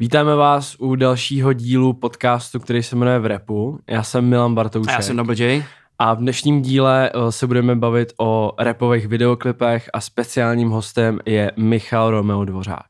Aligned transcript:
Vítáme 0.00 0.34
vás 0.34 0.76
u 0.78 0.94
dalšího 0.94 1.52
dílu 1.52 1.92
podcastu, 1.92 2.60
který 2.60 2.82
se 2.82 2.96
jmenuje 2.96 3.18
V 3.18 3.26
repu. 3.26 3.78
Já 3.88 4.02
jsem 4.02 4.24
Milan 4.24 4.54
Bartoušek. 4.54 4.90
A 4.90 4.92
já 4.92 5.02
jsem 5.02 5.16
Double 5.16 5.36
J. 5.36 5.64
A 5.98 6.14
v 6.14 6.18
dnešním 6.18 6.62
díle 6.62 7.10
eh, 7.10 7.32
se 7.32 7.46
budeme 7.46 7.76
bavit 7.76 8.12
o 8.18 8.52
repových 8.58 9.06
videoklipech 9.06 9.90
a 9.92 10.00
speciálním 10.00 10.70
hostem 10.70 11.18
je 11.26 11.52
Michal 11.56 12.10
Romeo 12.10 12.44
Dvořák. 12.44 12.86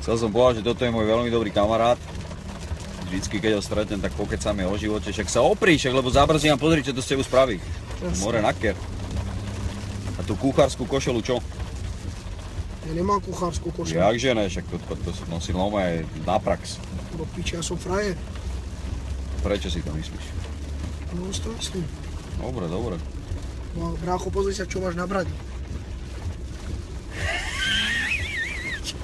Chcel 0.00 0.18
som 0.18 0.32
povedať, 0.32 0.56
že 0.56 0.66
toto 0.66 0.82
je 0.82 0.90
môj 0.90 1.06
veľmi 1.06 1.30
dobrý 1.30 1.54
kamarát. 1.54 1.98
Vždycky, 3.06 3.38
keď 3.38 3.52
ho 3.54 3.62
stretnem, 3.62 4.00
tak 4.02 4.10
pokecáme 4.18 4.66
o 4.66 4.74
živote. 4.74 5.14
Však 5.14 5.30
sa 5.30 5.46
oprí, 5.46 5.78
však, 5.78 5.94
lebo 5.94 6.10
zabrzím 6.10 6.50
a 6.50 6.58
pozri, 6.58 6.82
čo 6.82 6.90
to 6.90 6.98
s 6.98 7.14
tebou 7.14 7.22
spraví. 7.22 7.62
More 8.18 8.42
naker. 8.42 8.74
A 10.18 10.26
tú 10.26 10.34
kuchárskú 10.34 10.82
košelu 10.90 11.22
čo? 11.22 11.38
Ja 12.90 12.98
nemám 12.98 13.22
kuchárskú 13.22 13.70
košelu. 13.70 14.02
Jakže 14.02 14.34
ne, 14.34 14.50
však 14.50 14.66
to, 14.66 14.76
to, 14.82 15.14
to 15.14 15.22
nosím 15.30 15.54
aj 15.62 16.02
na 16.26 16.42
prax. 16.42 16.82
Do 17.14 17.22
piči, 17.38 17.54
ja 17.54 17.62
som 17.62 17.78
frajer. 17.78 18.18
Prečo 19.46 19.70
si 19.70 19.78
to 19.78 19.94
myslíš? 19.94 20.26
No, 21.14 21.30
si 21.30 21.38
to 21.38 21.54
myslím. 21.54 21.86
Dobre, 22.42 22.66
dobre. 22.66 22.98
No, 23.78 23.94
brácho, 24.02 24.26
pozri 24.34 24.58
sa, 24.58 24.66
čo 24.66 24.82
máš 24.82 24.98
na 24.98 25.06
bradi. 25.06 25.30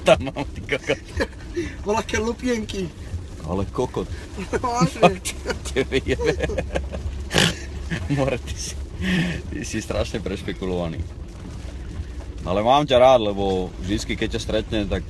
Tam 0.03 0.19
mám 0.19 0.43
ty 0.51 0.59
kokot. 0.67 0.99
Voľaké 1.87 2.19
lupienky. 2.19 2.91
Ale 3.47 3.63
kokot, 3.71 4.11
Vážne. 4.59 5.23
tebe 5.71 6.03
jebe. 6.03 6.35
More, 8.11 8.35
ty 8.43 8.55
si, 8.59 8.75
ty 9.47 9.63
si 9.63 9.79
strašne 9.79 10.19
prešpekulovaný. 10.19 10.99
Ale 12.47 12.63
mám 12.63 12.87
ťa 12.87 12.97
rád, 12.97 13.21
lebo 13.27 13.67
vždycky, 13.79 14.15
keď 14.15 14.39
ťa 14.39 14.41
stretnem, 14.41 14.85
tak 14.87 15.03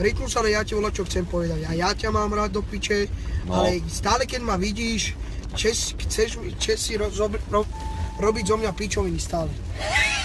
Rytmus, 0.00 0.32
ale 0.40 0.56
ja 0.56 0.64
ti 0.64 0.72
volá, 0.72 0.88
čo 0.88 1.04
chcem 1.04 1.22
povedať. 1.22 1.68
A 1.68 1.76
ja 1.76 1.92
ťa 1.92 2.08
mám 2.08 2.32
rád 2.32 2.56
do 2.56 2.62
piče, 2.64 3.06
No. 3.44 3.60
ale 3.60 3.82
stále, 3.90 4.24
keď 4.24 4.40
ma 4.40 4.56
vidíš, 4.56 5.12
čes, 5.52 5.92
chceš, 5.98 6.38
čes 6.56 6.78
si 6.80 6.96
ro, 6.96 7.10
ro, 7.10 7.26
ro, 7.50 7.62
robiť 8.18 8.44
zo 8.46 8.56
mňa 8.56 8.70
pičoviny 8.72 9.18
stále. 9.18 9.50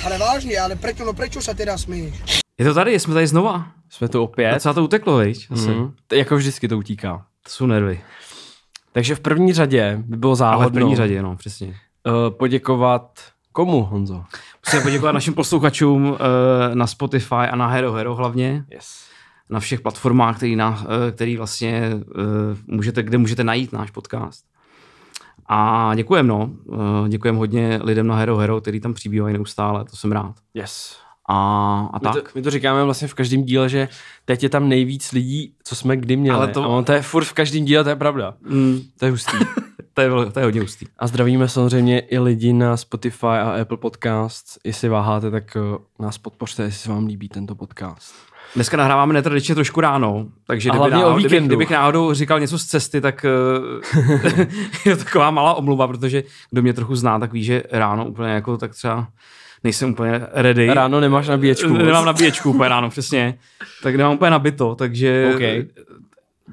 Ale 0.05 0.15
vážne, 0.15 0.53
ale 0.55 0.77
prečo, 0.77 1.01
no 1.03 1.11
prečo 1.11 1.41
sa 1.41 1.51
teraz 1.51 1.83
smeješ? 1.83 2.45
Je 2.57 2.65
to 2.65 2.73
tady, 2.73 2.99
jsme 2.99 3.13
tady 3.13 3.27
znova. 3.27 3.67
Jsme 3.89 4.07
tu 4.07 4.23
opět. 4.23 4.53
Docela 4.53 4.73
to 4.73 4.83
uteklo, 4.83 5.17
viď? 5.17 5.47
Asi. 5.51 5.69
Mm. 5.69 5.93
Jako 6.13 6.35
vždycky 6.35 6.67
to 6.67 6.77
utíká. 6.77 7.25
To 7.43 7.49
jsou 7.49 7.65
nervy. 7.65 8.01
Takže 8.91 9.15
v 9.15 9.19
první 9.19 9.53
řadě 9.53 9.99
by 10.05 10.17
bylo 10.17 10.29
Ale 10.31 10.35
v 10.35 10.39
záhodno 10.39 10.69
první 10.79 10.95
řadě, 10.95 11.21
no, 11.21 11.35
přesně. 11.35 11.75
eh, 12.07 12.11
poděkovat 12.29 13.19
komu, 13.51 13.83
Honzo? 13.83 14.23
Musím 14.67 14.81
poděkovat 14.83 15.11
našim 15.11 15.33
posluchačům 15.33 16.07
uh, 16.09 16.17
na 16.73 16.87
Spotify 16.87 17.35
a 17.35 17.55
na 17.55 17.67
Hero 17.67 17.91
Hero 17.93 18.15
hlavně. 18.15 18.65
Yes. 18.71 19.07
Na 19.49 19.59
všech 19.59 19.81
platformách, 19.81 20.37
který, 20.37 20.55
na, 20.55 20.69
uh, 20.69 20.85
který 21.11 21.37
vlastně 21.37 21.91
uh, 21.95 22.57
můžete, 22.67 23.03
kde 23.03 23.17
můžete 23.17 23.43
najít 23.43 23.73
náš 23.73 23.91
podcast. 23.91 24.45
A 25.49 25.91
děkujem, 25.95 26.27
no. 26.27 26.49
Děkujem 27.07 27.35
hodně 27.35 27.79
lidem 27.83 28.07
na 28.07 28.15
Hero 28.15 28.37
Hero, 28.37 28.61
který 28.61 28.79
tam 28.79 28.93
přibývají 28.93 29.33
neustále, 29.33 29.85
to 29.85 29.95
jsem 29.95 30.11
rád. 30.11 30.35
Yes. 30.53 30.97
A, 31.29 31.35
a 31.93 31.97
My 31.97 31.99
to, 31.99 32.21
tak. 32.21 32.35
my 32.35 32.41
to 32.41 32.49
říkáme 32.51 32.83
vlastně 32.83 33.07
v 33.07 33.13
každém 33.13 33.43
díle, 33.43 33.69
že 33.69 33.89
teď 34.25 34.43
je 34.43 34.49
tam 34.49 34.69
nejvíc 34.69 35.11
lidí, 35.11 35.53
co 35.63 35.75
jsme 35.75 35.97
kdy 35.97 36.15
měli. 36.15 36.37
Ale 36.37 36.47
to- 36.47 36.63
A 36.63 36.67
on 36.67 36.83
to 36.83 36.91
je 36.91 37.01
furt 37.01 37.23
v 37.25 37.33
každém 37.33 37.65
díle, 37.65 37.83
to 37.83 37.89
je 37.89 37.95
pravda. 37.95 38.33
Mm, 38.49 38.79
To 38.99 39.05
je 39.05 39.11
hustý. 39.11 39.37
to, 39.97 40.01
je, 40.01 40.31
to 40.31 40.39
je 40.39 40.45
hodně 40.45 40.61
hustý. 40.61 40.85
A 40.99 41.07
zdravíme 41.07 41.47
samozřejmě 41.49 41.99
i 41.99 42.19
lidi 42.19 42.53
na 42.53 42.77
Spotify 42.77 43.25
a 43.25 43.61
Apple 43.61 43.77
Podcasts. 43.77 44.57
Jestli 44.63 44.89
váháte, 44.89 45.31
tak 45.31 45.57
eh, 45.57 45.77
nás 45.99 46.17
podpořte, 46.17 46.63
jestli 46.63 46.79
se 46.79 46.89
vám 46.89 47.05
líbí 47.05 47.29
tento 47.29 47.55
podcast. 47.55 48.15
Dneska 48.55 48.77
nahráváme 48.77 49.13
netradičně 49.13 49.55
trošku 49.55 49.81
ráno, 49.81 50.27
takže 50.47 50.69
kdyby 50.69 50.77
hlavně 50.77 50.97
o 50.97 50.99
náhodou, 50.99 51.19
kdybych, 51.19 51.47
kdybych 51.47 51.69
náhodou 51.69 52.13
říkal 52.13 52.39
něco 52.39 52.59
z 52.59 52.65
cesty, 52.65 53.01
tak 53.01 53.25
eh, 53.25 54.47
je 54.89 54.97
to 54.97 55.03
taková 55.03 55.31
malá 55.31 55.53
omluva, 55.53 55.87
protože 55.87 56.23
kdo 56.51 56.61
mě 56.61 56.73
trochu 56.73 56.95
zná, 56.95 57.19
tak 57.19 57.33
ví, 57.33 57.43
že 57.43 57.63
ráno 57.71 58.05
úplně 58.05 58.29
jako 58.29 58.57
tak 58.57 58.71
třeba 58.75 59.07
nejsem 59.63 59.89
úplně 59.89 60.21
ready. 60.31 60.73
Ráno 60.73 60.99
nemáš 60.99 61.27
nabíječku. 61.27 61.69
moc. 61.69 61.77
Nemám 61.77 62.05
nabíječku 62.05 62.49
úplně 62.49 62.69
ráno, 62.69 62.89
přesně. 62.89 63.37
Tak 63.83 63.95
nemám 63.95 64.13
úplně 64.13 64.31
nabito, 64.31 64.75
takže 64.75 65.31
OK. 65.35 65.67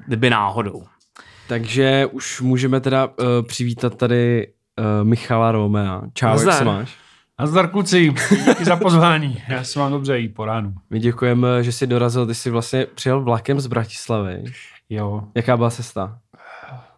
kdyby 0.07 0.29
náhodou. 0.29 0.83
Takže 1.47 2.05
už 2.11 2.41
můžeme 2.41 2.79
teda 2.79 3.05
uh, 3.07 3.13
přivítat 3.47 3.95
tady 3.95 4.47
uh, 4.79 5.07
Michala 5.07 5.51
Romea. 5.51 6.01
Čau, 6.13 6.25
jak 6.27 6.35
Nazdar. 6.35 6.53
se 6.57 6.63
máš? 6.63 6.95
Nazdar 7.39 7.69
kluci, 7.71 8.13
díky 8.47 8.65
za 8.65 8.75
pozvání. 8.75 9.43
Já 9.47 9.63
se 9.63 9.79
mám 9.79 9.91
dobře 9.91 10.19
i 10.19 10.29
po 10.29 10.45
ránu. 10.45 10.73
My 10.89 10.99
děkujeme, 10.99 11.63
že 11.63 11.71
jsi 11.71 11.87
dorazil. 11.87 12.27
Ty 12.27 12.35
jsi 12.35 12.49
vlastně 12.49 12.85
přijel 12.95 13.21
vlakem 13.21 13.59
z 13.59 13.67
Bratislavy. 13.67 14.43
Jo, 14.89 15.23
Jaká 15.35 15.57
byla 15.57 15.69
cesta? 15.69 16.19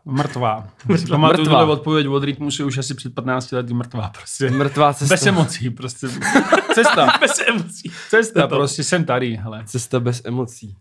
mrtvá. 0.05 0.67
mrtvá. 0.85 1.09
Pamatuju 1.17 1.39
Mrtvá. 1.45 1.59
tuhle 1.59 1.73
odpověď 1.73 2.07
od 2.07 2.23
Rytmusu 2.23 2.65
už 2.65 2.77
asi 2.77 2.93
před 2.93 3.15
15 3.15 3.51
lety 3.51 3.73
mrtvá. 3.73 4.09
Prostě. 4.17 4.49
Mrtvá 4.51 4.93
cesta. 4.93 5.13
Bez 5.13 5.25
emocí, 5.25 5.69
prostě. 5.69 6.07
Cesta, 6.73 7.07
Bez 7.21 7.39
emocí. 7.47 7.91
cesta, 8.09 8.47
prostě 8.47 8.83
jsem 8.83 9.05
tady, 9.05 9.35
hele. 9.35 9.63
Cesta 9.65 9.99
bez 9.99 10.21
emocí. 10.25 10.75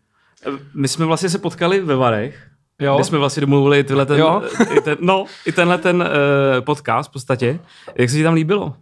My 0.75 0.89
jsme 0.89 1.05
vlastně 1.07 1.29
se 1.29 1.39
potkali 1.39 1.81
ve 1.81 1.97
Varech, 1.97 2.49
Jo, 2.81 2.95
kde 2.95 3.05
jsme 3.05 3.19
vlastně 3.19 3.41
domluvili 3.41 3.85
tyhle 3.85 4.07
ten, 4.07 4.19
Jo. 4.19 4.43
i 4.77 4.81
ten, 4.81 4.97
no, 5.01 5.25
i 5.47 5.53
tenhle 5.53 5.79
ten 5.79 5.97
uh, 5.97 6.65
podcast 6.65 7.09
v 7.11 7.13
podstatě. 7.13 7.61
Jak 7.99 8.11
se 8.11 8.17
ti 8.17 8.23
tam 8.23 8.35
líbilo? 8.35 8.75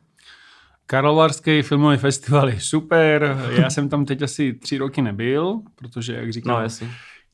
Karlovarský 0.86 1.62
filmový 1.62 1.96
festival 1.96 2.48
je 2.48 2.60
super. 2.60 3.38
Já 3.50 3.70
jsem 3.70 3.88
tam 3.88 4.04
teď 4.04 4.22
asi 4.22 4.52
tři 4.52 4.78
roky 4.78 5.02
nebyl, 5.02 5.60
protože, 5.74 6.14
jak 6.14 6.32
říkám, 6.32 6.62
No, 6.62 6.86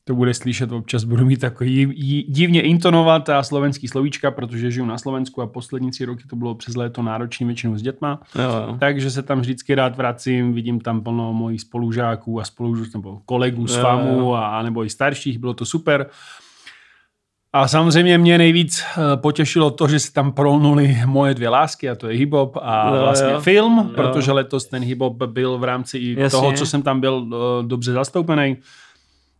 to 0.03 0.15
bude 0.15 0.33
slyšet 0.33 0.71
občas, 0.71 1.03
budu 1.03 1.25
mít 1.25 1.39
takový 1.39 1.85
divně 2.29 2.61
intonovat 2.61 3.29
a 3.29 3.43
slovenský 3.43 3.87
slovíčka, 3.87 4.31
protože 4.31 4.71
žiju 4.71 4.85
na 4.85 4.97
Slovensku 4.97 5.41
a 5.41 5.47
poslední 5.47 5.91
tři 5.91 6.05
roky 6.05 6.23
to 6.29 6.35
bylo 6.35 6.55
přes 6.55 6.75
léto 6.75 7.01
náročný 7.01 7.45
většinou 7.45 7.77
s 7.77 7.81
dětma. 7.81 8.21
Jo, 8.35 8.41
jo. 8.43 8.77
Takže 8.79 9.11
se 9.11 9.23
tam 9.23 9.39
vždycky 9.39 9.75
rád 9.75 9.97
vracím, 9.97 10.53
vidím 10.53 10.79
tam 10.79 11.01
plno 11.01 11.33
mojich 11.33 11.61
spolužáků 11.61 12.39
a 12.39 12.43
spolu, 12.43 12.75
nebo 12.93 13.21
kolegů 13.25 13.67
z 13.67 13.75
Jo, 13.75 13.81
FAMu 13.81 14.35
a 14.35 14.61
nebo 14.63 14.85
i 14.85 14.89
starších, 14.89 15.39
bylo 15.39 15.53
to 15.53 15.65
super. 15.65 16.09
A 17.53 17.67
samozřejmě 17.67 18.17
mě 18.17 18.37
nejvíc 18.37 18.83
eh, 18.83 19.17
potěšilo 19.17 19.71
to, 19.71 19.87
že 19.87 19.99
se 19.99 20.13
tam 20.13 20.31
prolnuli 20.31 20.97
moje 21.05 21.33
dvě 21.33 21.49
lásky, 21.49 21.89
a 21.89 21.95
to 21.95 22.07
je 22.09 22.17
hip-hop 22.25 22.51
a 22.61 22.95
Jo, 22.95 23.01
vlastně 23.01 23.31
jo. 23.31 23.39
film, 23.41 23.77
Jo. 23.77 23.93
protože 23.95 24.31
letos 24.31 24.65
ten 24.65 24.83
hip-hop 24.83 25.25
byl 25.27 25.57
v 25.57 25.63
rámci 25.63 25.97
i 25.97 26.19
Jasně. 26.19 26.39
toho, 26.39 26.53
co 26.53 26.65
jsem 26.65 26.81
tam 26.81 26.99
byl 26.99 27.27
eh, 27.33 27.67
dobře 27.67 27.91
zastoupený. 27.93 28.57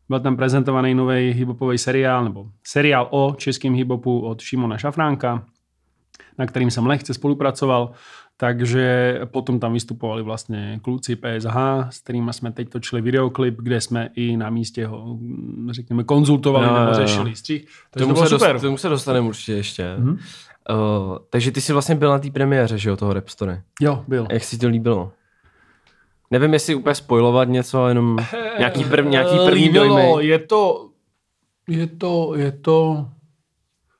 Byl 0.09 0.19
tam 0.19 0.37
prezentovaný 0.37 0.93
nový 0.93 1.31
hiphopový 1.31 1.77
seriál, 1.77 2.23
nebo 2.23 2.45
seriál 2.67 3.07
o 3.11 3.35
českém 3.37 3.73
hiphopu 3.73 4.19
od 4.19 4.41
Šimona 4.41 4.77
Šafránka, 4.77 5.43
na 6.37 6.45
kterým 6.45 6.71
jsem 6.71 6.87
lehce 6.87 7.13
spolupracoval, 7.13 7.91
takže 8.41 9.19
potom 9.25 9.59
tam 9.59 9.73
vystupovali 9.73 10.23
vlastně 10.23 10.79
kluci 10.81 11.15
PSH, 11.15 11.55
s 11.89 11.99
kterými 11.99 12.33
jsme 12.33 12.51
teď 12.51 12.69
točili 12.69 13.01
videoklip, 13.01 13.55
kde 13.61 13.81
jsme 13.81 14.09
i 14.15 14.37
na 14.37 14.49
místě 14.49 14.87
ho, 14.87 15.17
řekněme, 15.69 16.03
konzultovali 16.03 16.67
Jo, 16.67 16.73
nebo 16.73 16.93
řešili 16.93 17.35
střih. 17.35 17.61
Takže 17.61 17.89
to 17.91 17.99
Tomu 17.99 18.13
bylo 18.13 18.25
se, 18.25 18.29
super. 18.29 18.53
dost, 18.53 18.61
tomu 18.61 18.77
se 18.77 18.89
dostaneme 18.89 19.27
určitě 19.27 19.53
ještě. 19.53 19.95
Mhm. 19.97 20.09
Uh, 20.09 20.17
takže 21.29 21.51
ty 21.51 21.61
jsi 21.61 21.73
vlastně 21.73 21.95
byl 21.95 22.09
na 22.09 22.19
té 22.19 22.31
premiéře, 22.31 22.77
že 22.77 22.89
jo, 22.89 22.97
toho 22.97 23.13
Rapstory. 23.13 23.61
Jo, 23.81 24.03
byl. 24.07 24.27
Jak 24.31 24.43
si 24.43 24.57
to 24.57 24.67
líbilo? 24.67 25.11
Nevím, 26.31 26.53
jestli 26.53 26.75
úplně 26.75 26.95
spojovat 26.95 27.47
něco, 27.47 27.87
jenom 27.87 28.17
nějaký, 28.57 28.83
prv, 28.83 29.05
nějaký 29.05 29.37
první 29.45 29.63
líbilo, 29.63 29.85
dojmy. 29.85 30.27
Je 30.27 30.39
to, 30.39 30.89
je 31.67 31.87
to, 31.87 32.33
je 32.35 32.51
to, 32.51 33.09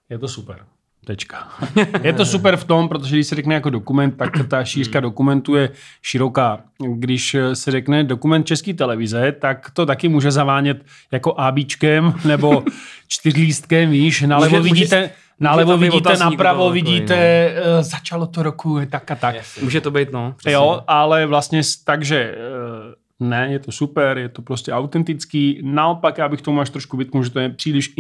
je 0.10 0.20
to 0.20 0.28
super. 0.28 0.71
Tečka. 1.06 1.48
Je 2.04 2.14
to 2.14 2.26
super 2.26 2.58
v 2.58 2.64
tom, 2.64 2.90
protože 2.90 3.16
když 3.16 3.28
se 3.28 3.36
řekne 3.36 3.56
jako 3.56 3.70
dokument, 3.70 4.12
tak 4.12 4.30
ta 4.48 4.64
šířka 4.64 5.00
dokumentu 5.00 5.56
je 5.56 5.70
široká. 6.02 6.60
Když 6.96 7.36
se 7.54 7.72
řekne 7.72 8.04
dokument 8.04 8.44
české 8.44 8.74
televize, 8.74 9.32
tak 9.32 9.72
to 9.74 9.86
taky 9.86 10.08
může 10.08 10.32
zavánět 10.32 10.86
jako 11.12 11.40
ABčkem 11.40 12.14
nebo 12.26 12.64
čtyřlístkem, 13.08 13.90
víš, 13.90 14.22
nalevo 14.22 14.58
Může- 14.58 14.74
vidíte, 14.74 15.10
nalevo 15.40 15.72
tam 15.72 15.80
být 15.80 15.92
vidíte, 15.94 16.18
napravo 16.18 16.60
toho, 16.60 16.72
vidíte, 16.72 17.16
eh, 17.18 17.84
začalo 17.84 18.28
to 18.28 18.44
roku 18.44 18.80
tak 18.90 19.12
a 19.12 19.16
tak. 19.16 19.36
Může 19.62 19.82
to 19.82 19.92
být, 19.92 20.12
no. 20.12 20.34
přesně. 20.38 20.54
Jo, 20.54 20.82
ale 20.88 21.26
vlastně 21.26 21.62
takže 21.86 22.36
eh, 22.38 22.96
ne, 23.20 23.48
je 23.52 23.60
to 23.60 23.72
super, 23.72 24.18
je 24.18 24.30
to 24.30 24.42
prostě 24.42 24.72
autentický. 24.72 25.62
Naopak, 25.64 26.18
já 26.18 26.30
bych 26.30 26.42
tomu 26.42 26.62
až 26.62 26.70
trošku 26.70 26.98
vytknul, 26.98 27.24
že 27.24 27.30
to 27.30 27.40
je 27.40 27.50
příliš 27.50 27.94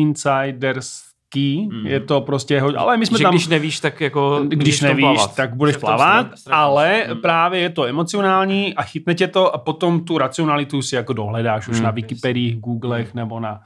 insiderský. 1.35 1.69
Je 1.89 1.99
to 1.99 2.21
prostě, 2.21 2.61
ho- 2.61 2.79
ale 2.79 2.97
my 2.97 3.05
jsme 3.05 3.17
Že 3.17 3.23
tam... 3.23 3.33
když 3.33 3.47
nevíš, 3.47 3.79
tak 3.79 4.01
jako... 4.01 4.41
když 4.47 4.81
nevíš, 4.81 5.01
plavat. 5.03 5.35
tak 5.35 5.55
budeš 5.55 5.77
plavat, 5.77 6.27
ale 6.51 7.03
Hmm. 7.07 7.21
právě 7.21 7.59
je 7.59 7.69
to 7.69 7.85
emocionální 7.85 8.73
a 8.75 8.81
chytne 8.83 9.15
tě 9.15 9.27
to 9.27 9.55
a 9.55 9.57
potom 9.57 9.99
tu 10.05 10.17
racionalitu 10.17 10.81
si 10.81 10.95
jako 10.95 11.13
dohledáš 11.13 11.67
už 11.67 11.75
Hmm, 11.75 11.83
na 11.85 11.91
Wikipedii, 11.91 12.55
Googlech 12.55 13.13
nebo 13.13 13.39
na 13.39 13.59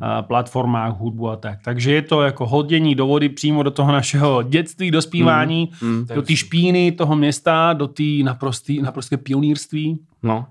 a, 0.00 0.22
platformách 0.22 0.98
hudbu 0.98 1.28
a 1.30 1.36
tak. 1.36 1.58
Takže 1.64 1.92
je 1.92 2.02
to 2.02 2.22
jako 2.22 2.46
hodění 2.46 2.94
do 2.94 3.06
vody 3.06 3.28
přímo 3.28 3.62
do 3.62 3.70
toho 3.70 3.92
našeho 3.92 4.42
dětství, 4.42 4.90
dospívání, 4.90 5.70
Hmm. 5.80 6.06
do 6.14 6.22
té 6.22 6.36
špíny 6.36 6.92
toho 6.92 7.16
města, 7.16 7.72
do 7.72 7.88
té 7.88 8.02
naprosté 8.82 9.16
pionýrství. 9.16 9.98
No. 10.22 10.46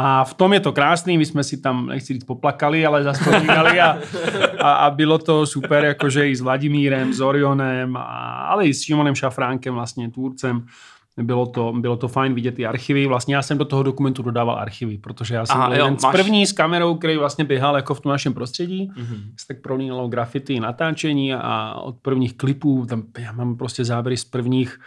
A 0.00 0.24
v 0.24 0.34
tom 0.34 0.52
je 0.52 0.60
to 0.60 0.72
krásný, 0.72 1.18
my 1.18 1.26
jsme 1.26 1.44
si 1.44 1.60
tam, 1.60 1.86
nechci 1.86 2.12
říct, 2.12 2.24
poplakali, 2.24 2.86
ale 2.86 3.02
zaspomínali 3.02 3.80
a, 3.80 3.98
a, 4.60 4.72
a 4.72 4.90
bylo 4.90 5.18
to 5.18 5.46
super, 5.46 5.84
jakože 5.84 6.30
i 6.30 6.36
s 6.36 6.40
Vladimírem, 6.40 7.12
s 7.12 7.20
Orionem, 7.20 7.96
a, 7.96 8.02
ale 8.48 8.66
i 8.66 8.74
s 8.74 8.82
Šimonem 8.82 9.14
Šafránkem, 9.14 9.74
vlastně 9.74 10.10
Tvůrcem. 10.10 10.66
Bylo 11.22 11.46
to, 11.46 11.72
bylo 11.78 11.96
to 11.96 12.08
fajn 12.08 12.34
vidět 12.34 12.54
ty 12.54 12.66
archivy. 12.66 13.06
Vlastně 13.06 13.34
já 13.34 13.42
jsem 13.42 13.58
do 13.58 13.64
toho 13.64 13.82
dokumentu 13.82 14.22
dodával 14.22 14.58
archivy, 14.58 14.98
protože 14.98 15.34
já 15.34 15.46
jsem 15.46 15.56
Aha, 15.56 15.68
byl 15.68 15.78
jo, 15.78 15.84
jeden 15.84 15.98
z 15.98 16.02
máš- 16.02 16.12
první 16.12 16.46
s 16.46 16.52
kamerou, 16.52 16.94
který 16.94 17.16
vlastně 17.16 17.44
běhal 17.44 17.76
jako 17.76 17.94
v 17.94 18.00
tom 18.00 18.12
našem 18.12 18.34
prostředí. 18.34 18.90
Mm-hmm. 18.96 19.20
Tak 19.48 19.62
prolínalo 19.62 20.08
grafity, 20.08 20.60
natáčení 20.60 21.34
a 21.34 21.74
od 21.74 21.96
prvních 22.02 22.36
klipů, 22.36 22.86
tam 22.86 23.02
já 23.18 23.32
mám 23.32 23.56
prostě 23.56 23.84
záběry 23.84 24.16
z 24.16 24.24
prvních 24.24 24.78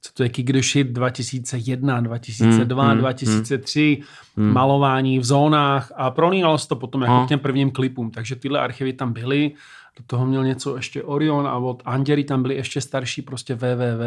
co 0.00 0.12
to 0.12 0.22
je 0.22 0.62
Shit 0.62 0.86
2001, 0.86 2.00
2002, 2.00 2.84
Mm, 2.84 2.90
mm, 2.90 2.94
mm, 2.94 3.00
2003, 3.00 4.02
mm. 4.36 4.52
malování 4.52 5.18
v 5.18 5.24
zónách 5.24 5.92
a 5.96 6.10
prolínalo 6.10 6.58
se 6.58 6.68
to 6.68 6.76
potom 6.76 7.02
jako 7.02 7.24
k 7.24 7.28
těm 7.28 7.38
prvním 7.38 7.70
klipům, 7.70 8.10
takže 8.10 8.36
tyhle 8.36 8.60
archivy 8.60 8.92
tam 8.92 9.12
byly, 9.12 9.52
do 9.98 10.04
toho 10.06 10.26
měl 10.26 10.44
něco 10.44 10.76
ještě 10.76 11.02
Orion 11.02 11.46
a 11.46 11.56
od 11.56 11.82
Anděry 11.84 12.24
tam 12.24 12.42
byly 12.42 12.54
ještě 12.54 12.80
starší 12.80 13.22
prostě 13.22 13.54
www, 13.54 14.02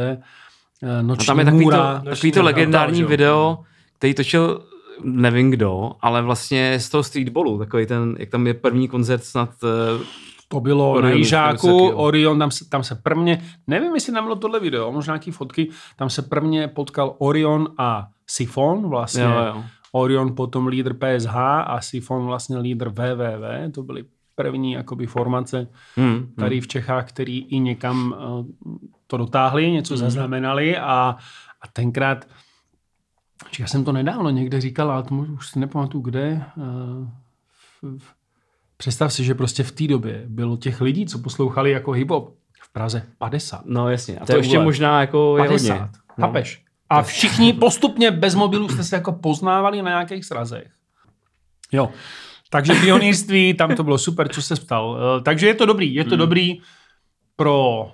eh, 0.84 1.00
A 1.00 1.01
Noční 1.01 1.25
tam 1.25 1.40
je 1.40 1.45
takový 1.45 1.63
můra, 1.63 2.00
to, 2.00 2.10
takový 2.10 2.31
to 2.31 2.44
legendární 2.44 3.01
jo. 3.01 3.07
video, 3.07 3.60
který 3.98 4.13
točil 4.13 4.62
nevím 5.04 5.51
kdo, 5.51 5.92
ale 6.01 6.22
vlastně 6.22 6.80
z 6.80 6.90
toho 6.90 7.04
streetballu, 7.04 7.57
takový 7.57 7.86
ten, 7.86 8.16
jak 8.19 8.30
tam 8.30 8.48
je 8.48 8.54
první 8.54 8.88
koncert 8.88 9.24
snad 9.24 9.50
eh, 9.63 10.04
To 10.54 10.60
bylo 10.60 10.92
Orionu, 10.92 11.10
na 11.10 11.16
Jižáku. 11.18 11.90
Orion, 11.90 12.40
tam 12.40 12.52
se, 12.52 12.70
tam 12.70 12.84
se 12.84 12.96
prvně, 12.96 13.42
nevím, 13.68 13.94
jestli 13.96 14.14
tam 14.14 14.24
bylo 14.24 14.36
tohle 14.36 14.60
video, 14.60 14.92
možná 14.92 15.14
nějaký 15.14 15.32
fotky, 15.32 15.70
tam 15.96 16.10
se 16.10 16.22
prvně 16.22 16.68
potkal 16.68 17.16
Orion 17.18 17.68
a 17.78 18.08
Sifon, 18.28 18.90
vlastně. 18.90 19.24
Jo, 19.24 19.32
jo. 19.56 19.64
Orion 19.92 20.36
potom 20.36 20.68
lídr 20.68 20.94
PSH 20.94 21.36
a 21.66 21.82
Sifon 21.82 22.26
vlastně 22.26 22.58
lídr 22.58 22.90
VVV, 22.90 23.74
to 23.74 23.84
byly 23.84 24.06
první 24.36 24.72
jakoby 24.72 25.06
formace 25.06 25.68
Hmm, 25.96 26.34
tady 26.38 26.62
v 26.62 26.68
Čechách, 26.68 27.10
který 27.10 27.40
i 27.40 27.60
někam 27.60 28.16
eh, 28.18 28.44
to 29.08 29.18
dotáhli, 29.18 29.72
něco 29.72 29.98
zaznamenali 29.98 30.78
a, 30.78 31.16
a 31.62 31.68
tenkrát, 31.74 32.26
já 33.60 33.68
jsem 33.68 33.84
to 33.86 33.92
nedávno 33.92 34.30
někde 34.30 34.62
říkal, 34.62 34.92
ale 34.92 35.04
to 35.04 35.16
už 35.16 35.48
si 35.48 35.60
nepamatuju 35.60 36.04
kde, 36.04 36.22
eh, 36.58 36.62
v- 37.82 37.98
v- 38.00 38.14
představ 38.83 39.13
si, 39.13 39.24
že 39.24 39.35
prostě 39.35 39.63
v 39.63 39.71
té 39.71 39.88
době 39.88 40.24
bylo 40.27 40.57
těch 40.57 40.81
lidí, 40.81 41.06
co 41.06 41.19
poslouchali 41.19 41.71
jako 41.71 41.91
hip-hop 41.91 42.31
v 42.62 42.74
Praze 42.74 43.03
50. 43.18 43.62
No 43.65 43.89
jasně, 43.89 44.15
a 44.18 44.19
To 44.19 44.25
to, 44.25 44.31
je 44.31 44.39
ještě 44.39 44.57
úlet. 44.57 44.63
možná 44.65 45.01
jako 45.01 45.38
je 45.38 45.47
50. 45.47 45.74
hodně. 45.74 45.89
No. 46.18 46.27
Chápeš? 46.27 46.63
A 46.89 47.01
všichni 47.01 47.53
postupně 47.53 48.12
bez 48.12 48.35
mobilů 48.35 48.69
jste 48.69 48.83
se 48.83 48.95
jako 48.95 49.12
poznávali 49.12 49.81
na 49.81 49.89
nějakých 49.89 50.25
srazech. 50.25 50.68
Jo. 51.71 51.89
Takže 52.50 52.74
pionýrství, 52.74 53.53
tam 53.53 53.75
to 53.75 53.83
bylo 53.83 53.97
super, 53.97 54.30
co 54.30 54.41
se 54.41 54.56
ptal. 54.56 54.97
Eh, 55.18 55.21
Takže 55.21 55.47
je 55.47 55.53
to 55.53 55.65
dobrý, 55.65 55.94
je 55.94 56.03
to 56.03 56.09
Hmm. 56.09 56.19
dobrý 56.19 56.62
pro... 57.35 57.88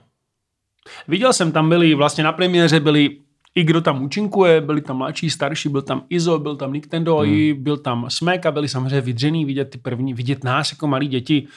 Viděl 1.08 1.34
jsem, 1.34 1.52
tam 1.52 1.70
byli, 1.70 1.96
vlastně 1.96 2.24
na 2.24 2.32
premiéře 2.32 2.80
byli 2.80 3.18
i 3.56 3.64
kdo 3.64 3.82
tam 3.82 4.04
účinkuje, 4.04 4.62
byli 4.62 4.82
tam 4.82 4.98
mladší, 4.98 5.30
starší, 5.30 5.70
byl 5.70 5.82
tam 5.82 6.04
Izo, 6.10 6.40
byl 6.40 6.56
tam 6.56 6.74
Nintendo, 6.74 7.18
Hmm. 7.18 7.34
i 7.34 7.54
byl 7.54 7.78
tam 7.78 8.06
Smek 8.10 8.46
a 8.46 8.52
byli 8.52 8.68
samozřejmě 8.68 9.02
vydřený 9.02 9.46
vidět 9.46 9.66
ty 9.66 9.78
první, 9.78 10.14
vidět 10.14 10.44
nás 10.44 10.72
jako 10.72 10.88
malí 10.88 11.08
děti, 11.08 11.48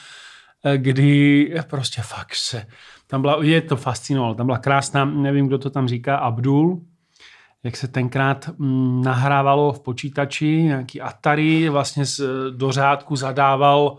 eh, 0.65 0.77
kdy 0.77 1.53
prostě 1.69 2.01
fakt 2.01 2.35
se, 2.35 2.65
tam 3.07 3.21
byla, 3.21 3.37
je 3.41 3.61
to 3.61 3.75
fascinovalo, 3.75 4.35
tam 4.35 4.45
byla 4.45 4.57
krásná, 4.57 5.05
nevím, 5.05 5.47
kdo 5.47 5.57
to 5.57 5.69
tam 5.69 5.87
říká, 5.87 6.17
Abdul, 6.17 6.81
jak 7.63 7.77
se 7.77 7.87
tenkrát 7.87 8.49
mm, 8.57 9.01
nahrávalo 9.03 9.73
v 9.73 9.79
počítači, 9.79 10.63
nějaký 10.63 11.01
Atari, 11.01 11.69
vlastně 11.69 12.05
z, 12.05 12.21
do 12.57 12.71
řádku 12.71 13.15
zadával 13.15 13.97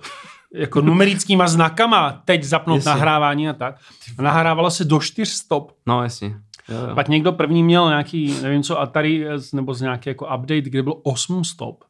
jako 0.54 0.80
numerickýma 0.90 1.48
znakama, 1.48 2.22
teď 2.24 2.42
zapnout 2.42 2.76
Jasně. 2.76 2.90
nahrávání 2.90 3.48
a 3.48 3.52
tak. 3.52 3.74
Nahrávalo 4.20 4.70
se 4.70 4.84
do 4.84 5.00
čtyř 5.00 5.28
stop. 5.28 5.72
No 5.86 6.02
jasně. 6.02 6.34
Jo. 6.68 6.94
Pak 6.94 7.08
někdo 7.08 7.32
první 7.32 7.62
měl 7.62 7.88
nějaký, 7.88 8.34
nevím 8.42 8.62
co, 8.62 8.80
Atari, 8.80 9.26
nebo 9.52 9.74
z 9.74 9.80
nějaký 9.80 10.08
jako 10.08 10.24
update, 10.24 10.60
kde 10.60 10.82
bylo 10.82 10.94
8 10.94 11.44
stop. 11.44 11.84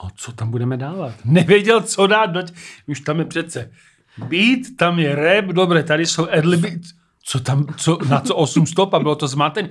A 0.00 0.08
co 0.16 0.32
tam 0.32 0.50
budeme 0.50 0.76
dávat? 0.76 1.14
Nevěděl, 1.24 1.80
co 1.80 2.06
dát. 2.06 2.26
Do... 2.26 2.42
Už 2.86 3.00
tam 3.00 3.18
je 3.18 3.24
přece 3.24 3.70
beat, 4.18 4.60
tam 4.78 4.98
je 4.98 5.14
rap, 5.14 5.44
dobré, 5.44 5.82
tady 5.82 6.06
jsou 6.06 6.28
adliby. 6.30 6.80
Co 7.28 7.40
tam, 7.40 7.66
co, 7.76 7.98
na 8.08 8.20
co 8.20 8.36
8 8.36 8.66
stop 8.66 8.94
a 8.94 8.98
bylo 8.98 9.14
to 9.14 9.28
zmaten. 9.28 9.68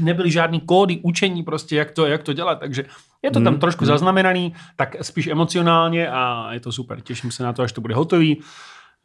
Nebyly 0.00 0.30
žádný 0.30 0.60
kódy, 0.60 1.00
učení 1.02 1.42
prostě, 1.42 1.76
jak 1.76 1.90
to, 1.90 2.06
jak 2.06 2.22
to 2.22 2.32
dělat, 2.32 2.58
takže 2.60 2.84
je 3.22 3.30
to 3.30 3.40
tam 3.40 3.58
trošku 3.58 3.84
zaznamenaný, 3.84 4.54
tak 4.76 4.96
spíš 5.02 5.26
emocionálně 5.26 6.08
a 6.10 6.52
je 6.52 6.60
to 6.60 6.72
super. 6.72 7.00
Těším 7.00 7.30
se 7.30 7.42
na 7.42 7.52
to, 7.52 7.62
až 7.62 7.72
to 7.72 7.80
bude 7.80 7.94
hotový. 7.94 8.40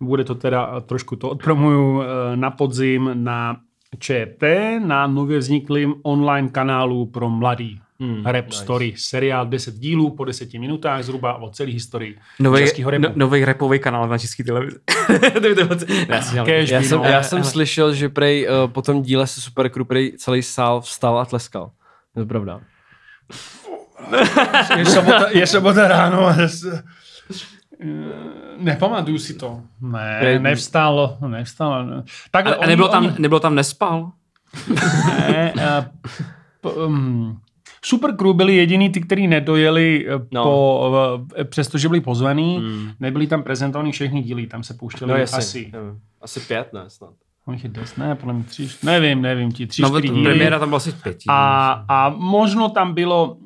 Bude 0.01 0.23
to 0.23 0.35
teda, 0.35 0.81
trošku 0.81 1.15
to 1.15 1.29
odpromuju, 1.29 2.01
eh, 2.01 2.38
na 2.38 2.51
podzim 2.51 3.11
na 3.13 3.57
ČT, 4.00 4.80
na 4.86 5.07
nově 5.07 5.38
vzniklým 5.39 5.95
online 6.04 6.50
kanálu 6.50 7.06
pro 7.06 7.30
mladý. 7.30 7.80
Hmm, 8.00 8.25
Rap 8.25 8.45
nice. 8.45 8.57
Story, 8.63 8.94
seriál 8.98 9.45
10 9.45 9.75
dílů 9.75 10.16
po 10.16 10.25
10 10.25 10.54
minutách 10.54 11.04
zhruba 11.04 11.38
o 11.42 11.50
celé 11.50 11.72
historii 11.72 12.18
Nový, 12.39 12.62
českého 12.62 12.92
rapu. 12.92 13.04
no, 13.04 13.12
nový 13.16 13.45
rapový 13.45 13.80
kanál 13.80 14.07
na 14.07 14.18
české 14.18 14.44
televizi. 14.44 14.78
ne, 16.10 16.22
já. 16.34 16.45
Cash, 16.45 16.69
Já 16.69 16.81
jsem, 16.84 16.98
no. 16.98 17.04
já 17.04 17.24
jsem 17.24 17.44
slyšel, 17.44 17.94
že 17.94 18.10
prej 18.10 18.48
uh, 18.50 18.72
po 18.72 18.81
tom 18.81 19.01
díle 19.01 19.28
se 19.28 19.42
Super 19.42 19.69
Crew 19.69 19.86
prej 19.88 20.12
celý 20.18 20.44
sál 20.44 20.81
vstal 20.81 21.19
a 21.19 21.25
tleskal. 21.25 21.72
Je 22.16 22.22
to 22.22 22.28
pravda. 22.28 22.62
je, 24.78 24.86
sobota, 24.86 25.25
je 25.31 25.48
sobota 25.48 25.88
ráno 25.88 26.28
a 26.28 26.36
nepamatuju 28.57 29.18
si 29.19 29.33
to. 29.33 29.62
Ne, 29.81 30.39
nevstalo, 30.39 31.18
nevstalo. 31.27 31.83
ne. 31.85 32.03
Takhle, 32.31 32.56
a, 32.56 32.63
a 32.63 32.68
nebylo, 32.68 32.88
tam, 32.88 33.15
nebylo 33.19 33.39
tam 33.39 33.56
nespal? 33.56 34.12
Ne, 35.31 35.51
a 35.53 35.85
p- 36.62 36.69
um, 36.69 37.39
Super 37.83 38.15
Crew 38.15 38.33
byli 38.33 38.56
jediný 38.56 38.89
ty, 38.89 39.01
kteří 39.01 39.27
nedojeli, 39.27 40.06
no. 40.09 40.19
No. 40.33 40.44
po, 40.44 40.91
přestože 41.44 41.88
byli 41.88 42.01
pozvaní, 42.01 42.57
hmm. 42.57 42.91
nebyli 43.00 43.27
tam 43.27 43.44
prezentovaný 43.44 43.91
všechny 43.91 44.21
díly, 44.21 44.47
tam 44.47 44.63
se 44.63 44.74
pouštěli 44.74 45.12
No 45.12 45.18
asi. 45.38 45.69
Nevím. 45.74 46.00
Asi 46.21 46.39
pět, 46.39 46.74
ne 46.74 46.83
snad. 46.88 47.09
On 47.45 47.53
jich 47.53 47.63
je 47.63 47.69
deset, 47.69 47.97
ne, 47.97 48.15
podle 48.15 48.33
mě 48.33 48.44
tři, 48.44 48.69
nevím, 48.83 49.21
nevím, 49.21 49.51
ti 49.51 49.68
tři, 49.68 49.81
No, 49.81 49.89
čtyři 49.89 50.09
díly. 50.09 50.24
premiéra 50.24 50.59
tam 50.59 50.69
byla 50.69 50.77
asi 50.77 50.91
pět. 50.91 51.18
A, 51.29 51.69
a 51.88 52.09
možno 52.09 52.69
tam 52.69 52.94
bylo, 52.94 53.38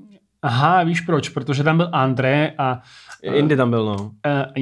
aha, 0.42 0.83
víš 0.83 1.01
proč, 1.01 1.30
protože 1.30 1.63
tam 1.63 1.78
byl 1.78 1.89
André 1.94 2.54
a 2.57 2.81
Indy 3.21 3.56
tam 3.56 3.69
byl, 3.69 3.85
no. 3.85 3.95
uh, 3.95 4.12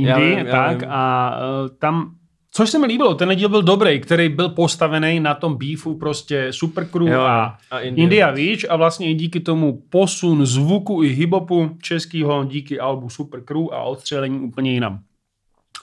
Já 0.04 0.18
Indy, 0.18 0.36
vím, 0.36 0.46
já 0.48 0.52
tak, 0.52 0.82
vím. 0.82 0.90
a 0.92 1.32
uh, 1.40 1.70
tam, 1.80 2.16
což 2.52 2.70
se 2.70 2.80
mi 2.80 2.86
líbilo, 2.88 3.16
ten 3.16 3.36
díl 3.36 3.50
byl 3.50 3.62
dobrý, 3.62 4.00
který 4.00 4.30
byl 4.30 4.50
postavený 4.50 5.20
na 5.20 5.34
tom 5.34 5.58
beefu 5.58 5.98
prostě 5.98 6.48
Super 6.54 6.86
Crew 6.86 7.08
Jo, 7.08 7.22
a, 7.22 7.58
a 7.72 7.80
India. 7.80 8.04
India 8.04 8.32
Beach 8.32 8.60
a 8.70 8.76
vlastně 8.76 9.10
i 9.10 9.14
díky 9.14 9.40
tomu 9.40 9.84
posun 9.90 10.46
zvuku 10.46 11.04
i 11.04 11.10
hibopu 11.10 11.78
českého 11.82 12.44
díky 12.44 12.80
albu 12.80 13.10
Super 13.10 13.42
Crew 13.42 13.66
a 13.72 13.82
odstřelení 13.84 14.40
úplně 14.40 14.72
jinam. 14.72 15.00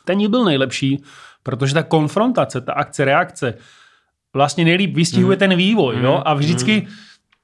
Ten 0.05 0.19
díl 0.19 0.29
byl 0.29 0.45
nejlepší, 0.45 1.03
protože 1.43 1.75
ta 1.75 1.83
konfrontace, 1.83 2.61
ta 2.61 2.73
akce, 2.73 3.05
reakce 3.05 3.55
vlastně 4.35 4.65
nejlíp 4.65 4.95
vystihuje 4.97 5.37
ten 5.37 5.57
vývoj, 5.57 5.97
jo, 6.03 6.23
a 6.25 6.35
vždycky, 6.35 6.87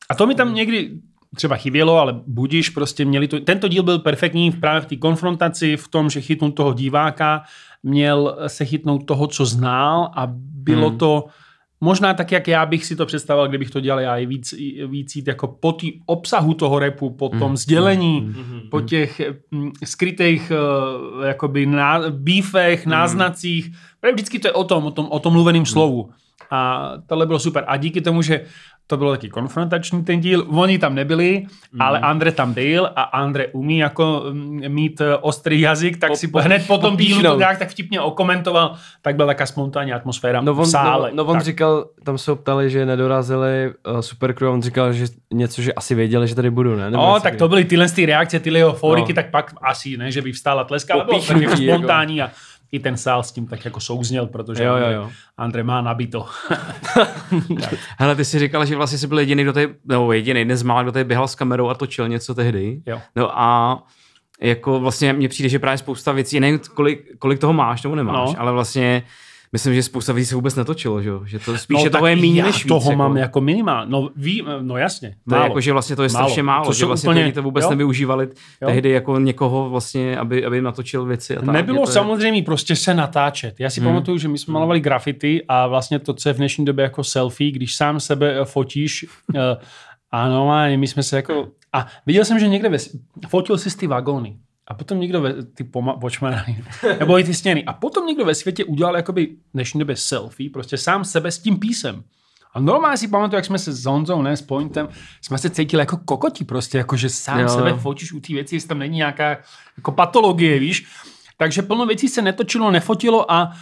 a 0.08 0.14
to 0.14 0.26
mi 0.26 0.34
tam 0.34 0.54
někdy 0.54 0.90
třeba 1.36 1.56
chybělo, 1.56 1.98
ale 1.98 2.20
budíš, 2.26 2.68
prostě 2.70 3.04
měli 3.04 3.28
to, 3.28 3.40
tento 3.40 3.68
díl 3.68 3.82
byl 3.82 3.98
perfektní 3.98 4.50
právě 4.52 4.80
v 4.80 4.86
té 4.86 4.96
konfrontaci, 4.96 5.76
v 5.76 5.88
tom, 5.88 6.10
že 6.10 6.20
chytnul 6.20 6.50
toho 6.52 6.72
diváka, 6.72 7.42
měl 7.82 8.36
se 8.46 8.64
chytnout 8.64 9.06
toho, 9.06 9.26
co 9.26 9.46
znal 9.46 10.10
a 10.16 10.26
bylo 10.54 10.88
Hmm. 10.88 10.98
to 10.98 11.24
možná 11.80 12.14
tak, 12.14 12.32
jak 12.32 12.48
já 12.48 12.66
bych 12.66 12.84
si 12.84 12.96
to 12.96 13.06
představoval, 13.06 13.48
kdybych 13.48 13.70
to 13.70 13.80
dělal 13.80 14.00
já, 14.00 14.16
i 14.16 14.26
víc, 14.26 14.54
víc 14.86 15.16
jít 15.16 15.26
jako 15.28 15.46
po 15.48 15.72
tý 15.72 15.92
obsahu 16.06 16.54
toho 16.54 16.78
repu, 16.78 17.10
po 17.10 17.28
tom 17.28 17.38
Hmm. 17.42 17.56
sdělení, 17.56 18.20
Mhm. 18.20 18.60
po 18.70 18.80
těch 18.80 19.20
mm, 19.50 19.70
skrytých 19.84 20.52
uh, 21.18 21.24
jakoby 21.26 21.66
ná, 21.66 22.00
bífech, 22.10 22.86
náznacích. 22.86 23.70
Právě 24.00 24.14
vždycky 24.14 24.38
to 24.38 24.48
je 24.48 24.52
o 24.52 24.64
tom, 24.64 24.84
o 24.86 24.90
tom, 24.90 25.06
o 25.10 25.18
tom 25.18 25.32
mluveném 25.32 25.66
slovu. 25.66 26.10
A 26.50 26.92
tohle 27.06 27.26
bylo 27.26 27.38
super. 27.38 27.64
A 27.66 27.76
díky 27.76 28.00
tomu, 28.00 28.22
že 28.22 28.40
to 28.86 28.96
bylo 28.96 29.10
taky 29.10 29.28
konfrontační 29.28 30.04
ten 30.04 30.20
díl, 30.20 30.46
oni 30.50 30.78
tam 30.78 30.94
nebyli, 30.94 31.46
ale 31.80 31.98
Andre 32.00 32.32
tam 32.32 32.52
byl 32.54 32.90
a 32.96 33.02
Andre 33.02 33.46
umí 33.46 33.78
jako 33.78 34.24
mm, 34.32 34.60
mít 34.68 35.00
eh, 35.00 35.16
ostrý 35.16 35.60
jazyk, 35.60 35.96
tak 35.96 36.10
Po- 36.10 36.16
si 36.16 36.28
po- 36.28 36.38
hned 36.38 36.66
po 36.66 36.78
tom 36.78 36.96
dílu 36.96 37.22
to 37.22 37.38
nějak 37.38 37.58
tak 37.58 37.68
vtipně 37.68 38.00
okomentoval, 38.00 38.74
tak 39.02 39.16
byla 39.16 39.26
taká 39.26 39.46
spontánní 39.46 39.92
atmosféra 39.92 40.40
No 40.40 40.54
v 40.54 40.60
on, 40.60 40.66
sále. 40.66 41.10
no, 41.10 41.16
no 41.16 41.24
on 41.30 41.36
tak. 41.36 41.44
říkal, 41.44 41.86
tam 42.04 42.18
se 42.18 42.34
ptali, 42.36 42.70
že 42.70 42.86
nedorazili 42.86 43.72
uh, 43.94 44.00
Super 44.00 44.32
Crew 44.34 44.50
a 44.50 44.52
on 44.52 44.62
říkal, 44.62 44.92
že 44.92 45.06
něco, 45.32 45.62
že 45.62 45.72
asi 45.72 45.94
věděli, 45.94 46.28
že 46.28 46.34
tady 46.34 46.50
budu, 46.50 46.76
ne? 46.76 46.90
Nebo 46.90 47.02
No, 47.02 47.20
tak 47.20 47.36
to 47.36 47.48
byly 47.48 47.64
tyhle 47.64 47.88
ty 47.88 48.06
reakce, 48.06 48.40
tyhle 48.40 48.58
jeho 48.58 48.72
fóriky, 48.72 49.12
No. 49.12 49.14
tak 49.14 49.30
pak 49.30 49.54
asi 49.62 49.96
ne, 49.96 50.10
že 50.12 50.22
by 50.22 50.32
vstál 50.32 50.60
a 50.60 50.64
tleskal, 50.64 50.96
ale 51.00 51.04
bylo 51.04 51.18
jako 51.40 51.40
jako. 51.40 51.56
spontánní 51.56 52.22
a 52.22 52.30
i 52.72 52.80
ten 52.80 52.96
sál 52.96 53.22
s 53.22 53.32
tím 53.32 53.46
tak 53.46 53.64
jako 53.64 53.80
souzněl, 53.80 54.26
protože 54.26 54.64
Jo, 54.64 54.70
jo, 54.70 54.76
Andre, 54.76 54.92
jo. 54.94 55.10
Andre 55.36 55.62
má 55.62 55.80
nabito. 55.80 56.26
Hele, 57.98 58.16
ty 58.16 58.24
jsi 58.24 58.38
říkal, 58.38 58.64
že 58.66 58.76
vlastně 58.76 58.98
jsi 58.98 59.06
byl 59.06 59.18
jediný, 59.18 59.42
kdo 59.42 59.52
tady, 59.52 59.74
nebo 59.84 60.12
jediný, 60.12 60.40
jeden 60.40 60.56
z 60.56 60.62
mála, 60.62 60.82
kdo 60.82 60.92
tady 60.92 61.04
běhal 61.04 61.28
s 61.28 61.34
kamerou 61.34 61.68
a 61.68 61.74
točil 61.74 62.08
něco 62.08 62.34
tehdy. 62.34 62.82
Jo. 62.86 63.00
No 63.16 63.40
a 63.40 63.78
jako 64.40 64.80
vlastně 64.80 65.12
mně 65.12 65.28
přijde, 65.28 65.48
že 65.48 65.58
právě 65.58 65.78
spousta 65.78 66.12
věcí, 66.12 66.40
nevím, 66.40 66.58
kolik, 66.74 67.18
kolik 67.18 67.38
toho 67.40 67.52
máš 67.52 67.82
nebo 67.82 67.94
nemáš, 67.96 68.28
No. 68.32 68.40
ale 68.40 68.52
vlastně 68.52 69.02
myslím, 69.52 69.74
že 69.74 69.82
spousta 69.82 70.12
věcí 70.12 70.28
se 70.28 70.34
vůbec 70.34 70.54
netočilo, 70.54 71.02
že, 71.02 71.10
že 71.24 71.38
to 71.38 71.58
spíše 71.58 71.84
no, 71.84 71.90
toho 71.90 72.06
je 72.06 72.16
méně 72.16 72.42
než 72.42 72.56
víc. 72.56 72.68
toho 72.68 72.90
jako. 72.90 72.98
mám 72.98 73.16
jako 73.16 73.40
minimál. 73.40 73.86
No, 73.86 74.10
ví, 74.16 74.44
no 74.60 74.76
jasně. 74.76 75.08
To 75.28 75.34
je 75.34 75.38
málo. 75.38 75.44
jako, 75.44 75.60
že 75.60 75.72
vlastně 75.72 75.96
to 75.96 76.02
je 76.02 76.08
strašně 76.08 76.42
málo, 76.42 76.64
To 76.66 76.72
že 76.72 76.86
vlastně 76.86 77.10
úplně- 77.10 77.32
to 77.32 77.42
vůbec 77.42 77.64
jo. 77.64 77.70
nevyužívali 77.70 78.28
Jo. 78.62 78.68
tehdy 78.68 78.90
jako 78.90 79.18
někoho 79.18 79.70
vlastně, 79.70 80.18
aby, 80.18 80.44
aby 80.44 80.62
natočil 80.62 81.04
věci. 81.04 81.36
A 81.36 81.40
tak. 81.40 81.54
Nebylo 81.54 81.82
Je 81.82 81.86
samozřejmě 81.86 82.42
prostě 82.42 82.76
se 82.76 82.94
natáčet. 82.94 83.60
Já 83.60 83.70
si 83.70 83.80
hmm. 83.80 83.88
pamatuju, 83.88 84.18
že 84.18 84.28
my 84.28 84.38
jsme 84.38 84.52
malovali 84.52 84.80
grafity 84.80 85.44
a 85.48 85.66
vlastně 85.66 85.98
to, 85.98 86.14
co 86.14 86.28
je 86.28 86.32
v 86.32 86.36
dnešní 86.36 86.64
době 86.64 86.82
jako 86.82 87.04
selfie, 87.04 87.50
když 87.50 87.76
sám 87.76 88.00
sebe 88.00 88.40
eh, 88.40 88.44
fotíš, 88.44 89.06
eh, 89.34 89.56
ano, 90.10 90.50
a 90.52 90.76
my 90.76 90.88
jsme 90.88 91.02
se 91.02 91.16
jako... 91.16 91.48
A 91.72 91.86
viděl 92.06 92.24
jsem, 92.24 92.38
že 92.38 92.48
někde 92.48 92.68
ve, 92.68 92.78
fotil 93.28 93.58
si 93.58 93.76
ty 93.76 93.86
vagóny. 93.86 94.36
A 94.68 94.74
potom 94.74 95.00
někdo 95.00 95.20
ve, 95.20 95.42
ty 95.42 95.64
poma, 95.64 95.98
nebo 96.98 97.18
i 97.18 97.24
ty 97.24 97.34
stěny. 97.34 97.64
A 97.64 97.72
potom 97.72 98.06
někdo 98.06 98.24
ve 98.24 98.34
světě 98.34 98.64
udělal 98.64 98.96
jakoby 98.96 99.26
v 99.26 99.52
dnešní 99.54 99.80
době 99.80 99.96
selfie, 99.96 100.50
prostě 100.50 100.78
sám 100.78 101.04
sebe 101.04 101.30
s 101.30 101.38
tím 101.38 101.58
písem. 101.58 102.04
A 102.54 102.60
normálně 102.60 102.96
si 102.96 103.08
pamatuju, 103.08 103.36
jak 103.36 103.44
jsme 103.44 103.58
se 103.58 103.72
s 103.72 103.84
Honzou, 103.84 104.22
ne, 104.22 104.36
s 104.36 104.42
Pointem, 104.42 104.88
jsme 105.20 105.38
se 105.38 105.50
cítili 105.50 105.80
jako 105.80 105.96
kokoti 105.96 106.44
prostě, 106.44 106.78
jako 106.78 106.96
že 106.96 107.08
sám 107.08 107.40
Jo, 107.40 107.48
sebe 107.48 107.74
fotíš 107.74 108.12
u 108.12 108.20
té 108.20 108.32
věci, 108.32 108.56
jestli 108.56 108.68
tam 108.68 108.78
není 108.78 108.96
nějaká 108.96 109.38
jako 109.76 109.92
patologie, 109.92 110.58
víš. 110.58 110.86
Takže 111.36 111.62
plno 111.62 111.86
věcí 111.86 112.08
se 112.08 112.22
netočilo, 112.22 112.70
nefotilo 112.70 113.32
a 113.32 113.52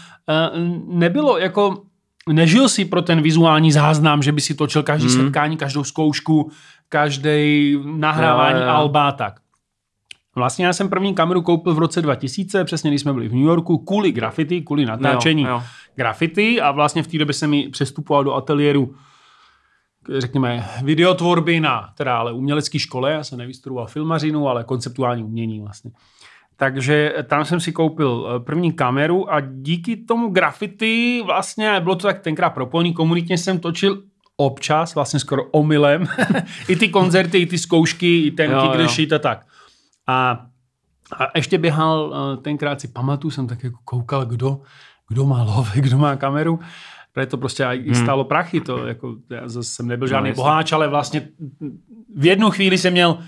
uh, 0.53 0.59
nebylo 0.99 1.39
jako, 1.39 1.83
nežil 2.29 2.69
si 2.69 2.85
pro 2.85 3.03
ten 3.03 3.23
vizuální 3.23 3.73
záznam, 3.73 4.23
že 4.23 4.33
by 4.33 4.41
si 4.41 4.55
točil 4.55 4.83
každý 4.83 5.09
mm. 5.09 5.25
setkání, 5.25 5.57
každou 5.57 5.85
zkoušku, 5.85 6.51
každý 6.89 7.77
nahrávání 7.85 8.59
Jo, 8.59 8.65
jo, 8.65 8.71
alba 8.71 9.13
tak. 9.13 9.40
Vlastně 10.37 10.67
já 10.67 10.73
jsem 10.73 10.89
první 10.89 11.15
kameru 11.15 11.43
koupil 11.43 11.75
v 11.75 11.79
roce 11.79 12.03
2000, 12.03 12.65
přesně 12.65 12.91
když 12.91 13.01
jsme 13.01 13.13
byli 13.13 13.29
v 13.29 13.35
New 13.35 13.45
Yorku, 13.45 13.79
kvůli 13.79 14.13
graffiti, 14.13 14.61
kvůli 14.61 14.87
natáčení 14.87 15.43
Jo, 15.43 15.49
jo. 15.49 15.63
graffiti 15.97 16.61
a 16.61 16.71
vlastně 16.71 17.03
v 17.03 17.07
té 17.07 17.19
době 17.19 17.35
jsem 17.35 17.51
mi 17.51 17.69
přestupoval 17.69 18.25
do 18.25 18.35
ateliéru 18.35 18.95
řekněme, 20.19 20.65
videotvorby 20.83 21.61
na 21.61 21.93
teda 21.97 22.19
ale 22.19 22.33
umělecké 22.33 22.79
škole, 22.79 23.13
já 23.13 23.25
jsem 23.25 23.39
nevystudoval 23.39 23.87
filmařinu, 23.87 24.49
ale 24.49 24.65
konceptuální 24.65 25.25
umění 25.25 25.61
vlastně. 25.61 25.91
Takže 26.57 27.15
tam 27.29 27.45
jsem 27.45 27.61
si 27.61 27.73
koupil 27.73 28.29
eh, 28.37 28.41
první 28.41 28.73
kameru 28.73 29.33
a 29.33 29.41
díky 29.41 29.97
tomu 29.97 30.29
graffiti 30.29 31.23
vlastně, 31.27 31.81
bylo 31.81 31.95
to 31.95 32.07
tak 32.07 32.21
tenkrát 32.21 32.51
propojený, 32.51 32.95
komunitně 32.95 33.39
jsem 33.39 33.59
točil 33.59 34.03
občas, 34.37 34.95
vlastně 34.95 35.21
skoro 35.21 35.45
omylem, 35.45 36.07
i 36.69 36.77
ty 36.77 36.89
koncerty, 36.89 37.39
i 37.39 37.47
ty 37.47 37.59
zkoušky, 37.59 38.23
i 38.23 38.31
ten 38.31 38.51
Jo, 38.51 38.63
kick 38.63 38.77
the 38.77 38.83
jo. 38.83 38.89
shit 38.89 39.13
a 39.13 39.19
tak. 39.19 39.47
A, 40.11 40.47
a 41.17 41.39
ještě 41.39 41.59
běhal, 41.59 42.15
eh, 42.15 42.37
tenkrát 42.37 42.81
si 42.81 42.89
pamatuju, 42.89 43.31
jsem 43.31 43.47
tak 43.47 43.65
jako 43.65 43.79
koukal, 43.85 44.27
kdo, 44.27 44.61
kdo 45.09 45.27
má 45.27 45.43
love, 45.43 45.71
kdo 45.81 45.99
má 45.99 46.17
kameru. 46.17 46.61
Protože 47.13 47.27
to 47.27 47.39
prostě 47.39 47.65
i 47.73 47.95
stálo 47.95 48.25
prachy, 48.25 48.61
to 48.61 48.87
jako, 48.87 49.17
já 49.31 49.49
zase 49.49 49.71
jsem 49.71 49.89
nebyl 49.89 50.09
žádný 50.09 50.29
jasně. 50.29 50.43
boháč, 50.43 50.73
ale 50.73 50.89
vlastně 50.89 51.29
v 52.17 52.27
jednu 52.27 52.51
chvíli 52.51 52.79
jsem 52.79 52.93
měl 52.93 53.19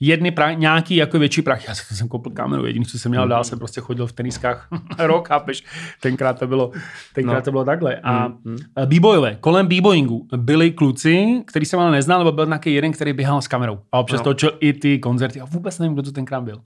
jedny 0.00 0.30
pra, 0.30 0.52
nějaký 0.52 0.96
jako 0.96 1.18
větší 1.18 1.42
prachy. 1.42 1.64
Já 1.68 1.74
jsem 1.74 2.08
koupil 2.08 2.32
kameru, 2.32 2.66
jediný, 2.66 2.84
co 2.84 2.98
jsem 2.98 3.10
měl 3.10 3.28
dál, 3.28 3.44
jsem 3.44 3.58
prostě 3.58 3.80
chodil 3.80 4.06
v 4.06 4.12
teniskách 4.12 4.68
rok, 4.98 5.28
chápeš? 5.28 5.64
Tenkrát 6.00 6.38
to 6.38 6.46
bylo, 6.46 6.70
tenkrát 7.14 7.34
No. 7.38 7.42
to 7.42 7.50
bylo 7.50 7.64
takhle. 7.64 7.96
A 7.96 8.28
mm. 8.28 8.56
b-boyové, 8.86 9.36
kolem 9.40 9.66
b-boyingu 9.66 10.28
byli 10.36 10.70
kluci, 10.70 11.42
který 11.46 11.66
jsem 11.66 11.80
ale 11.80 11.90
neznal, 11.90 12.18
nebo 12.18 12.32
byl 12.32 12.46
nějaký 12.46 12.74
jeden, 12.74 12.92
který 12.92 13.12
běhal 13.12 13.42
s 13.42 13.48
kamerou. 13.48 13.80
A 13.92 13.98
občas 13.98 14.20
No. 14.20 14.24
točil 14.24 14.52
i 14.60 14.72
ty 14.72 14.98
koncerty. 14.98 15.40
A 15.40 15.44
vůbec 15.44 15.78
nevím, 15.78 15.94
kdo 15.94 16.02
to 16.02 16.12
tenkrát 16.12 16.40
byl. 16.40 16.62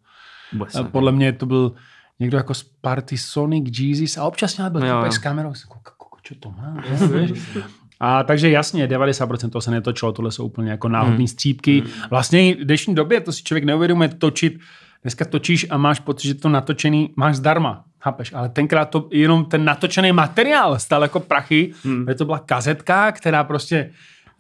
Vůbec 0.53 0.75
ne. 0.75 0.85
Podle 0.85 1.13
mě 1.13 1.33
to 1.33 1.47
byl 1.47 1.73
někdo 2.21 2.37
jako 2.37 2.55
z 2.55 2.63
party 2.63 3.19
Sonic, 3.19 3.79
Jesus 3.79 4.17
a 4.17 4.25
občas 4.25 4.57
měl 4.57 4.71
byl 4.71 4.87
jo. 4.87 5.13
s 5.13 5.19
kamerou. 5.19 5.55
Jsem 5.55 5.71
co 6.25 6.35
to 6.35 6.51
má? 6.51 6.77
A 8.01 8.23
takže 8.23 8.51
jasně, 8.51 8.87
90% 8.87 9.51
toho 9.51 9.63
se 9.63 9.71
netočilo, 9.71 10.13
tohle 10.13 10.33
jsou 10.33 10.45
úplně 10.47 10.71
jako 10.71 10.89
náhodné 10.89 11.17
Hmm. 11.17 11.27
střípky. 11.27 11.83
Vlastně 12.11 12.49
i 12.49 12.55
v 12.55 12.65
dnešní 12.65 12.95
době, 12.95 13.21
to 13.21 13.33
si 13.33 13.43
člověk 13.43 13.65
neuvědomuje, 13.65 14.09
točit, 14.09 14.59
dneska 15.03 15.25
točíš 15.25 15.67
a 15.71 15.77
máš 15.77 16.01
pocit, 16.01 16.29
že 16.29 16.35
to 16.35 16.49
natočený 16.49 17.11
máš 17.17 17.37
zdarma. 17.37 17.85
Chápeš? 18.01 18.33
Ale 18.33 18.49
tenkrát 18.49 18.85
to 18.85 19.09
jenom 19.13 19.45
ten 19.45 19.65
natočený 19.65 20.13
materiál 20.13 20.79
stál 20.79 21.03
jako 21.03 21.21
prachy, 21.21 21.73
hmm. 21.85 22.07
to 22.19 22.25
byla 22.25 22.39
kazetka, 22.39 23.13
která 23.13 23.45
prostě 23.45 23.91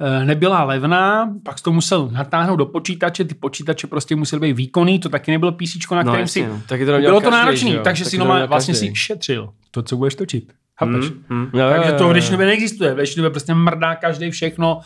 eh, 0.01 0.25
nebyla 0.25 0.65
levná, 0.65 1.33
pak 1.45 1.61
to 1.61 1.73
musel 1.73 2.09
natáhnout 2.13 2.57
do 2.57 2.67
počítače, 2.67 3.25
ty 3.25 3.35
počítače 3.35 3.87
prostě 3.87 4.17
musely 4.17 4.41
být 4.41 4.53
výkonný, 4.53 4.99
to 4.99 5.09
taky 5.09 5.31
nebylo 5.31 5.53
PC, 5.53 5.91
na 5.91 5.97
No, 5.97 6.03
kterém 6.03 6.21
jasně, 6.21 6.43
si... 6.43 6.49
no. 6.49 6.61
Taky 6.69 6.87
to 6.87 6.93
Bylo 6.99 7.21
to 7.21 7.31
každý, 7.31 7.31
náročné, 7.31 7.79
takže 7.85 8.05
Taky 8.05 8.11
si 8.11 8.19
neměl 8.19 8.49
vlastně 8.49 8.75
si 8.75 8.95
šetřil 8.95 9.49
to, 9.71 9.83
co 9.83 9.97
budeš 9.97 10.15
točit. 10.15 10.53
Chápeš? 10.79 11.05
Mm, 11.29 11.51
Jo, 11.53 11.69
Takže 11.71 11.91
jo, 11.91 11.99
to 11.99 12.09
v 12.09 12.13
dnešní 12.13 12.31
době 12.31 12.47
neexistuje. 12.47 12.93
V 12.93 12.95
dnešní 12.95 13.17
době 13.17 13.31
prostě 13.31 13.55
mrdá 13.55 13.95
každý 13.95 14.31
všechno, 14.31 14.81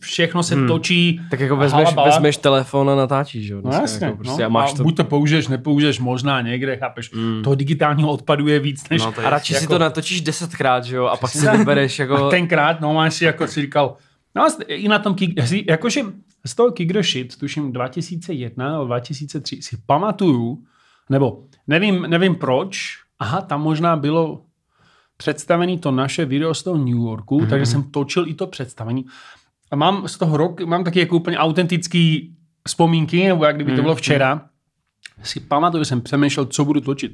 všechno 0.00 0.42
se 0.42 0.66
točí. 0.66 1.20
Tak 1.30 1.40
jako 1.40 1.56
vezmeš, 1.56 1.84
halabala. 1.84 2.08
vezmeš 2.08 2.36
telefon 2.36 2.90
a 2.90 2.94
natáčíš, 2.94 3.48
jo? 3.48 3.56
No 3.56 3.62
dneska 3.62 3.80
jasně, 3.82 4.04
jako 4.06 4.16
prostě, 4.16 4.42
no. 4.42 4.46
a 4.46 4.48
máš 4.48 4.72
a 4.72 4.76
to, 4.76 4.82
buď 4.82 4.96
to 4.96 5.04
použiješ, 5.04 5.48
nepoužiješ, 5.48 6.00
možná 6.00 6.40
někde, 6.40 6.76
chápeš. 6.76 7.12
Mm. 7.12 7.42
Toho 7.42 7.54
digitálního 7.54 8.10
odpadu 8.12 8.48
je 8.48 8.58
víc 8.58 8.88
než... 8.88 9.02
No, 9.02 9.12
to 9.12 9.20
je- 9.20 9.26
a 9.26 9.30
radši 9.30 9.54
si 9.54 9.64
jako- 9.64 9.72
to 9.72 9.78
natočíš 9.78 10.20
desetkrát, 10.20 10.84
že 10.84 10.96
jo? 10.96 11.06
A 11.06 11.16
pak 11.16 11.30
si 11.30 11.48
vybereš 11.58 11.98
jako... 11.98 12.26
A 12.26 12.30
tenkrát, 12.30 12.80
no 12.80 12.94
máš 12.94 13.14
si 13.14 13.24
jako 13.24 13.46
si 13.46 13.60
říkal, 13.60 13.96
no 14.36 14.46
i 14.66 14.88
na 14.88 14.98
tom, 14.98 15.16
si- 15.44 15.64
jakože 15.68 16.00
z 16.46 16.54
toho 16.54 16.70
Kick 16.70 16.92
the 16.92 17.02
Shit, 17.02 17.36
tuším 17.38 17.72
2001 17.72 18.72
nebo 18.72 18.84
2003, 18.84 19.62
si 19.62 19.76
pamatuju, 19.86 20.58
nebo 21.10 21.42
nevím, 21.66 22.02
nevím 22.08 22.34
proč, 22.34 22.78
aha, 23.18 23.40
tam 23.40 23.62
možná 23.62 23.96
bylo 23.96 24.40
představený 25.24 25.78
to 25.78 25.90
naše 25.90 26.24
video 26.24 26.54
z 26.54 26.62
toho 26.62 26.76
New 26.78 26.88
Yorku, 26.98 27.34
Mhm. 27.36 27.46
mm-hmm. 27.46 27.50
takže 27.50 27.66
jsem 27.66 27.82
točil 27.82 28.28
i 28.28 28.34
to 28.34 28.46
představení. 28.46 29.04
A 29.70 29.76
mám 29.76 30.08
z 30.08 30.18
toho 30.18 30.36
rok, 30.36 30.60
mám 30.60 30.84
taky 30.84 30.98
jako 31.00 31.16
úplně 31.16 31.38
autentický 31.38 32.34
vzpomínky, 32.68 33.28
nebo 33.28 33.44
jak 33.44 33.54
kdyby 33.56 33.70
to 33.70 33.74
Mhm. 33.74 33.82
bylo 33.82 33.94
včera. 33.94 34.42
Si 35.22 35.40
pamatuju, 35.40 35.80
že 35.84 35.88
jsem 35.88 36.00
přemýšlel, 36.00 36.46
co 36.46 36.64
budu 36.64 36.80
točit. 36.80 37.12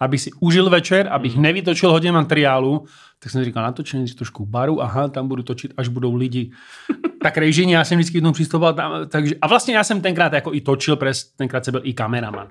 Abych 0.00 0.20
si 0.20 0.30
užil 0.40 0.70
večer, 0.70 1.08
abych 1.10 1.32
Mhm. 1.34 1.42
nevytočil 1.42 1.90
hodně 1.90 2.12
materiálu, 2.12 2.84
tak 3.22 3.32
jsem 3.32 3.40
si 3.40 3.44
říkal, 3.44 3.62
natočím 3.62 4.08
si 4.08 4.14
trošku 4.14 4.46
baru, 4.46 4.82
aha, 4.82 5.08
tam 5.08 5.28
budu 5.28 5.42
točit, 5.42 5.72
až 5.76 5.88
budou 5.88 6.14
lidi. 6.14 6.50
tak 7.22 7.36
rejžině, 7.38 7.76
já 7.76 7.84
jsem 7.84 7.98
vždycky 7.98 8.18
k 8.18 8.22
tomu 8.22 8.32
přistupoval 8.32 8.74
tam, 8.74 8.92
takže, 9.08 9.34
a 9.42 9.46
vlastně 9.46 9.74
já 9.76 9.84
jsem 9.84 10.00
tenkrát 10.00 10.32
jako 10.32 10.54
i 10.54 10.60
točil, 10.60 10.96
pres, 10.96 11.32
tenkrát 11.36 11.64
jsem 11.64 11.72
byl 11.72 11.80
i 11.84 11.92
kameraman. 11.92 12.48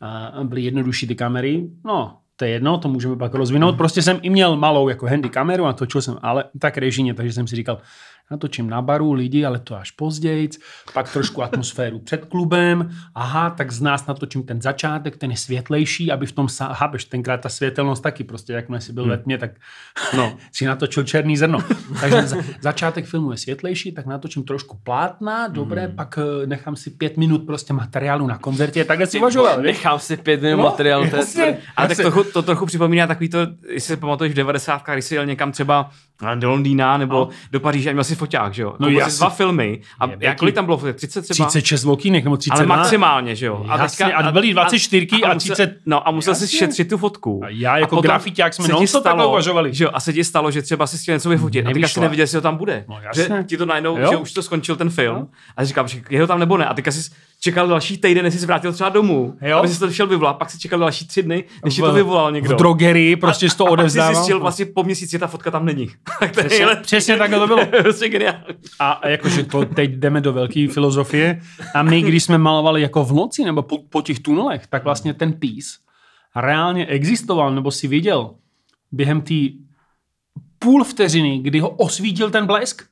A 0.00 0.32
byly 0.44 0.62
jednodušší 0.62 1.06
ty 1.06 1.14
kamery, 1.14 1.68
no, 1.84 2.16
to 2.42 2.46
je 2.46 2.52
jedno, 2.52 2.78
to 2.78 2.88
můžeme 2.88 3.16
pak 3.16 3.34
rozvinout. 3.34 3.76
Prostě 3.76 4.02
jsem 4.02 4.18
i 4.22 4.30
měl 4.30 4.56
malou 4.56 4.88
jako 4.88 5.06
handy 5.06 5.28
kameru 5.28 5.66
a 5.66 5.72
točil 5.72 6.02
jsem, 6.02 6.18
ale 6.22 6.44
tak 6.58 6.78
režině, 6.78 7.14
takže 7.14 7.32
jsem 7.32 7.46
si 7.46 7.56
říkal, 7.56 7.78
natočím 8.30 8.70
na 8.70 8.82
baru 8.82 9.12
lidi, 9.12 9.44
ale 9.44 9.58
to 9.58 9.76
až 9.76 9.90
později, 9.90 10.48
pak 10.94 11.12
trošku 11.12 11.42
atmosféru 11.42 11.98
před 11.98 12.24
klubem, 12.24 12.90
aha, 13.14 13.50
tak 13.50 13.72
z 13.72 13.80
nás 13.80 14.06
natočím 14.06 14.42
ten 14.42 14.62
začátek, 14.62 15.16
ten 15.16 15.30
je 15.30 15.36
světlejší, 15.36 16.12
aby 16.12 16.26
v 16.26 16.32
tom, 16.32 16.46
chápeš, 16.72 17.04
tenkrát 17.04 17.40
ta 17.40 17.48
světelnost 17.48 18.02
taky, 18.02 18.24
prostě 18.24 18.52
jakmile 18.52 18.80
si 18.80 18.92
byl 18.92 19.02
hmm. 19.02 19.10
ve 19.10 19.18
tmě, 19.18 19.38
tak 19.38 19.50
no. 20.16 20.36
si 20.52 20.66
natočil 20.66 21.04
černý 21.04 21.36
zrno. 21.36 21.58
Takže 22.00 22.22
za, 22.22 22.36
začátek 22.60 23.04
filmu 23.06 23.30
je 23.30 23.38
světlejší, 23.38 23.92
tak 23.92 24.06
natočím 24.06 24.44
trošku 24.44 24.78
plátna, 24.84 25.48
dobré, 25.48 25.86
hmm. 25.86 25.96
pak 25.96 26.18
eh, 26.18 26.46
nechám 26.46 26.76
si 26.76 26.90
pět 26.90 27.16
minut 27.16 27.46
prostě 27.46 27.72
materiálu 27.72 28.26
na 28.26 28.38
koncertě, 28.38 28.84
takhle 28.84 29.06
si 29.06 29.18
uvažoval? 29.18 29.62
Nechám 29.62 29.98
si 29.98 30.16
pět 30.16 30.42
minut 30.42 30.56
No, 30.56 30.64
materiálu, 30.64 31.10
to 31.10 31.16
je 31.16 31.20
jasně. 31.20 31.58
Ale 31.76 31.88
tak 31.88 31.96
to, 31.96 32.24
to 32.24 32.42
trochu 32.42 32.66
připomíná 32.66 33.06
takový 33.06 33.28
to, 33.28 33.38
jestli 33.68 33.80
si 33.80 33.96
pamatuješ 33.96 34.32
v 34.32 34.36
90. 34.36 34.82
když 34.92 35.04
jsi 35.04 35.14
jel 35.14 35.26
někam 35.26 35.52
třeba 35.52 35.90
do 36.34 36.50
Londýna 36.50 36.98
nebo 36.98 37.14
No. 37.14 37.28
do 37.52 37.60
Paříže 37.60 37.90
a 37.90 37.92
měl 37.92 38.04
si 38.04 38.16
foťák, 38.22 38.54
že 38.54 38.62
jo? 38.62 38.74
No 38.78 38.88
Koupil 38.88 39.10
jsi 39.10 39.18
dva 39.18 39.28
filmy 39.30 39.80
a 40.00 40.06
Je, 40.06 40.16
jak 40.20 40.38
kolik 40.38 40.54
tam 40.54 40.64
bylo 40.64 40.76
fotek? 40.78 40.96
30 40.96 41.22
třeba? 41.28 41.48
36 41.48 41.84
okýnek 41.84 42.24
nebo 42.24 42.36
30 42.36 42.54
ale 42.54 42.66
maximálně, 42.66 43.36
že 43.36 43.46
jo? 43.46 43.66
Jasně, 43.78 44.04
a 44.14 44.32
byly 44.32 44.52
24 44.52 45.06
a 45.24 45.34
musel, 45.34 45.54
30 45.54 45.76
No 45.86 46.08
a 46.08 46.10
musel 46.10 46.34
jsi 46.34 46.44
Jasně. 46.44 46.58
šetřit 46.58 46.88
tu 46.88 46.98
fotku. 46.98 47.40
A 47.44 47.48
já 47.48 47.78
jako 47.78 47.96
potom 47.96 48.02
grafiťák 48.02 48.54
jsme 48.54 48.86
se 48.86 49.00
takhle 49.00 49.26
uvažovali. 49.26 49.74
Že 49.74 49.84
jo, 49.84 49.90
a 49.94 50.00
se 50.00 50.12
ti 50.12 50.24
stalo, 50.24 50.50
že 50.50 50.62
třeba 50.62 50.86
si 50.86 50.98
chtěl 50.98 51.14
něco 51.14 51.28
vyfotit 51.28 51.66
a 51.66 51.72
teďka 51.72 51.88
si 51.88 52.00
neviděl, 52.00 52.22
jestli 52.22 52.36
to 52.36 52.40
tam 52.42 52.56
bude. 52.56 52.84
No, 52.88 52.98
že 53.14 53.28
ti 53.46 53.56
to 53.56 53.66
najednou, 53.66 53.98
Jo. 53.98 54.08
že 54.10 54.16
už 54.16 54.32
to 54.32 54.42
skončil 54.42 54.76
ten 54.76 54.90
film 54.90 55.28
a 55.56 55.64
říkám, 55.64 55.88
že 55.88 56.00
je 56.10 56.20
to 56.20 56.26
tam 56.26 56.38
nebo 56.38 56.56
ne. 56.56 56.66
A 56.66 56.74
teďka 56.74 56.90
jsi 56.90 57.10
čekal 57.40 57.68
další 57.68 57.98
týden, 57.98 58.24
než 58.24 58.34
jsi 58.34 58.40
se 58.40 58.46
vrátil 58.46 58.72
třeba 58.72 58.88
domů, 58.90 59.34
Jo. 59.42 59.58
aby 59.58 59.68
si 59.68 59.78
to 59.78 59.90
šel 59.90 60.06
vyvolat, 60.06 60.36
pak 60.36 60.50
si 60.50 60.58
čekal 60.58 60.78
další 60.78 61.06
tři 61.06 61.22
dny, 61.22 61.44
než 61.64 61.74
ti 61.74 61.80
to 61.80 61.92
V- 61.92 61.94
vyvolal 61.94 62.32
někdo. 62.32 62.54
V 62.54 62.58
drogerii 62.58 63.16
prostě 63.16 63.50
jsi 63.50 63.56
to 63.56 63.64
a 63.64 63.68
pak 63.68 63.70
si 63.70 63.72
odevzdával. 63.72 64.14
zjistil 64.14 64.40
vlastně 64.40 64.66
po 64.66 64.82
měsíci, 64.82 65.10
že 65.12 65.18
ta 65.18 65.26
fotka 65.26 65.50
tam 65.50 65.64
není. 65.64 65.88
Přesně, 66.30 66.66
přesně 66.82 67.16
takhle 67.16 67.38
to 67.38 67.46
bylo. 67.46 67.60
prostě 68.02 68.18
geniální. 68.18 68.44
A 68.80 69.08
jakože 69.08 69.44
to 69.44 69.64
teď 69.64 69.90
jdeme 69.90 70.20
do 70.20 70.32
velké 70.32 70.68
filozofie. 70.68 71.40
A 71.74 71.82
my, 71.82 72.02
když 72.02 72.24
jsme 72.24 72.38
malovali 72.38 72.82
jako 72.82 73.04
v 73.04 73.12
noci 73.12 73.44
nebo 73.44 73.62
po, 73.62 73.78
po 73.78 74.02
těch 74.02 74.20
tunelech, 74.20 74.66
tak 74.66 74.84
vlastně 74.84 75.14
ten 75.14 75.32
pís 75.32 75.78
reálně 76.36 76.86
existoval, 76.86 77.54
nebo 77.54 77.70
si 77.70 77.88
viděl 77.88 78.34
během 78.92 79.20
té 79.20 79.34
půl 80.58 80.84
vteřiny, 80.84 81.38
kdy 81.38 81.60
ho 81.60 81.68
osvítil 81.68 82.30
ten 82.30 82.46
blesk, 82.46 82.82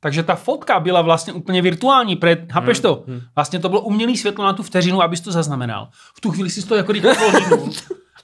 takže 0.00 0.22
ta 0.22 0.34
fotka 0.34 0.80
byla 0.80 1.02
vlastně 1.02 1.32
úplně 1.32 1.62
virtuální, 1.62 2.16
pre, 2.16 2.36
chápeš 2.52 2.80
to? 2.80 3.04
Vlastně 3.34 3.58
to 3.58 3.68
bylo 3.68 3.80
umělé 3.80 4.16
světlo 4.16 4.44
na 4.44 4.52
tu 4.52 4.62
vteřinu, 4.62 5.02
abys 5.02 5.20
to 5.20 5.32
zaznamenal. 5.32 5.88
V 6.16 6.20
tu 6.20 6.30
chvíli 6.30 6.50
si 6.50 6.66
to 6.66 6.74
jako 6.74 6.92
rychle. 6.92 7.14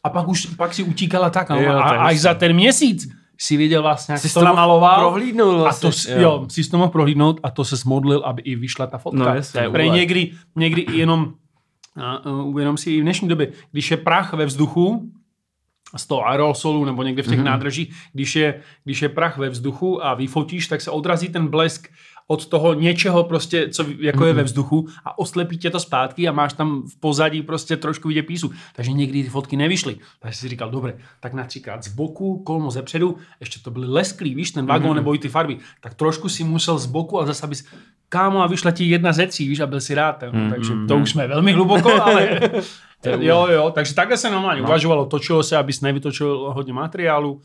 A 0.04 0.10
pak 0.10 0.28
už 0.28 0.46
pak 0.46 0.74
si 0.74 0.82
utíkala 0.82 1.30
tak. 1.30 1.48
No, 1.48 1.60
Jo, 1.60 1.72
a, 1.72 2.06
až 2.06 2.20
za 2.20 2.34
ten 2.34 2.52
měsíc 2.52 3.08
si 3.38 3.56
viděl 3.56 3.82
vlastně, 3.82 4.12
jak 4.12 4.20
Jsi 4.20 4.28
jsi 4.28 4.34
to 4.34 4.44
namaloval. 4.44 5.00
prohlídnout 5.00 5.54
A 5.54 5.62
vlastně, 5.62 5.88
to, 5.88 5.92
s- 5.92 6.06
jo. 6.06 6.20
jo, 6.20 6.46
si 6.48 6.70
to 6.70 6.78
mohl 6.78 6.90
prohlídnout 6.90 7.40
a 7.42 7.50
to 7.50 7.64
se 7.64 7.76
smodlil, 7.76 8.22
aby 8.24 8.42
i 8.42 8.56
vyšla 8.56 8.86
ta 8.86 8.98
fotka. 8.98 9.18
No, 9.18 9.34
jasně. 9.34 9.68
Někdy, 9.92 10.32
někdy 10.56 10.80
i 10.80 10.98
jenom, 10.98 11.34
a, 11.96 12.26
uh, 12.26 12.46
uvědom 12.46 12.76
si 12.76 12.90
i 12.90 13.00
v 13.00 13.02
dnešní 13.02 13.28
době, 13.28 13.52
když 13.72 13.90
je 13.90 13.96
prach 13.96 14.32
ve 14.32 14.46
vzduchu, 14.46 15.10
z 15.96 16.06
toho 16.06 16.26
aerosolu 16.26 16.84
nebo 16.84 17.02
někde 17.02 17.22
v 17.22 17.26
těch 17.28 17.38
mm-hmm. 17.38 17.42
nádržích, 17.42 17.94
když 18.12 18.36
je, 18.36 18.60
když 18.84 19.02
je 19.02 19.08
prach 19.08 19.38
ve 19.38 19.48
vzduchu 19.48 20.04
a 20.04 20.14
vyfotíš, 20.14 20.68
tak 20.68 20.80
se 20.80 20.90
odrazí 20.90 21.28
ten 21.28 21.48
blesk 21.48 21.88
od 22.26 22.47
toho 22.47 22.75
něčeho 22.75 23.25
prostě, 23.25 23.69
co 23.69 23.85
jako 23.99 24.19
mm-hmm. 24.19 24.26
je 24.26 24.33
ve 24.33 24.43
vzduchu 24.43 24.88
a 25.04 25.19
oslepí 25.19 25.59
tě 25.59 25.71
to 25.71 25.81
zpátky 25.81 26.28
a 26.28 26.33
máš 26.33 26.52
tam 26.52 26.83
v 26.83 27.00
pozadí 27.00 27.43
prostě 27.43 27.76
trošku 27.76 28.09
vidět 28.09 28.23
písu. 28.23 28.50
Takže 28.76 28.93
někdy 28.93 29.23
ty 29.23 29.28
fotky 29.28 29.57
nevyšly. 29.57 29.97
Takže 30.19 30.38
si 30.38 30.49
říkal, 30.49 30.71
dobré, 30.71 30.95
tak 31.21 31.33
na 31.33 31.45
třikrát 31.45 31.85
z 31.85 31.88
boku, 31.88 32.43
kolmo 32.43 32.71
ze 32.71 32.83
předu, 32.83 33.16
ještě 33.40 33.61
to 33.61 33.71
byly 33.71 33.87
lesklý, 33.87 34.35
víš, 34.35 34.50
ten 34.50 34.66
vagón 34.66 34.90
mm-hmm. 34.90 34.95
nebo 34.95 35.14
i 35.14 35.19
ty 35.19 35.28
farby, 35.28 35.59
tak 35.81 35.95
trošku 35.95 36.28
si 36.28 36.45
musel 36.45 36.78
z 36.78 36.87
boku 36.87 37.21
a 37.21 37.26
zase 37.26 37.47
abys 37.47 37.66
kámo 38.09 38.43
a 38.43 38.47
vyšla 38.47 38.71
ti 38.71 38.85
jedna 38.85 39.12
ze 39.12 39.26
tří, 39.26 39.49
víš, 39.49 39.61
a 39.61 39.66
byl 39.66 39.81
si 39.81 39.95
rád. 39.95 40.23
Mm-hmm. 40.23 40.50
Takže 40.50 40.73
to 40.88 40.97
už 40.97 41.11
jsme 41.11 41.26
velmi 41.26 41.52
hluboko, 41.52 41.93
ale 42.02 42.40
jo, 43.21 43.47
jo, 43.47 43.71
takže 43.75 43.95
takhle 43.95 44.16
se 44.16 44.31
normálně 44.31 44.61
no. 44.61 44.69
uvažovalo, 44.69 45.07
točilo 45.07 45.43
se, 45.43 45.57
abys 45.57 45.81
nevytočil 45.81 46.52
hodně 46.54 46.73
materiálu, 46.73 47.40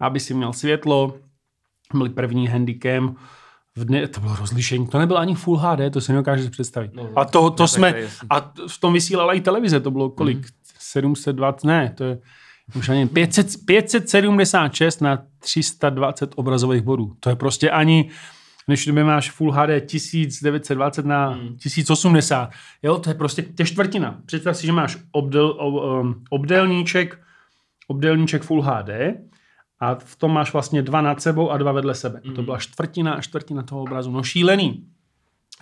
aby 0.00 0.20
si 0.20 0.34
měl 0.34 0.52
světlo, 0.52 1.14
byli 1.94 2.10
první 2.10 2.48
handycam, 2.48 3.16
v 3.76 3.84
dne, 3.84 4.08
to 4.08 4.20
bylo 4.20 4.36
rozlišení, 4.36 4.86
to 4.86 4.98
nebylo 4.98 5.18
ani 5.18 5.34
Full 5.34 5.56
HD, 5.56 5.92
to 5.92 6.00
si 6.00 6.12
nedokážeš 6.12 6.48
představit. 6.50 6.90
No, 6.94 7.10
a 7.16 7.24
to, 7.24 7.50
to 7.50 7.68
jsme, 7.68 7.94
a 8.30 8.52
v 8.68 8.80
tom 8.80 8.92
vysílala 8.92 9.32
i 9.32 9.40
televize, 9.40 9.80
to 9.80 9.90
bylo 9.90 10.10
kolik? 10.10 10.38
Mm. 10.38 10.44
720, 10.78 11.66
ne, 11.66 11.94
to 11.96 12.04
je 12.04 12.18
už 12.74 12.88
ani 12.88 13.06
500, 13.06 13.46
576 13.66 15.00
na 15.00 15.22
320 15.38 16.32
obrazových 16.36 16.82
bodů. 16.82 17.12
To 17.20 17.30
je 17.30 17.36
prostě 17.36 17.70
ani, 17.70 18.10
než 18.68 18.86
době 18.86 19.04
máš 19.04 19.30
Full 19.30 19.52
HD 19.52 19.86
1920 19.86 21.06
na 21.06 21.28
Hmm. 21.28 21.56
1080. 21.56 22.50
Jo, 22.82 22.98
to 22.98 23.10
je 23.10 23.14
prostě 23.14 23.42
to 23.42 23.62
je 23.62 23.66
čtvrtina. 23.66 24.18
Představ 24.26 24.56
si, 24.56 24.66
že 24.66 24.72
máš 24.72 24.98
obdel, 25.12 25.56
ob, 25.58 25.74
um, 25.74 26.24
obdélníček, 26.30 27.18
obdélníček 27.88 28.42
Full 28.42 28.62
HD 28.62 28.90
a 29.84 29.94
v 30.04 30.16
tom 30.16 30.32
máš 30.32 30.52
vlastně 30.52 30.82
dva 30.82 31.00
nad 31.00 31.22
sebou 31.22 31.50
a 31.50 31.58
dva 31.58 31.72
vedle 31.72 31.94
sebe. 31.94 32.20
To 32.20 32.28
Hmm. 32.28 32.44
byla 32.44 32.58
čtvrtina 32.58 33.12
a 33.14 33.20
čtvrtina 33.20 33.62
toho 33.62 33.82
obrazu. 33.82 34.10
No 34.10 34.22
šílený. 34.22 34.84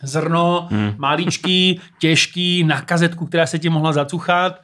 Zrno, 0.03 0.69
Hmm. 0.71 0.95
maličký, 0.99 1.81
těžký, 2.01 2.65
na 2.65 2.81
kazetku, 2.81 3.27
která 3.27 3.47
se 3.47 3.59
ti 3.59 3.69
mohla 3.69 3.93
zacuchat 3.93 4.61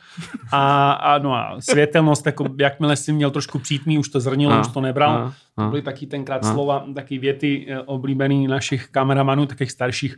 a, 0.52 0.92
a, 0.92 1.18
no 1.18 1.34
a 1.34 1.56
světelnost, 1.60 2.26
jako 2.26 2.46
jakmile 2.60 2.96
jsi 2.96 3.12
měl 3.12 3.30
trošku 3.30 3.58
přítmí, 3.58 3.98
už 3.98 4.08
to 4.08 4.20
zrnilo, 4.20 4.52
A, 4.52 4.60
už 4.60 4.68
to 4.68 4.80
nebral. 4.80 5.10
a, 5.16 5.34
a. 5.56 5.64
To 5.64 5.70
byly 5.70 5.82
taky 5.82 6.06
tenkrát 6.06 6.44
slova, 6.44 6.84
taky 6.94 7.18
věty 7.18 7.66
eh, 7.68 7.80
oblíbený 7.80 8.46
našich 8.46 8.88
kameramanů, 8.88 9.46
takových 9.46 9.72
starších, 9.72 10.16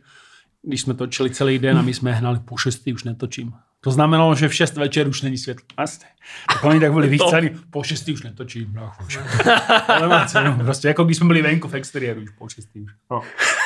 když 0.63 0.81
jsme 0.81 0.95
točili 0.95 1.31
celý 1.31 1.59
den 1.59 1.79
a 1.79 1.83
my 1.83 1.95
jsme 1.95 2.13
hnali 2.13 2.39
po 2.45 2.57
šestý, 2.57 2.93
už 2.93 3.05
netočím. 3.05 3.53
To 3.81 3.91
znamenalo, 3.91 4.35
že 4.35 4.49
v 4.49 4.55
6 4.55 4.77
večer 4.77 5.09
už 5.09 5.23
není 5.23 5.39
světlo. 5.39 5.67
Vlastně. 5.77 6.07
Tak 6.49 6.65
oni 6.65 6.81
tak 6.81 6.93
byli 6.93 7.09
vychcený, 7.09 7.51
po 7.71 7.83
šestý 7.83 8.13
už 8.13 8.23
netočím, 8.23 8.65
brácho. 8.65 9.05
už. 9.07 9.19
Ale 9.89 10.09
má 10.09 10.27
cenu. 10.27 10.57
Prostě 10.65 10.89
jako 10.89 11.05
když 11.05 11.17
jsme 11.17 11.27
byli 11.27 11.43
venku 11.43 11.69
v 11.69 11.75
exteriéru, 11.75 12.23
už 12.23 12.31
po 12.31 12.49
šestý 12.49 12.81
už. 12.81 12.93
No. 13.11 13.23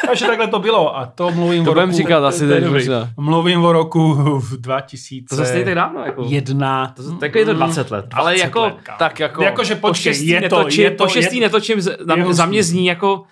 Takže 0.06 0.26
takhle 0.26 0.46
to 0.46 0.58
bylo 0.58 0.96
a 0.96 1.06
to 1.06 1.30
mluvím 1.30 1.64
To 1.64 1.70
o 1.70 1.74
roku, 1.74 1.92
říkat 1.92 2.24
asi 2.24 2.48
teď 2.48 2.66
možná. 2.66 3.10
Mluvím 3.16 3.64
o 3.64 3.72
roku 3.72 4.14
v 4.38 4.60
2000. 4.60 5.26
To 5.28 5.36
zase 5.36 5.52
není 5.52 5.64
tak 5.64 5.74
dávno. 5.74 6.04
Jako. 6.04 6.24
Jedna. 6.28 6.94
To, 6.96 7.24
jako 7.24 7.38
je 7.38 7.44
to 7.44 7.54
20 7.54 7.90
let. 7.90 8.06
Ale 8.12 8.32
20 8.32 8.44
jako, 8.44 8.60
let. 8.60 8.74
Tak 8.98 9.20
jako, 9.20 9.42
po 9.80 9.88
počkej, 9.88 10.14
šestý, 10.14 10.28
je 10.28 10.48
to, 10.48 10.58
netočím, 10.58 10.84
je 10.84 10.90
to, 10.90 11.04
po 11.04 11.10
šestý 11.10 11.36
je, 11.36 11.40
netočím, 11.40 11.78
je 11.78 12.34
za 12.34 12.46
mě 12.46 12.62
zní 12.62 12.86
jako 12.86 13.24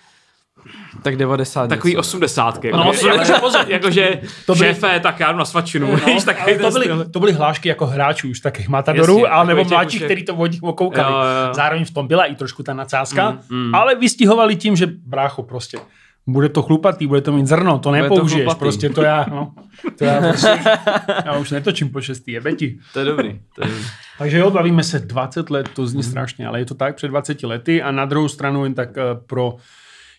tak 1.02 1.16
90 1.16 1.66
takový 1.68 1.90
něco. 1.92 2.00
osmdesátky. 2.00 2.72
No, 2.72 2.92
Jako, 2.92 3.06
jakože 3.06 3.32
pozor. 3.40 3.64
jakože 3.68 4.20
To 4.46 4.54
byly- 4.54 4.66
šéfe, 4.68 5.00
tak 5.00 5.20
já 5.20 5.32
jdu 5.32 5.38
na 5.38 5.44
svačinu. 5.44 5.86
No, 5.92 5.96
víš, 5.96 6.24
ten 6.44 6.58
to, 6.60 6.70
byly, 6.70 6.88
to 7.10 7.20
byly 7.20 7.32
hlášky 7.32 7.68
jako 7.68 7.86
hráčů 7.86 8.28
už 8.30 8.40
takých 8.40 8.68
matadorů, 8.68 9.32
ale 9.32 9.46
nebo 9.46 9.64
mladší, 9.64 9.96
už 9.96 10.00
je- 10.00 10.06
který 10.06 10.24
to 10.24 10.34
od 10.34 10.46
nich 10.46 10.62
okoukali. 10.62 11.12
Jo, 11.12 11.18
jo. 11.18 11.54
Zároveň 11.54 11.84
v 11.84 11.90
tom 11.90 12.06
byla 12.08 12.24
i 12.24 12.34
trošku 12.34 12.62
ta 12.62 12.74
nadsázka, 12.74 13.38
ale 13.72 13.94
vystihovali 13.94 14.56
tím, 14.56 14.76
že 14.76 14.86
brácho 15.06 15.42
prostě, 15.42 15.78
bude 16.26 16.48
to 16.48 16.62
chlupatý, 16.62 17.06
bude 17.06 17.20
to 17.20 17.32
mít 17.32 17.46
zrno, 17.46 17.72
to 17.72 17.78
to 17.78 17.90
nepoužiješ, 17.90 18.42
chlupatý. 18.44 18.58
prostě 18.58 18.88
to 18.90 19.02
já, 19.02 19.26
no, 19.30 19.52
to 19.98 20.04
já 20.04 20.20
prostě, 20.20 20.60
já 21.24 21.36
už 21.38 21.50
netočím 21.50 21.88
po 21.90 22.00
šestý, 22.00 22.32
jebe 22.32 22.52
ti. 22.52 22.78
To 22.92 22.98
je 22.98 23.04
dobrý. 23.04 23.40
To 23.54 23.64
je 23.64 23.68
dobrý. 23.68 23.84
Takže 24.18 24.38
jo, 24.38 24.50
bavíme 24.50 24.84
se 24.84 24.98
20 24.98 25.50
let, 25.50 25.68
to 25.74 25.86
zní 25.86 26.02
strašně, 26.02 26.46
ale 26.46 26.58
je 26.58 26.64
to 26.64 26.74
tak 26.74 26.96
před 26.96 27.08
20 27.08 27.42
lety 27.42 27.82
a 27.82 27.90
na 27.90 28.04
druhou 28.04 28.28
stranu 28.28 28.64
jen 28.64 28.74
tak 28.74 28.88
eh, 28.98 29.02
pro 29.26 29.54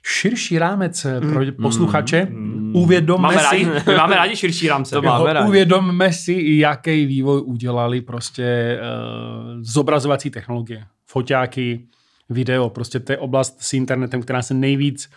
širší 0.06 0.60
rámec 0.60 1.06
eh, 1.06 1.20
pro 1.20 1.42
posluchače, 1.62 2.28
uvědomme 2.74 3.22
Máme 3.22 3.38
si, 3.38 3.44
rádi, 3.44 3.66
máme 3.98 4.16
rádi 4.16 4.36
širší 4.36 4.68
rámce. 4.68 4.96
To 4.96 5.02
máme 5.02 5.34
rádi. 5.34 5.48
uvědomme 5.48 6.14
si, 6.14 6.44
jaký 6.46 7.06
vývoj 7.06 7.42
udělali 7.46 8.02
prostě 8.02 8.80
uh, 8.80 9.62
zobrazovací 9.62 10.30
technologie. 10.30 10.86
Foťáky, 11.06 11.88
video, 12.30 12.70
prostě 12.70 13.00
to 13.00 13.12
je 13.12 13.18
oblast 13.18 13.58
s 13.62 13.74
internetem, 13.74 14.22
která 14.22 14.42
se 14.42 14.54
nejvíc 14.54 15.10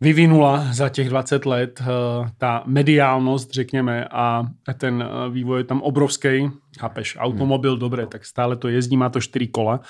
vyvinula 0.00 0.64
za 0.72 0.88
těch 0.88 1.08
20 1.08 1.46
let. 1.46 1.80
Uh, 1.80 2.28
ta 2.38 2.62
mediálnost, 2.66 3.50
řekněme, 3.50 4.04
a 4.10 4.46
ten 4.78 4.94
uh, 5.26 5.34
vývoj 5.34 5.60
je 5.60 5.64
tam 5.64 5.82
obrovský. 5.82 6.50
Chápeš, 6.78 7.16
automobil, 7.20 7.76
dobré, 7.76 8.06
tak 8.06 8.24
stále 8.24 8.56
to 8.56 8.68
jezdí, 8.68 8.96
má 8.96 9.08
to 9.08 9.20
čtyři 9.20 9.46
kola. 9.46 9.80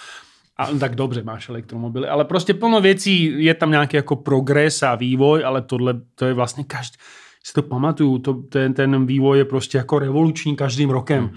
A 0.60 0.78
tak 0.78 0.94
dobře, 0.94 1.22
máš 1.22 1.48
elektromobily, 1.48 2.08
ale 2.08 2.24
prostě 2.24 2.54
plno 2.54 2.80
věcí, 2.80 3.44
je 3.44 3.54
tam 3.54 3.70
nějaký 3.70 3.96
jako 3.96 4.16
progres 4.16 4.82
a 4.82 4.94
vývoj, 4.94 5.44
ale 5.44 5.62
tohle, 5.62 6.00
to 6.14 6.26
je 6.26 6.34
vlastně 6.34 6.64
každý, 6.64 6.98
si 7.44 7.52
to 7.52 7.62
pamatuju, 7.62 8.18
to, 8.18 8.34
ten, 8.34 8.74
ten 8.74 9.06
vývoj 9.06 9.38
je 9.38 9.44
prostě 9.44 9.78
jako 9.78 9.98
revoluční 9.98 10.56
každým 10.56 10.90
rokem. 10.90 11.30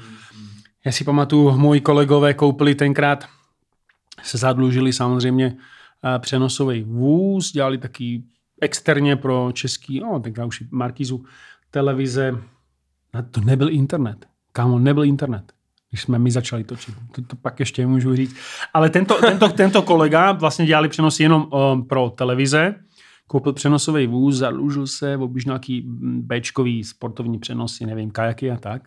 Já 0.85 0.91
si 0.91 1.03
pamatuju, 1.03 1.57
moji 1.57 1.81
kolegové 1.81 2.33
koupili 2.33 2.75
tenkrát, 2.75 3.25
se 4.23 4.37
zadlužili 4.37 4.93
samozřejmě 4.93 5.57
eh, 6.15 6.19
přenosový 6.19 6.83
vůz, 6.83 7.51
dělali 7.51 7.77
taky 7.77 8.23
externě 8.61 9.15
pro 9.15 9.51
český, 9.53 9.99
no 9.99 10.19
tenkrát 10.19 10.45
už 10.45 10.63
Markizu, 10.71 11.25
televize. 11.71 12.37
To 13.31 13.41
nebyl 13.41 13.69
internet. 13.69 14.25
Kámo, 14.51 14.79
nebyl 14.79 15.03
internet 15.03 15.52
když 15.93 16.01
jsme 16.01 16.19
my 16.19 16.31
začali 16.31 16.63
točit. 16.63 16.95
To, 17.11 17.21
to 17.21 17.35
pak 17.35 17.59
ještě 17.59 17.87
můžu 17.87 18.15
říct. 18.15 18.35
Ale 18.73 18.89
tento, 18.89 19.21
tento, 19.21 19.49
tento 19.49 19.81
kolega 19.81 20.31
vlastně 20.31 20.65
dělali 20.65 20.89
přenosy 20.89 21.23
jenom 21.23 21.47
um, 21.51 21.87
pro 21.87 22.09
televize, 22.09 22.75
koupil 23.27 23.53
přenosový 23.53 24.07
vůz, 24.07 24.35
zadlužil 24.35 24.87
se, 24.87 25.17
objížděl 25.17 25.51
nějaký 25.51 25.83
Bčkový 26.01 26.83
sportovní 26.83 27.39
přenosy, 27.39 27.85
nevím, 27.85 28.11
kajaky 28.11 28.51
a 28.51 28.57
tak. 28.57 28.81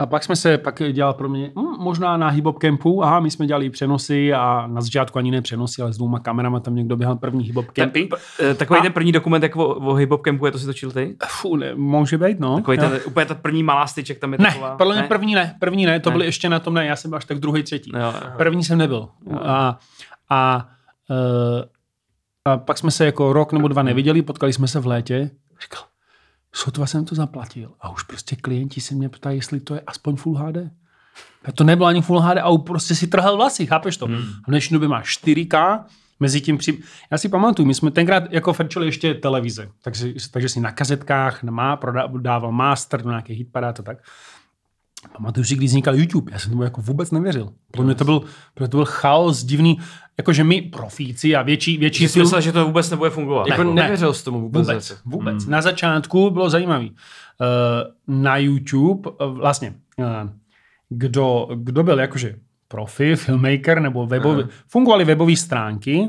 A 0.00 0.06
pak 0.06 0.24
jsme 0.24 0.36
se, 0.36 0.58
pak 0.58 0.82
dělal 0.92 1.14
pro 1.14 1.28
mě, 1.28 1.50
hm, 1.58 1.82
možná 1.82 2.16
na 2.16 2.28
hip 2.28 2.44
campu, 2.60 3.02
aha, 3.04 3.20
my 3.20 3.30
jsme 3.30 3.46
dělali 3.46 3.70
přenosy 3.70 4.34
a 4.34 4.66
na 4.66 4.80
začátku 4.80 5.18
ani 5.18 5.30
ne 5.30 5.42
přenosy, 5.42 5.82
ale 5.82 5.92
s 5.92 5.96
dvouma 5.96 6.18
kamerama 6.20 6.60
tam 6.60 6.74
někdo 6.74 6.96
běhal 6.96 7.16
první 7.16 7.44
hip 7.44 7.56
campy. 7.72 8.08
Eh, 8.40 8.54
Takový 8.54 8.78
A- 8.80 8.82
ten 8.82 8.92
první 8.92 9.12
dokument 9.12 9.42
jako 9.42 9.68
o, 9.68 9.74
o 9.90 9.94
hip 9.94 10.10
hop 10.10 10.22
campu, 10.22 10.46
je 10.46 10.52
to 10.52 10.58
si 10.58 10.66
točil 10.66 10.90
ty? 10.92 11.16
Fů, 11.28 11.56
ne, 11.56 11.74
může 11.74 12.18
být, 12.18 12.40
no. 12.40 12.56
Takový 12.56 12.78
ten, 12.78 13.00
úplně 13.06 13.26
ta 13.26 13.34
první 13.34 13.62
malá 13.62 13.86
styček 13.86 14.18
tam 14.18 14.32
je 14.32 14.38
Ne, 14.40 14.46
taková. 14.48 14.76
podle 14.76 14.94
mě 14.94 15.02
první 15.04 15.34
ne, 15.34 15.56
první 15.60 15.86
ne, 15.86 16.00
to 16.00 16.10
Ne. 16.10 16.14
byly 16.14 16.26
ještě 16.26 16.48
na 16.48 16.60
tom 16.60 16.74
ne, 16.74 16.86
já 16.86 16.96
jsem 16.96 17.10
byl 17.10 17.16
až 17.16 17.24
tak 17.24 17.38
druhý, 17.38 17.62
třetí. 17.62 17.90
Jo, 17.94 18.00
jo. 18.00 18.12
První 18.36 18.64
jsem 18.64 18.78
nebyl. 18.78 19.08
A, 19.42 19.78
a, 20.30 20.68
eh, 21.10 21.64
a 22.44 22.56
pak 22.58 22.78
jsme 22.78 22.90
se 22.90 23.06
jako 23.06 23.32
rok 23.32 23.52
nebo 23.52 23.68
dva 23.68 23.82
neviděli, 23.82 24.22
potkali 24.22 24.52
jsme 24.52 24.68
se 24.68 24.80
v 24.80 24.86
létě. 24.86 25.30
Říkal, 25.62 25.82
sotva 26.52 26.86
jsem 26.86 27.04
to 27.04 27.14
zaplatil. 27.14 27.72
A 27.80 27.90
už 27.90 28.02
prostě 28.02 28.36
klienti 28.36 28.80
se 28.80 28.94
mě 28.94 29.08
ptají, 29.08 29.38
jestli 29.38 29.60
to 29.60 29.74
je 29.74 29.80
aspoň 29.86 30.16
Full 30.16 30.34
HD. 30.34 30.56
A 31.44 31.52
to 31.52 31.64
nebylo 31.64 31.88
ani 31.88 32.02
Full 32.02 32.20
HD 32.20 32.38
a 32.42 32.58
prostě 32.58 32.94
si 32.94 33.06
trhal 33.06 33.36
vlasy, 33.36 33.66
chápeš 33.66 33.96
to? 33.96 34.06
Hmm. 34.06 34.18
V 34.18 34.48
dnešní 34.48 34.74
době 34.74 34.88
máš 34.88 35.18
4K, 35.24 35.84
mezi 36.20 36.40
tím 36.40 36.58
při... 36.58 36.78
Já 37.10 37.18
si 37.18 37.28
pamatuju, 37.28 37.66
my 37.66 37.74
jsme 37.74 37.90
tenkrát 37.90 38.22
jako 38.30 38.52
frčeli 38.52 38.86
ještě 38.86 39.14
televize, 39.14 39.68
takže, 39.82 40.12
takže 40.30 40.48
si 40.48 40.60
na 40.60 40.72
kazetkách 40.72 41.42
má, 41.42 41.76
prodával 41.76 42.52
master 42.52 43.02
do 43.02 43.10
hitparád 43.28 43.80
a 43.80 43.82
tak. 43.82 43.98
Pamatuju 45.16 45.44
si, 45.44 45.56
když 45.56 45.70
vznikal 45.70 45.94
YouTube, 45.94 46.32
já 46.32 46.38
jsem 46.38 46.50
tomu 46.50 46.62
jako 46.62 46.80
vůbec 46.82 47.10
nevěřil. 47.10 47.52
Pro 47.70 47.82
mě 47.82 47.94
to 47.94 48.04
byl, 48.04 48.20
pro 48.54 48.62
mě 48.64 48.68
to 48.68 48.76
byl 48.76 48.84
chaos 48.84 49.44
divný, 49.44 49.78
jakože 50.18 50.44
my 50.44 50.62
profíci 50.62 51.36
a 51.36 51.42
větší, 51.42 51.78
větší 51.78 52.02
Že 52.02 52.08
jsi 52.08 52.18
myslel, 52.18 52.40
že 52.40 52.52
to 52.52 52.66
vůbec 52.66 52.90
nebude 52.90 53.10
fungovat. 53.10 53.46
Jako 53.46 53.64
Ne, 53.64 53.82
nevěřil 53.82 54.14
jsi 54.14 54.24
tomu 54.24 54.40
vůbec. 54.40 54.66
Vůbec, 54.66 55.00
vůbec. 55.04 55.44
Hmm. 55.44 55.52
Na 55.52 55.62
začátku 55.62 56.30
bylo 56.30 56.50
zajímavý. 56.50 56.90
Uh, 56.90 58.16
na 58.22 58.36
YouTube, 58.36 59.10
uh, 59.10 59.38
vlastně, 59.38 59.74
uh, 59.98 60.30
kdo, 60.88 61.48
kdo 61.54 61.82
byl 61.82 61.98
jakože 61.98 62.34
profi, 62.68 63.16
filmmaker 63.16 63.80
nebo 63.80 64.06
webový, 64.06 64.44
fungovaly 64.68 65.04
webové 65.04 65.36
stránky, 65.36 66.08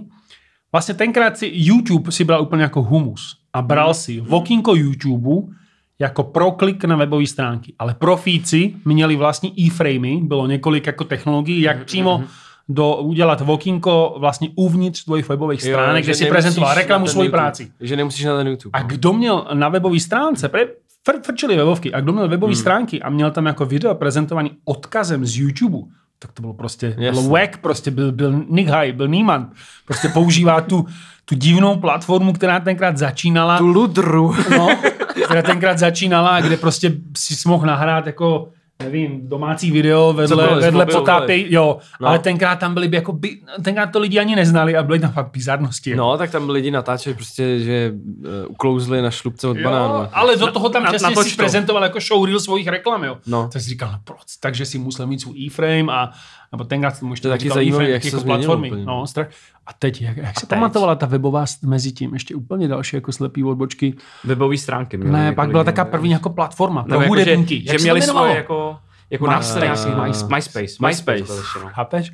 vlastně 0.72 0.96
tenkrát 0.96 1.38
si 1.38 1.52
YouTube 1.54 2.12
si 2.12 2.24
bral 2.24 2.42
úplně 2.42 2.64
jako 2.64 2.84
humus 2.84 3.38
a 3.54 3.62
bral 3.62 3.94
si 3.94 4.20
vokínko 4.20 4.76
YouTube 4.76 5.54
jako 6.00 6.24
proklik 6.24 6.84
na 6.86 6.96
webové 6.96 7.28
stránky. 7.28 7.74
Ale 7.80 7.94
profíci 7.94 8.74
měli 8.86 9.16
vlastní 9.16 9.62
e-framey, 9.62 10.22
bylo 10.22 10.48
několik 10.48 10.88
jako 10.88 11.04
technologií, 11.04 11.62
jak 11.62 11.86
přímo 11.86 12.24
do, 12.70 12.96
udělat 12.96 13.42
vokínko 13.42 14.16
vlastně 14.20 14.50
uvnitř 14.56 15.04
tvojich 15.04 15.30
webových 15.30 15.62
stránek, 15.62 16.04
kde 16.04 16.14
že 16.14 16.18
si 16.18 16.26
prezentoval 16.26 16.74
reklamu 16.76 17.08
svoji 17.08 17.30
práci. 17.30 17.72
Že 17.80 17.96
nemusíš 17.96 18.26
na 18.26 18.38
ten 18.38 18.48
YouTube. 18.48 18.80
A 18.80 18.84
kdo 18.84 19.14
měl 19.14 19.48
na 19.54 19.70
webové 19.70 20.00
stránce, 20.00 20.50
pre, 20.50 20.66
fr, 21.06 21.14
frčili 21.26 21.58
webovky, 21.58 21.94
a 21.94 22.02
kdo 22.02 22.14
měl 22.14 22.28
webové 22.28 22.54
Hmm. 22.54 22.62
stránky 22.62 23.02
a 23.02 23.10
měl 23.10 23.32
tam 23.32 23.46
jako 23.46 23.66
video 23.66 23.96
prezentovaný 23.96 24.52
odkazem 24.66 25.26
z 25.26 25.38
YouTube, 25.38 25.78
tak 26.20 26.32
to 26.32 26.42
bylo 26.42 26.54
prostě, 26.54 26.96
Jasně. 26.98 27.22
byl 27.22 27.30
wack, 27.32 27.58
prostě 27.58 27.92
byl, 27.92 28.12
byl 28.12 28.46
Nick 28.50 28.70
High, 28.70 28.94
byl 28.94 29.08
Niemann, 29.08 29.50
prostě 29.86 30.10
používá 30.10 30.62
tu, 30.62 30.86
tu 31.26 31.36
divnou 31.36 31.76
platformu, 31.76 32.34
která 32.34 32.60
tenkrát 32.60 32.98
začínala. 32.98 33.58
Tu 33.58 33.68
ludru. 33.68 34.36
No, 34.58 34.68
která 35.26 35.42
tenkrát 35.42 35.80
začínala, 35.80 36.42
kde 36.42 36.58
prostě 36.58 36.92
si 37.18 37.48
mohl 37.50 37.68
nahrát 37.68 38.06
jako 38.06 38.50
nevím, 38.84 39.30
domácí 39.30 39.72
video 39.72 40.14
vedle, 40.14 40.44
Cokoliv, 40.44 40.64
vedle 40.64 40.86
mobil, 40.86 41.00
potápěj, 41.00 41.46
jo, 41.50 41.78
No. 42.02 42.08
ale 42.08 42.20
tenkrát 42.20 42.56
tam 42.60 42.74
byly 42.74 42.90
jako, 42.92 43.14
by, 43.14 43.38
tenkrát 43.64 43.86
to 43.86 44.00
lidi 44.00 44.20
ani 44.20 44.36
neznali 44.36 44.76
a 44.78 44.84
byly 44.84 45.00
tam 45.00 45.12
fakt 45.12 45.32
bizarnosti. 45.32 45.96
No, 45.96 46.18
tak 46.18 46.32
tam 46.32 46.50
lidi 46.50 46.72
natáčeli 46.72 47.14
prostě, 47.14 47.60
že 47.60 47.92
uh, 47.94 48.52
uklouzli 48.52 49.02
na 49.02 49.12
šlubce 49.12 49.48
od 49.48 49.58
Jo, 49.58 49.64
banánu. 49.64 50.08
ale 50.14 50.36
do 50.38 50.48
toho 50.52 50.70
tam 50.70 50.84
na- 50.84 50.90
přesně 50.90 51.10
natoč 51.10 51.28
si 51.28 51.36
to. 51.36 51.42
prezentoval 51.42 51.84
jako 51.84 52.00
showreel 52.00 52.40
svojich 52.40 52.68
reklam, 52.68 53.04
jo. 53.04 53.18
No. 53.28 53.50
Tak 53.54 53.62
si 53.62 53.70
říkal, 53.70 53.92
no 53.92 54.00
proč? 54.04 54.20
Takže 54.40 54.66
si 54.66 54.78
musel 54.78 55.08
mít 55.08 55.22
svůj 55.22 55.46
e-frame 55.46 55.94
a 55.94 56.10
nebo 56.52 56.64
tenkrát 56.64 56.94
ještě 57.12 57.28
To 57.28 57.34
je 57.34 57.38
taky 57.50 57.70
e-frame, 57.70 57.90
jak 57.90 58.02
se 58.04 58.08
jako 58.08 58.20
změnilo 58.20 58.46
platformy. 58.48 58.68
úplně, 58.72 58.86
No, 58.86 58.96
no. 59.00 59.08
strach. 59.08 59.28
A 59.68 59.74
teď, 59.74 60.02
jak, 60.02 60.18
jak 60.18 60.40
se 60.40 60.46
teď? 60.48 60.50
pamatovala 60.50 60.96
ta 60.96 61.06
webová 61.06 61.46
mezi 61.66 61.92
tím, 61.92 62.14
ještě 62.14 62.36
úplně 62.36 62.68
další 62.68 62.96
jako 62.96 63.12
slepý 63.12 63.44
odbočky. 63.44 63.94
Webové 64.24 64.58
stránky. 64.58 64.98
měli 64.98 65.12
Ne, 65.12 65.32
pak 65.34 65.50
byla 65.52 65.64
taková 65.64 65.86
první 65.86 66.12
jako 66.12 66.30
platforma 66.30 66.84
pro 66.84 66.90
Nebo 66.92 67.02
jako, 67.02 67.16
že, 67.16 67.22
hudebníky. 67.22 67.56
že 67.62 67.68
Jak 67.68 67.72
se 67.72 67.78
to 67.78 67.84
měli 67.84 68.02
svoje 68.02 68.36
jako, 68.36 68.78
jako 69.10 69.28
MySpace. 69.28 70.26
MySpace. 70.36 70.88
MySpace. 70.88 71.34
no. 71.64 71.70
Chápeš? 71.70 72.12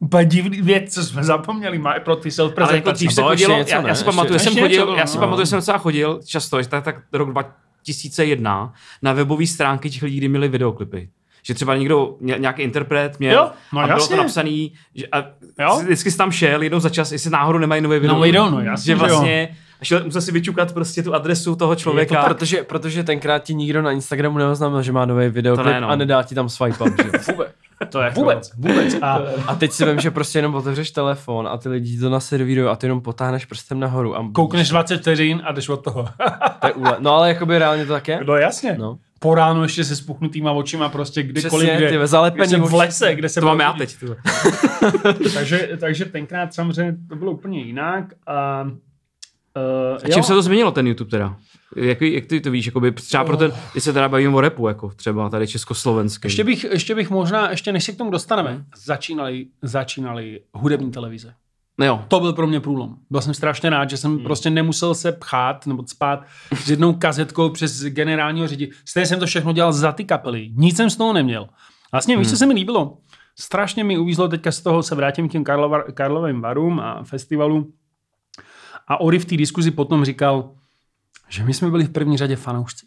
Úplně 0.00 0.24
divný 0.24 0.62
věc, 0.62 0.94
co 0.94 1.04
jsme 1.04 1.24
zapomněli 1.24 1.78
má 1.78 1.94
pro 2.04 2.16
ty 2.16 2.28
Ale 2.38 2.46
jako 2.48 2.52
self-prezentace. 2.54 2.92
dřív 2.92 3.12
se 3.12 3.22
chodilo, 3.22 3.56
něco, 3.58 3.74
já, 3.74 3.88
já 3.88 3.94
si 3.94 4.04
pamatuju, 4.04 4.38
že 4.38 4.44
jsem 4.44 4.54
chodil, 4.60 4.94
já 4.98 5.06
si 5.06 5.16
no. 5.16 5.20
pamatuju, 5.20 5.44
že 5.44 5.50
jsem 5.50 5.58
docela 5.58 5.78
chodil 5.78 6.20
často, 6.26 6.62
že 6.62 6.68
tak, 6.68 6.84
tak 6.84 6.96
rok 7.12 7.30
2001 7.30 8.72
na 9.02 9.12
webové 9.12 9.46
stránky 9.46 9.90
těch 9.90 10.02
lidí, 10.02 10.16
kdy 10.18 10.28
měli 10.28 10.48
videoklipy. 10.48 11.08
Že 11.46 11.54
třeba 11.54 11.76
někdo, 11.76 12.14
ně- 12.20 12.36
nějaký 12.38 12.62
interpret 12.62 13.18
měl 13.18 13.34
Jo, 13.34 13.50
no 13.72 13.80
a 13.80 13.86
bylo 13.86 13.98
jasně. 13.98 14.16
to 14.16 14.22
napsaný, 14.22 14.72
že 14.94 15.06
a 15.12 15.18
Jo. 15.62 15.78
vždycky 15.82 16.10
jsi 16.10 16.16
tam 16.18 16.30
šel 16.30 16.62
jednou 16.62 16.80
za 16.80 16.88
čas, 16.88 17.12
jestli 17.12 17.30
náhodou 17.30 17.58
nemají 17.58 17.82
nový 17.82 17.98
video. 17.98 18.20
video, 18.20 18.50
no 18.50 18.60
jasně, 18.60 18.84
Že 18.86 18.92
jo. 18.92 18.98
vlastně, 18.98 19.56
a 19.80 19.84
šel, 19.84 20.04
musel 20.04 20.20
si 20.22 20.32
vyčukat 20.32 20.72
prostě 20.72 21.02
tu 21.02 21.14
adresu 21.14 21.56
toho 21.56 21.74
člověka. 21.74 22.22
To 22.22 22.28
protože, 22.28 22.62
protože 22.62 23.04
tenkrát 23.04 23.38
ti 23.38 23.54
nikdo 23.54 23.82
na 23.82 23.90
Instagramu 23.92 24.38
neoznámil, 24.38 24.82
že 24.82 24.92
má 24.92 25.04
nový 25.04 25.28
videoklip 25.28 25.66
To 25.66 25.72
ne, 25.72 25.80
no. 25.80 25.88
a 25.88 25.96
nedá 25.96 26.22
ti 26.22 26.34
tam 26.34 26.48
swipe 26.48 26.84
up, 26.84 26.92
že? 27.02 27.10
Vůbec. 27.32 27.52
to 27.88 28.00
je 28.02 28.10
vůbec, 28.10 28.50
vůbec. 28.56 28.96
A 29.02 29.20
A 29.46 29.54
teď 29.54 29.72
si 29.72 29.84
vím, 29.84 30.00
že 30.00 30.10
prostě 30.10 30.38
jenom 30.38 30.54
otevřeš 30.54 30.90
telefon 30.90 31.48
a 31.48 31.56
ty 31.56 31.68
lidi 31.68 31.98
to 31.98 32.10
naservírují 32.10 32.68
a 32.68 32.76
ty 32.76 32.86
jenom 32.86 33.00
potáhneš 33.00 33.44
prstem 33.44 33.80
nahoru. 33.80 34.16
A 34.16 34.28
koukneš 34.32 34.68
20 34.68 34.98
vteřin 34.98 35.42
a 35.44 35.52
jdeš 35.52 35.68
od 35.68 35.84
toho. 35.84 36.08
To 36.60 36.66
je 36.66 36.72
úle. 36.72 36.96
No 36.98 37.14
ale 37.14 37.28
jakoby 37.28 37.58
reálně 37.58 37.86
to 37.86 37.92
tak 37.92 38.08
je. 38.08 38.20
no 38.26 38.34
jasně. 38.36 38.76
No. 38.78 38.98
Po 39.22 39.34
ránu 39.34 39.62
ještě 39.62 39.84
se 39.84 39.96
spuchnutýma 39.96 40.52
očima 40.52 40.88
prostě 40.88 41.22
kdykoliv, 41.22 41.68
Přesně, 41.68 41.76
kde, 41.76 41.90
ty 41.90 41.96
ve 41.96 42.06
zalepený 42.06 42.48
jsem 42.48 42.60
v 42.60 42.74
lese, 42.74 43.14
kde 43.14 43.28
se 43.28 43.40
To 43.40 43.46
mám 43.46 43.60
já 43.60 43.72
teď. 43.72 43.96
Takže, 45.34 45.68
takže 45.80 46.04
tenkrát 46.04 46.54
samozřejmě 46.54 46.96
to 47.08 47.16
bylo 47.16 47.32
úplně 47.32 47.60
jinak. 47.60 48.04
A, 48.26 48.62
uh, 48.62 49.98
A 50.04 50.08
čím 50.08 50.22
se 50.22 50.32
to 50.32 50.42
změnilo 50.42 50.72
ten 50.72 50.86
YouTube 50.86 51.10
teda? 51.10 51.36
Jak, 51.76 52.02
jak 52.02 52.26
ty 52.26 52.40
to 52.40 52.50
víš, 52.50 52.66
jakoby, 52.66 52.92
třeba 52.92 53.24
pro 53.24 53.36
ten, 53.36 53.52
když 53.72 53.84
se 53.84 53.92
teda 53.92 54.08
bavíme 54.08 54.36
o 54.36 54.40
repu, 54.40 54.68
jako 54.68 54.88
třeba 54.96 55.28
tady 55.28 55.48
československý. 55.48 56.26
Ještě 56.26 56.44
bych, 56.44 56.64
ještě 56.64 56.94
bych 56.94 57.10
možná, 57.10 57.50
ještě 57.50 57.72
než 57.72 57.84
se 57.84 57.92
k 57.92 57.96
tomu 57.96 58.10
dostaneme, 58.10 58.64
začínali, 58.84 59.46
začínali 59.62 60.40
hudební 60.54 60.90
televize. 60.90 61.34
No 61.78 61.86
jo, 61.86 62.04
To 62.08 62.20
byl 62.20 62.32
pro 62.32 62.46
mě 62.46 62.60
průlom. 62.60 62.96
Byl 63.10 63.20
jsem 63.20 63.34
strašně 63.34 63.70
rád, 63.70 63.90
že 63.90 63.96
jsem 63.96 64.18
prostě 64.18 64.50
nemusel 64.50 64.94
se 64.94 65.12
pchát 65.12 65.66
nebo 65.66 65.86
spát 65.86 66.24
s 66.54 66.70
jednou 66.70 66.92
kazetkou 66.92 67.50
přes 67.50 67.84
generálního 67.84 68.48
řidi. 68.48 68.70
Stejně 68.84 69.06
jsem 69.06 69.20
to 69.20 69.26
všechno 69.26 69.52
dělal 69.52 69.72
za 69.72 69.92
ty 69.92 70.04
kapely. 70.04 70.50
Nic 70.54 70.76
jsem 70.76 70.90
z 70.90 70.96
toho 70.96 71.12
neměl. 71.12 71.48
Vlastně 71.92 72.16
víš, 72.16 72.30
co 72.30 72.36
se 72.36 72.46
mi 72.46 72.54
líbilo? 72.54 72.98
Strašně 73.38 73.84
mi 73.84 73.98
uvízlo, 73.98 74.28
teďka 74.28 74.52
z 74.52 74.60
toho 74.60 74.82
se 74.82 74.94
vrátím 74.94 75.28
k 75.28 75.32
těm 75.32 75.44
Karlova, 75.44 75.82
Karlovým 75.82 76.40
varům 76.40 76.80
a 76.80 77.02
festivalu. 77.04 77.72
A 78.88 79.00
Ori 79.00 79.18
v 79.18 79.24
té 79.24 79.36
diskuzi 79.36 79.70
potom 79.70 80.04
říkal, 80.04 80.54
že 81.28 81.44
my 81.44 81.54
jsme 81.54 81.70
byli 81.70 81.84
v 81.84 81.92
první 81.92 82.16
řadě 82.16 82.36
fanoušci. 82.36 82.86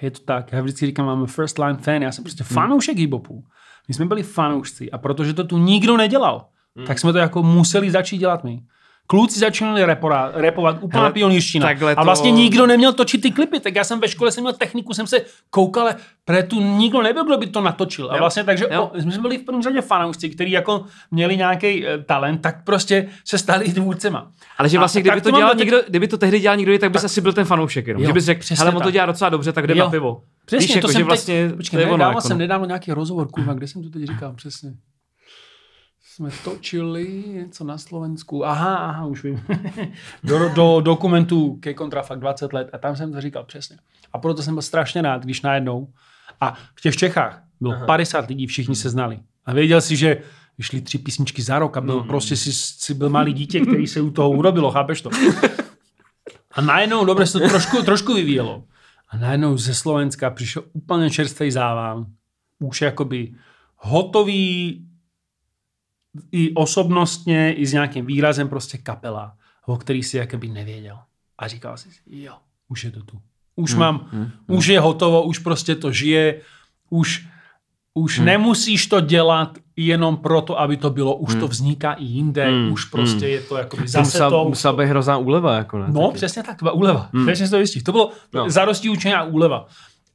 Je 0.00 0.10
to 0.10 0.18
tak, 0.18 0.52
já 0.52 0.62
vždycky 0.62 0.86
říkám, 0.86 1.06
máme 1.06 1.26
first 1.26 1.58
line 1.58 1.78
fan, 1.78 2.02
já 2.02 2.12
jsem 2.12 2.24
prostě 2.24 2.44
fanoušek 2.44 2.96
hip-hopu. 2.98 3.42
My 3.88 3.94
jsme 3.94 4.06
byli 4.06 4.22
fanoušci 4.22 4.90
a 4.90 4.98
protože 4.98 5.34
to 5.34 5.44
tu 5.44 5.58
nikdo 5.58 5.96
nedělal, 5.96 6.48
tak 6.86 6.98
jsme 6.98 7.12
to 7.12 7.18
jako 7.18 7.42
museli 7.42 7.90
začít 7.90 8.18
dělat 8.18 8.44
my. 8.44 8.60
Kluci 9.08 9.38
začínali 9.40 9.84
repora, 9.84 10.30
repovat 10.34 10.76
úplná 10.80 11.00
Hele, 11.02 11.12
pionýrština. 11.12 11.66
takhle 11.66 11.94
A 11.94 12.04
vlastně 12.04 12.30
to- 12.30 12.36
nikdo 12.36 12.66
neměl 12.66 12.92
točit 12.92 13.20
ty 13.22 13.30
klipy, 13.30 13.60
tak 13.60 13.74
já 13.74 13.84
jsem 13.84 14.00
ve 14.00 14.08
škole 14.08 14.32
jsem 14.32 14.42
měl 14.44 14.52
techniku, 14.52 14.94
jsem 14.94 15.06
se 15.06 15.20
koukal, 15.50 15.82
ale 15.82 16.42
tu 16.42 16.60
nikdo 16.60 17.02
nebyl, 17.02 17.24
kdo 17.24 17.38
by 17.38 17.46
to 17.46 17.60
natočil. 17.60 18.10
A 18.12 18.16
vlastně 18.18 18.44
takže 18.44 18.66
jo. 18.70 18.82
o, 18.82 18.90
my 18.96 19.12
jsme 19.12 19.22
byli 19.22 19.38
v 19.38 19.42
první 19.44 19.62
řadě 19.62 19.80
fanoušci, 19.80 20.30
kteří 20.30 20.50
jako 20.50 20.84
měli 21.10 21.36
nějaký 21.36 21.86
e, 21.86 21.98
talent, 21.98 22.38
tak 22.42 22.64
prostě 22.64 23.08
se 23.24 23.38
stali 23.38 23.72
tvůrcema. 23.72 24.30
ale 24.58 24.68
že 24.68 24.76
A 24.76 24.80
vlastně, 24.80 25.02
tak 25.02 25.12
kdyby 25.12 25.30
to, 25.30 25.36
dělal 25.36 25.50
teď- 25.50 25.58
někdo, 25.58 25.78
kdyby 25.88 26.08
to 26.08 26.18
tehdy 26.18 26.40
dělal 26.40 26.56
někdo, 26.56 26.78
tak 26.78 26.90
bys 26.92 27.04
asi 27.04 27.20
byl 27.20 27.32
ten 27.32 27.44
fanoušek 27.44 27.86
jenom. 27.86 28.02
Jo, 28.02 28.12
bys 28.12 28.24
řekl, 28.24 28.42
hele, 28.58 28.70
on 28.70 28.74
to 28.76 28.80
tak. 28.80 28.92
dělá 28.92 29.06
docela 29.06 29.30
dobře, 29.30 29.52
tak 29.52 29.64
jdem 29.64 29.78
Jo. 29.78 29.84
na 29.84 29.90
pivo. 29.90 30.22
Přesně, 30.46 30.66
Víš, 30.66 30.72
to 30.72 30.78
jako, 30.78 30.88
jsem 30.88 30.98
že 31.00 31.04
vlastně, 31.04 31.42
teď, 31.42 31.50
to 31.50 31.56
počkej, 31.56 31.80
je 31.80 31.86
ne, 31.86 31.92
ono, 31.92 32.04
jako, 32.04 32.20
jsem 32.20 32.30
no. 32.30 32.38
nedávno 32.38 32.66
nějaký 32.66 32.92
rozhovor, 32.92 33.28
kurva, 33.28 33.52
kde 33.54 33.66
jsem 33.68 33.82
to 33.82 33.90
teď 33.90 34.02
říkal 34.04 34.32
přesně. 34.32 34.70
Jsme 36.16 36.30
točili 36.44 37.24
něco 37.26 37.64
na 37.64 37.78
Slovensku. 37.78 38.46
Aha, 38.46 38.76
aha, 38.76 39.06
už 39.06 39.22
vím. 39.24 39.44
do, 40.24 40.48
do 40.48 40.80
dokumentu 40.80 41.56
ke 41.60 41.74
kontrafakt 41.74 42.20
20 42.20 42.52
let 42.52 42.70
a 42.72 42.78
tam 42.78 42.96
jsem 42.96 43.12
to 43.12 43.20
říkal 43.20 43.44
přesně. 43.44 43.76
A 44.12 44.18
proto 44.18 44.42
jsem 44.42 44.54
byl 44.54 44.62
strašně 44.62 45.02
rád, 45.02 45.24
když 45.24 45.42
najednou 45.42 45.88
a 46.40 46.58
v 46.74 46.80
těch 46.80 46.96
Čechách 46.96 47.42
bylo 47.60 47.72
aha. 47.72 47.86
50 47.86 48.28
lidí, 48.28 48.46
všichni 48.46 48.76
se 48.76 48.90
znali. 48.90 49.20
A 49.46 49.52
věděl 49.52 49.80
si, 49.80 49.96
že 49.96 50.22
vyšly 50.58 50.80
tři 50.80 50.98
písničky 50.98 51.42
za 51.42 51.58
rok 51.58 51.76
a 51.76 51.80
byl, 51.80 52.00
prostě 52.00 52.36
si, 52.36 52.52
si 52.52 52.94
byl 52.94 53.10
malý 53.10 53.32
dítě, 53.32 53.60
který 53.60 53.86
se 53.86 54.00
u 54.00 54.10
toho 54.10 54.30
urobilo, 54.30 54.70
chápeš 54.70 55.00
to? 55.00 55.10
A 56.52 56.60
najednou, 56.60 57.04
dobře, 57.04 57.26
se 57.26 57.40
to 57.40 57.48
trošku, 57.48 57.82
trošku 57.82 58.14
vyvíjelo. 58.14 58.64
A 59.08 59.16
najednou 59.16 59.56
ze 59.56 59.74
Slovenska 59.74 60.30
přišel 60.30 60.62
úplně 60.72 61.10
čerstvý 61.10 61.50
záván. 61.50 62.06
Už 62.58 62.80
jakoby 62.80 63.34
hotový 63.76 64.85
i 66.32 66.54
osobnostně, 66.54 67.52
i 67.52 67.66
s 67.66 67.72
nějakým 67.72 68.06
výrazem 68.06 68.48
prostě 68.48 68.78
kapela, 68.78 69.34
o 69.66 69.76
který 69.76 70.02
si 70.02 70.16
jakoby 70.16 70.48
nevěděl. 70.48 70.98
A 71.38 71.48
říkal 71.48 71.76
si, 71.76 71.88
jo, 72.06 72.34
už 72.68 72.84
je 72.84 72.90
to 72.90 73.02
tu. 73.02 73.20
Už 73.56 73.70
hmm, 73.70 73.80
mám, 73.80 74.08
hmm, 74.12 74.30
už 74.46 74.66
je 74.66 74.80
hotovo, 74.80 75.22
už 75.22 75.38
prostě 75.38 75.74
to 75.74 75.92
žije, 75.92 76.40
už, 76.90 77.26
už 77.94 78.18
hmm. 78.18 78.26
nemusíš 78.26 78.86
to 78.86 79.00
dělat 79.00 79.58
jenom 79.76 80.16
proto, 80.16 80.60
aby 80.60 80.76
to 80.76 80.90
bylo, 80.90 81.16
už 81.16 81.30
hmm. 81.30 81.40
to 81.40 81.48
vzniká 81.48 81.92
i 81.92 82.04
jinde, 82.04 82.48
hmm. 82.48 82.72
už 82.72 82.84
prostě 82.84 83.28
je 83.28 83.40
to 83.40 83.56
jakoby 83.56 83.82
To 83.82 83.88
zase 83.88 84.04
musela, 84.04 84.30
to. 84.30 84.48
musela 84.48 84.76
být 84.76 84.86
hrozná 84.86 85.16
úleva, 85.16 85.56
jako 85.56 85.78
ne? 85.78 85.86
No, 85.88 86.06
taky. 86.06 86.14
přesně 86.14 86.42
tak, 86.42 86.58
to 86.58 86.64
byla 86.64 86.72
úleva. 86.72 87.10
Hmm. 87.12 87.26
Přesně 87.26 87.48
to 87.48 87.58
jistý. 87.58 87.82
To 87.82 87.92
bylo 87.92 88.12
no. 88.34 88.50
zarostí 88.50 88.88
učení 88.88 89.14
a 89.14 89.22
úleva. 89.24 89.66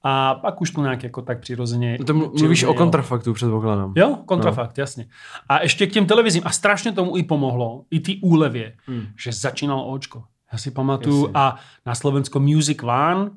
A 0.04 0.36
pak 0.36 0.62
už 0.62 0.72
to 0.72 0.82
nějak 0.82 1.04
jako 1.04 1.22
tak 1.22 1.40
přirozeně. 1.40 1.98
To 2.06 2.14
mluvíš 2.14 2.36
přirozeně 2.36 2.68
o 2.68 2.74
kontrafaktu 2.74 3.34
před 3.34 3.48
Vokladem. 3.48 3.94
Jo, 3.96 4.18
kontrafakt, 4.26 4.78
no. 4.78 4.82
jasně. 4.82 5.06
A 5.50 5.64
ještě 5.64 5.88
k 5.88 5.92
těm 5.92 6.06
televizím. 6.06 6.42
A 6.46 6.50
strašně 6.50 6.92
tomu 6.92 7.18
i 7.18 7.24
pomohlo, 7.24 7.84
i 7.92 8.00
ty 8.00 8.20
úlevě, 8.22 8.74
hmm. 8.86 9.06
že 9.18 9.32
začínal 9.32 9.92
Očko. 9.92 10.24
Já 10.52 10.58
si 10.58 10.72
pamatuju, 10.72 11.22
Jasně. 11.22 11.32
a 11.34 11.56
na 11.86 11.96
Slovensko 11.96 12.40
Music 12.40 12.84
One 12.84 13.32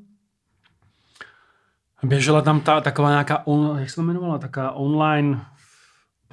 běžela 2.03 2.42
tam 2.42 2.61
ta 2.61 2.81
taková 2.81 3.11
nějaká, 3.11 3.46
on, 3.46 3.79
jak 3.79 3.90
se 3.90 3.96
to 3.96 4.03
jmenovala, 4.03 4.38
taková 4.38 4.70
online 4.70 5.40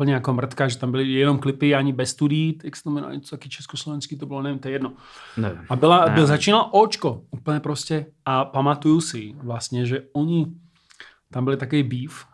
úplně 0.02 0.14
jako 0.14 0.34
mrtka, 0.34 0.68
že 0.68 0.78
tam 0.78 0.92
byly 0.92 1.12
jenom 1.12 1.40
klipy 1.40 1.76
ani 1.76 1.94
bez 1.94 2.10
studií, 2.10 2.58
jak 2.64 2.76
se 2.76 2.84
to 2.84 2.90
jmenovalo, 2.90 3.16
něco 3.16 3.38
taky 3.38 3.50
československý, 3.50 4.18
to 4.18 4.26
bylo, 4.26 4.42
nevím, 4.42 4.60
to 4.60 4.68
je 4.68 4.72
jedno. 4.72 4.94
Nevím. 5.38 5.60
A 5.70 5.76
byla, 5.76 6.06
Ne. 6.06 6.14
byl, 6.14 6.26
začínal 6.26 6.70
Očko, 6.72 7.22
úplně 7.32 7.60
prostě. 7.60 8.06
A 8.26 8.46
pamatuju 8.46 9.02
si 9.02 9.34
vlastně, 9.44 9.86
že 9.86 10.02
oni, 10.14 10.48
tam 11.32 11.44
byli 11.44 11.58
takový 11.58 11.84
beef. 11.84 12.26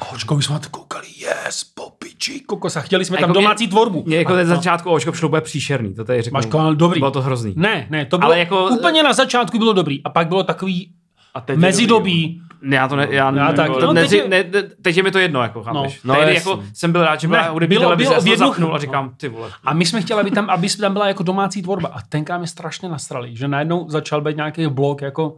Očko, 0.14 0.36
my 0.36 0.42
jsme 0.42 0.52
na 0.52 0.58
to 0.58 0.68
koukali, 0.70 1.06
yes, 1.18 1.64
popiči, 1.64 2.40
kokos. 2.40 2.76
A 2.76 2.80
chtěli 2.80 3.04
jsme 3.04 3.16
tam 3.16 3.22
Jako 3.30 3.38
mě- 3.40 3.46
domácí 3.46 3.68
tvorbu. 3.68 4.04
Mě 4.06 4.16
jako 4.16 4.32
a, 4.32 4.36
ten 4.36 4.52
a- 4.52 4.56
začátku 4.56 4.90
očko 4.90 5.12
přišlo 5.12 5.28
bude 5.28 5.40
příšerný, 5.40 5.94
to 5.94 6.04
tady 6.04 6.22
řeknu. 6.22 6.36
Máš 6.36 6.46
dobrý. 6.76 7.00
Bylo 7.00 7.10
to 7.10 7.22
hrozný. 7.22 7.52
Ne, 7.56 7.86
ne, 7.90 8.06
to 8.06 8.18
bylo, 8.18 8.30
Ale 8.30 8.38
jako- 8.38 8.68
úplně 8.68 9.02
na 9.02 9.12
začátku 9.12 9.58
bylo 9.58 9.72
dobrý. 9.72 10.02
A 10.04 10.10
pak 10.10 10.28
bylo 10.28 10.42
takový 10.42 10.92
A 11.34 11.40
teď 11.40 11.58
mezidobí, 11.58 12.40
Ne, 12.42 12.47
já 12.70 12.88
to 12.88 12.96
ne, 12.96 13.06
já, 13.10 13.30
No, 13.30 13.44
ne, 13.44 13.52
tak, 13.52 13.66
to, 13.72 13.80
no, 13.86 13.92
ne, 13.92 14.00
teď 14.02 14.12
je- 14.12 14.28
ne, 14.28 14.44
ne, 14.52 14.62
teď 14.62 14.96
je 14.96 15.02
mi 15.02 15.10
to 15.10 15.18
jedno, 15.18 15.42
jako, 15.42 15.62
chápeš? 15.62 16.02
No, 16.02 16.14
No, 16.14 16.20
Tehdy 16.20 16.34
jasně. 16.34 16.50
jako 16.50 16.62
jsem 16.74 16.92
byl 16.92 17.02
rád, 17.04 17.20
že 17.20 17.28
byla 17.28 17.42
Ne, 17.42 17.48
hudební 17.48 17.76
bylo- 17.76 17.84
televize, 17.84 18.10
bylo 18.10 18.22
já 18.24 18.30
jednu- 18.30 18.46
zapnul 18.48 18.74
a 18.74 18.78
říkám, 18.78 19.14
ty 19.16 19.28
vole. 19.28 19.50
A 19.64 19.74
my 19.74 19.86
jsme 19.86 20.00
chtěli, 20.00 20.20
aby 20.20 20.30
tam, 20.30 20.50
aby 20.50 20.68
tam 20.68 20.92
byla 20.92 21.08
jako 21.08 21.22
domácí 21.22 21.62
tvorba. 21.62 21.88
A 21.88 22.00
tenkrát 22.08 22.38
mi 22.38 22.46
strašně 22.46 22.88
nastrali, 22.88 23.36
že 23.36 23.48
najednou 23.48 23.88
začal 23.90 24.20
být 24.20 24.36
nějaký 24.36 24.66
blok 24.66 25.02
jako 25.02 25.36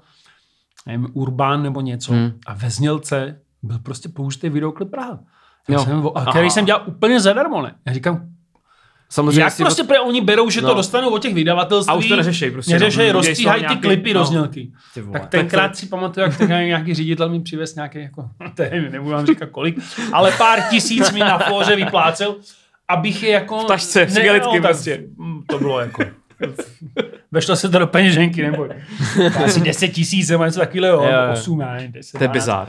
nevím, 0.86 1.08
Urban 1.12 1.62
nebo 1.62 1.80
něco. 1.80 2.12
Hmm. 2.12 2.30
A 2.46 2.54
ve 2.54 2.70
znělce 2.70 3.40
byl 3.62 3.78
prostě 3.78 4.08
použitý 4.08 4.48
videoklip 4.48 4.90
Praha. 4.90 5.18
Já 5.68 5.74
Jo. 5.74 5.84
jsem, 5.84 6.06
a 6.14 6.20
který 6.30 6.46
Aha. 6.46 6.50
jsem 6.50 6.64
dělal 6.64 6.82
úplně 6.86 7.20
zadarmo, 7.20 7.62
ne? 7.62 7.74
Já 7.86 7.92
říkám, 7.92 8.20
Samozřejmě 9.12 9.42
jak 9.42 9.56
prostě 9.56 9.84
pre, 9.84 10.00
oni 10.00 10.20
berou, 10.20 10.50
že 10.50 10.60
no. 10.60 10.68
to 10.68 10.74
No. 10.74 10.76
dostanou 10.76 11.10
od 11.10 11.22
těch 11.22 11.34
vydavatelství. 11.34 11.92
A 11.92 11.96
už 11.96 12.08
to 12.08 12.16
neřešej 12.16 12.50
prostě, 12.50 12.72
Neřešej, 12.72 13.06
no. 13.06 13.12
rozstříhají 13.12 13.60
Udělej 13.62 13.76
ty 13.76 13.82
klipy 13.82 14.14
no. 14.14 14.24
znělky. 14.24 14.72
Ty 14.94 15.00
vole. 15.00 15.20
Tak 15.20 15.28
tenkrát 15.28 15.76
si 15.76 15.86
pamatuju, 15.86 16.26
jak 16.26 16.36
tenkrát 16.38 16.60
nějaký 16.60 16.94
ředitel 16.94 17.28
mi 17.28 17.40
přivez 17.40 17.74
nějaký, 17.74 17.98
jako, 17.98 18.28
nevím, 18.58 18.92
nebudu 18.92 19.10
vám 19.14 19.26
říkat 19.26 19.48
kolik, 19.50 19.78
ale 20.12 20.32
pár 20.32 20.60
tisíc 20.70 21.10
mi 21.10 21.20
na 21.20 21.38
fóře 21.38 21.76
vyplácel, 21.76 22.36
abych 22.88 23.22
je 23.22 23.30
jako... 23.30 23.58
V 23.58 23.64
tašce, 23.64 24.06
cigaretky 24.06 24.60
tak, 24.60 24.62
prostě. 24.62 25.04
mm, 25.16 25.42
To 25.46 25.58
bylo 25.58 25.80
jako... 25.80 26.02
Vešlo 27.32 27.56
se 27.56 27.68
to 27.68 27.78
do 27.78 27.86
peněženky, 27.86 28.42
nebo 28.42 28.68
asi 29.44 29.60
10 29.60 29.88
tisíc 29.88 30.28
nebo 30.28 30.44
něco 30.44 30.60
takového, 30.60 31.04
Jo, 31.04 31.10
jo. 31.10 31.32
8, 31.32 31.60
já 31.60 31.72
nevím, 31.72 31.92
10. 31.92 32.18
To 32.18 32.24
je 32.24 32.28
12. 32.28 32.32
bizár. 32.32 32.68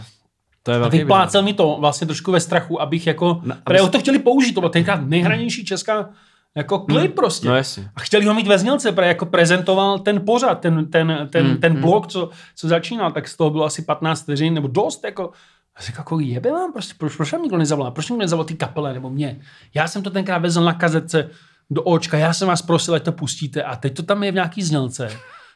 To 0.64 0.72
je 0.72 0.80
velký 0.80 0.98
vyplácel 0.98 1.42
mi 1.44 1.54
to 1.54 1.78
vlastně 1.80 2.08
trošku 2.08 2.32
ve 2.32 2.40
strachu, 2.40 2.82
abych 2.82 3.08
jako... 3.08 3.42
No, 3.44 3.56
aby 3.66 3.80
to 3.92 4.00
chtěli 4.00 4.20
použít, 4.20 4.54
to 4.54 4.60
bylo 4.62 4.70
tenkrát 4.70 5.02
nejhranější 5.08 5.66
česká 5.66 6.10
jako 6.58 6.80
klip 6.80 7.16
prostě. 7.16 7.48
No 7.48 7.56
jasně. 7.56 7.90
A 7.96 8.00
chtěli 8.00 8.26
ho 8.26 8.34
mít 8.34 8.48
ve 8.48 8.58
znělce, 8.60 8.92
protože 8.92 9.08
jako 9.08 9.26
prezentoval 9.26 10.00
ten 10.00 10.22
pořad, 10.26 10.60
ten, 10.60 10.86
ten, 10.92 11.28
ten, 11.32 11.46
Hmm, 11.48 11.58
ten 11.58 11.82
blok, 11.82 12.08
co, 12.08 12.30
co 12.56 12.68
začínal, 12.68 13.12
tak 13.12 13.28
z 13.28 13.38
toho 13.38 13.50
bylo 13.50 13.66
asi 13.66 13.82
15 13.82 14.22
vteřin, 14.24 14.54
nebo 14.54 14.68
dost, 14.68 15.04
jako 15.06 15.32
a 15.76 15.82
říkal, 15.82 16.00
jako 16.02 16.20
jebe 16.20 16.52
vám, 16.52 16.74
prostě, 16.74 16.94
proč, 16.98 17.16
proč 17.16 17.32
vám 17.32 17.42
nikdo 17.42 17.58
nezavolá, 17.58 17.92
proč 17.92 18.10
nikdo 18.10 18.22
nezavolal 18.24 18.46
ty 18.46 18.54
kapele 18.54 18.94
nebo 18.94 19.10
mě. 19.10 19.40
Já 19.74 19.88
jsem 19.88 20.04
to 20.04 20.10
tenkrát 20.10 20.38
vezl 20.38 20.64
na 20.64 20.74
kazetce 20.74 21.30
do 21.70 21.84
očka, 21.84 22.18
já 22.18 22.34
jsem 22.34 22.48
vás 22.48 22.62
prosil, 22.62 22.94
ať 22.94 23.04
to 23.04 23.12
pustíte 23.12 23.64
a 23.64 23.76
teď 23.76 23.96
to 23.96 24.04
tam 24.04 24.24
je 24.24 24.32
v 24.32 24.36
nějaký 24.36 24.64
znělce. 24.64 25.10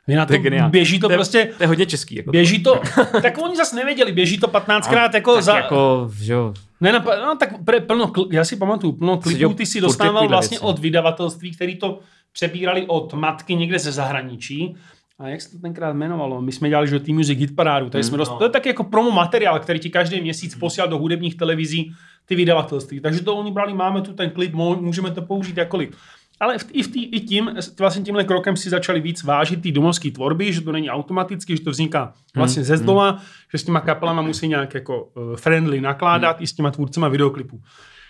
Vy 0.08 0.16
na 0.16 0.26
to, 0.26 0.34
To 0.64 0.70
běží 0.70 1.00
to 1.00 1.12
je- 1.12 1.18
prostě, 1.18 1.46
To 1.58 1.64
je 1.64 1.68
hodně 1.68 1.86
český. 1.86 2.16
Jako 2.16 2.32
běží 2.32 2.64
to, 2.64 2.82
tak 3.22 3.38
oni 3.44 3.56
zase 3.58 3.76
nevěděli, 3.76 4.12
běží 4.12 4.38
to 4.38 4.48
15krát 4.48 5.10
jako 5.14 5.34
tak 5.36 5.44
za, 5.44 5.56
jako, 5.58 6.10
že 6.22 6.34
jo, 6.34 6.54
ne, 6.86 6.92
no, 6.92 7.26
no 7.26 7.36
tak 7.40 7.64
pre, 7.64 7.82
plno, 7.82 8.08
kl- 8.08 8.28
já 8.32 8.44
si 8.46 8.56
pamatuju, 8.56 8.94
plno 8.94 9.18
klipů 9.18 9.54
ty 9.54 9.66
si 9.66 9.82
dostával 9.82 10.28
vlastně 10.28 10.56
věci. 10.56 10.66
od 10.66 10.80
vydavatelství, 10.80 11.52
který 11.56 11.76
to 11.76 12.00
přebírali 12.32 12.86
od 12.88 13.14
matky 13.14 13.56
někde 13.56 13.80
ze 13.80 13.92
zahraničí. 13.92 14.76
A 15.20 15.28
jak 15.28 15.42
se 15.42 15.52
to 15.52 15.60
tenkrát 15.60 15.94
jmenovalo? 15.94 16.42
My 16.42 16.52
jsme 16.52 16.70
dělali, 16.70 16.88
že 16.88 17.00
Team 17.00 17.18
Music 17.18 17.40
Hit 17.40 17.56
Parádu, 17.56 17.90
tady 17.90 18.04
jsme 18.04 18.18
dost, 18.18 18.38
to 18.38 18.44
je 18.44 18.50
tak 18.50 18.66
jako 18.66 18.84
promo 18.84 19.12
materiál, 19.12 19.60
který 19.60 19.80
ti 19.80 19.90
každý 19.90 20.22
měsíc 20.22 20.56
posílal 20.56 20.90
do 20.90 20.98
hudebních 20.98 21.36
televizí 21.36 21.92
ty 22.26 22.36
vydavatelství. 22.36 23.00
Takže 23.00 23.22
to 23.22 23.36
oni 23.36 23.52
brali, 23.52 23.74
máme 23.74 24.02
tu 24.02 24.14
ten 24.14 24.30
klip, 24.30 24.54
můžeme 24.54 25.12
to 25.12 25.22
použít 25.22 25.58
jakkoliv. 25.58 25.98
Ale 26.40 26.58
v, 26.58 26.66
i, 26.72 26.84
v 26.84 26.88
tý, 26.88 27.06
i 27.06 27.20
tím, 27.20 27.52
vlastně 27.80 28.04
tímhle 28.04 28.24
krokem 28.24 28.58
si 28.58 28.70
začali 28.70 29.00
víc 29.00 29.24
vážit 29.24 29.62
ty 29.62 29.72
domovské 29.72 30.12
tvorby, 30.12 30.54
že 30.54 30.62
to 30.62 30.72
není 30.72 30.90
automaticky, 30.90 31.58
že 31.58 31.64
to 31.64 31.72
vzniká 31.72 32.14
vlastně 32.36 32.64
ze 32.64 32.78
zdoma, 32.78 33.22
že 33.52 33.58
s 33.58 33.64
těma 33.64 33.80
kapelama 33.80 34.22
musí 34.22 34.48
nějak 34.48 34.74
jako 34.74 35.04
uh, 35.04 35.36
friendly 35.36 35.82
nakládat 35.82 36.42
i 36.42 36.48
s 36.48 36.54
těma 36.54 36.72
tvůrcema 36.72 37.08
videoklipů. 37.08 37.62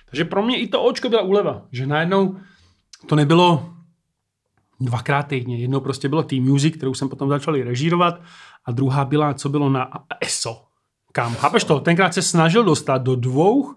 Takže 0.05 0.25
pro 0.25 0.43
mě 0.43 0.57
i 0.57 0.67
to 0.67 0.83
očko 0.83 1.09
byla 1.09 1.21
úleva, 1.21 1.61
že 1.71 1.88
najednou 1.88 2.38
to 3.07 3.15
nebylo 3.15 3.73
dvakrát 4.79 5.23
týdně. 5.23 5.57
Jednou 5.57 5.79
prostě 5.79 6.09
bylo 6.09 6.23
Team 6.23 6.43
Music, 6.43 6.75
kterou 6.75 6.93
jsem 6.93 7.09
potom 7.09 7.29
začal 7.29 7.55
režírovat 7.55 8.21
a 8.65 8.71
druhá 8.71 9.05
byla, 9.05 9.33
co 9.33 9.49
bylo 9.49 9.69
na 9.69 9.89
ESO. 10.21 10.61
Kam? 11.11 11.35
Chápeš 11.35 11.63
to? 11.63 11.79
Tenkrát 11.79 12.13
se 12.13 12.21
snažil 12.21 12.63
dostat 12.63 12.97
do 12.97 13.15
dvou 13.15 13.73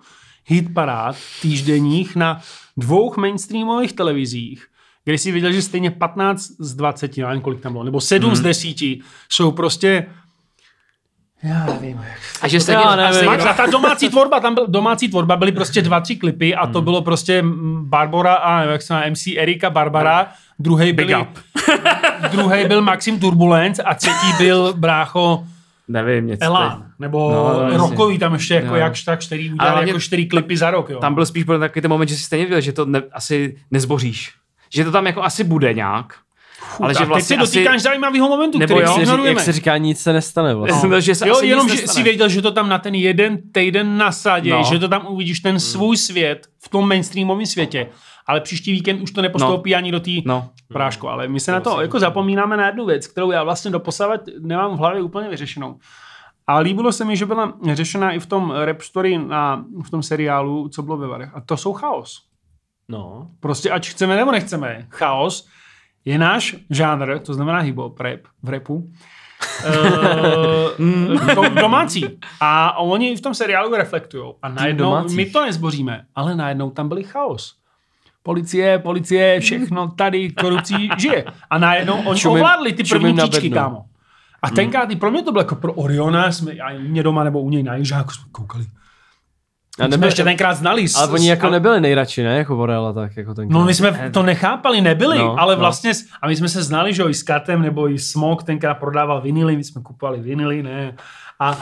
hitparád 0.49 1.17
týždenních 1.43 2.17
na 2.17 2.41
dvou 2.77 3.15
mainstreamových 3.17 3.93
televizích, 3.93 4.67
kde 5.05 5.19
si 5.19 5.33
viděl, 5.33 5.53
že 5.53 5.63
stejně 5.63 5.91
15 5.91 6.51
z 6.59 6.75
20, 6.75 7.19
já 7.19 7.29
nevím, 7.29 7.43
kolik 7.43 7.61
tam 7.61 7.73
bylo, 7.73 7.85
nebo 7.85 8.01
7 8.01 8.27
hmm. 8.27 8.37
z 8.37 8.41
10 8.41 8.77
jsou 9.29 9.53
prostě 9.53 10.07
já 11.43 11.67
nevím. 11.67 12.05
A 12.43 12.49
že 12.49 12.61
stejně, 12.61 12.83
Já 12.83 12.97
nevím. 12.97 13.29
A 13.29 13.55
ta 13.55 13.67
domácí 13.67 14.09
tvorba, 14.09 14.41
tam 14.41 14.55
byl, 14.55 14.67
domácí 14.67 15.09
tvorba 15.09 15.37
byly 15.37 15.53
prostě 15.53 15.83
dva, 15.83 16.01
tři 16.01 16.17
klipy 16.17 16.55
a 16.55 16.67
to 16.67 16.83
bylo 16.83 17.03
prostě 17.03 17.45
Barbara 17.81 18.35
a 18.35 18.63
jak 18.63 18.83
se 18.83 18.95
jmenuje, 18.95 19.11
MC 19.11 19.27
Erika 19.37 19.71
Barbara, 19.71 20.29
druhý 20.59 20.93
byl, 20.93 21.27
druhý 22.31 22.65
byl 22.65 22.83
Maxim 22.83 23.21
Turbulence 23.21 23.83
a 23.83 23.95
třetí 23.95 24.33
byl 24.39 24.75
brácho 24.77 25.45
nevím, 25.89 26.27
něco. 26.27 26.45
Ela, 26.45 26.83
nebo 26.99 27.31
No, 27.33 27.71
no, 27.79 27.89
rokový 27.89 28.19
tam 28.19 28.33
ještě 28.33 28.55
jako 28.55 28.67
No. 28.67 28.77
jak 28.77 28.93
tak, 29.05 29.25
který 29.27 29.53
udělal 29.53 29.87
jako 29.89 30.01
čtyři 30.01 30.27
klipy 30.27 30.57
za 30.57 30.71
rok, 30.71 30.91
jo. 30.91 30.99
Tam 30.99 31.15
byl 31.15 31.27
spíš 31.27 31.45
byl 31.45 31.59
takový 31.59 31.83
ten 31.83 31.91
moment, 31.91 32.09
že 32.09 32.17
si 32.17 32.23
stejně 32.23 32.45
viděl, 32.45 32.61
že 32.61 32.73
to 32.73 32.85
ne, 32.85 33.03
asi 33.13 33.57
nezboříš. 33.71 34.33
Že 34.75 34.85
to 34.85 34.91
tam 34.93 35.07
jako 35.07 35.23
asi 35.23 35.45
bude 35.45 35.75
nějak. 35.75 36.15
ale 36.81 36.95
že 36.95 37.05
vlastně 37.05 37.37
teď 37.37 37.47
se 37.47 37.53
dotýkáš 37.53 37.75
asi... 37.77 37.83
zajímavého 37.85 38.29
momentu, 38.29 38.59
Nebo 38.59 38.75
který 38.75 38.87
jo, 38.87 38.95
si 38.95 39.01
Jak 39.01 39.07
se, 39.07 39.11
ří- 39.11 39.13
ignorujeme. 39.13 39.41
jak 39.41 39.45
se 39.45 39.53
říká, 39.53 39.77
nic 39.77 40.01
se 40.01 40.13
nestane 40.13 40.55
vlastně. 40.55 40.89
No. 40.89 41.01
že 41.01 41.15
se 41.15 41.29
Jo, 41.29 41.35
asi 41.35 41.47
jenom, 41.47 41.69
že 41.69 41.75
nestane. 41.75 41.95
si 41.95 42.03
věděl, 42.03 42.29
že 42.29 42.43
to 42.43 42.51
tam 42.51 42.69
na 42.69 42.79
ten 42.79 42.95
jeden 42.95 43.39
týden 43.53 43.99
nasadí, 43.99 44.51
No. 44.51 44.63
že 44.71 44.79
to 44.79 44.89
tam 44.89 45.07
uvidíš 45.09 45.41
ten 45.41 45.61
svůj 45.61 45.97
svět 45.97 46.47
v 46.63 46.69
tom 46.69 46.89
mainstreamovém 46.89 47.47
světě. 47.47 47.87
Ale 48.29 48.41
příští 48.41 48.73
víkend 48.73 49.03
už 49.03 49.11
to 49.11 49.23
nepostoupí 49.23 49.75
ani 49.75 49.93
do 49.93 50.01
té 50.01 50.11
No. 50.25 50.49
prášku. 50.69 51.09
Ale 51.09 51.29
my 51.29 51.41
se 51.41 51.53
na 51.53 51.61
to 51.61 51.81
jako 51.81 52.01
zapomínáme 52.01 52.57
na 52.57 52.67
jednu 52.67 52.87
věc, 52.87 53.07
kterou 53.07 53.31
já 53.31 53.45
vlastně 53.45 53.71
doposavat 53.71 54.21
nemám 54.41 54.75
v 54.77 54.79
hlavě 54.79 55.03
úplně 55.03 55.29
vyřešenou. 55.29 55.79
A 56.47 56.59
líbilo 56.59 56.93
se 56.93 57.05
mi, 57.05 57.17
že 57.17 57.27
byla 57.27 57.53
řešena 57.73 58.11
i 58.13 58.19
v 58.19 58.27
tom 58.27 58.51
rap 58.51 58.81
story 58.81 59.19
na, 59.19 59.65
v 59.87 59.91
tom 59.91 60.03
seriálu, 60.03 60.69
co 60.69 60.83
bylo 60.83 60.97
ve 60.97 61.07
Varech. 61.07 61.31
A 61.35 61.41
to 61.41 61.57
jsou 61.57 61.73
chaos. 61.73 62.23
No. 62.89 63.27
Prostě 63.41 63.71
ať 63.71 63.89
chceme 63.89 64.17
nebo 64.17 64.31
nechceme, 64.33 64.87
chaos 64.91 65.49
je 66.05 66.19
náš 66.19 66.57
žánr, 66.71 67.19
to 67.19 67.35
znamená 67.35 67.59
hip-hop, 67.63 68.01
rap, 68.01 68.21
v 68.43 68.49
rapu, 68.49 68.91
uh, 69.69 71.35
to 71.35 71.49
domácí. 71.61 72.19
A 72.41 72.79
oni 72.79 73.17
v 73.17 73.21
tom 73.21 73.35
seriálu 73.35 73.75
reflektují. 73.75 74.33
A 74.43 74.49
najednou, 74.49 75.09
my 75.15 75.27
to 75.27 75.43
nezboříme, 75.45 76.05
ale 76.15 76.35
najednou 76.37 76.71
tam 76.71 76.89
byli 76.89 77.05
chaos. 77.05 77.55
Policie, 78.23 78.79
policie, 78.79 79.41
všechno 79.41 79.89
tady, 79.89 80.31
korupcí 80.31 80.91
žije. 80.99 81.25
A 81.51 81.59
najednou 81.59 82.03
oni 82.07 82.21
Čumím- 82.21 82.37
ovládli 82.37 82.73
ty 82.73 82.85
první 82.85 83.15
příčky, 83.17 83.51
kámo. 83.51 83.85
A 84.43 84.51
tenkrát 84.51 84.91
i 84.91 84.97
pro 84.97 85.11
mě 85.11 85.23
to 85.23 85.33
bylo 85.33 85.41
jako 85.41 85.55
pro 85.55 85.73
Oriona, 85.73 86.33
jsme, 86.33 86.53
a 86.53 86.79
mě 86.79 87.03
doma 87.03 87.25
nebo 87.25 87.41
u 87.41 87.51
něj 87.51 87.63
na 87.63 87.75
Jižáku 87.75 88.11
jsme 88.11 88.25
koukali. 88.33 88.67
A 89.81 89.87
My 89.87 89.93
jsme 89.93 90.07
ještě 90.07 90.25
tenkrát 90.25 90.55
znali. 90.55 90.89
s- 90.89 90.97
ale 90.97 91.09
oni 91.13 91.25
s- 91.27 91.29
jako 91.29 91.51
nebyli 91.51 91.81
nejradši, 91.81 92.23
ne? 92.23 92.37
Jako 92.39 92.57
Vorela, 92.57 92.93
tak 92.93 93.17
jako 93.17 93.35
ten. 93.35 93.49
No 93.49 93.65
my 93.65 93.75
jsme 93.75 94.11
to 94.13 94.23
nechápali, 94.23 94.81
nebyli, 94.81 95.19
No, 95.19 95.41
ale 95.41 95.55
no. 95.55 95.61
vlastně, 95.61 95.93
a 96.23 96.29
my 96.29 96.37
jsme 96.37 96.49
se 96.49 96.63
znali, 96.63 96.95
že 96.95 97.03
jo, 97.03 97.09
i 97.09 97.15
s 97.15 97.23
Katem, 97.23 97.63
nebo 97.63 97.91
i 97.91 97.99
Smok 97.99 98.43
tenkrát 98.43 98.75
prodával 98.75 99.21
vinily, 99.21 99.57
my 99.57 99.65
jsme 99.65 99.83
kupovali 99.83 100.21
vinily, 100.21 100.63
ne. 100.63 100.95
A, 101.41 101.59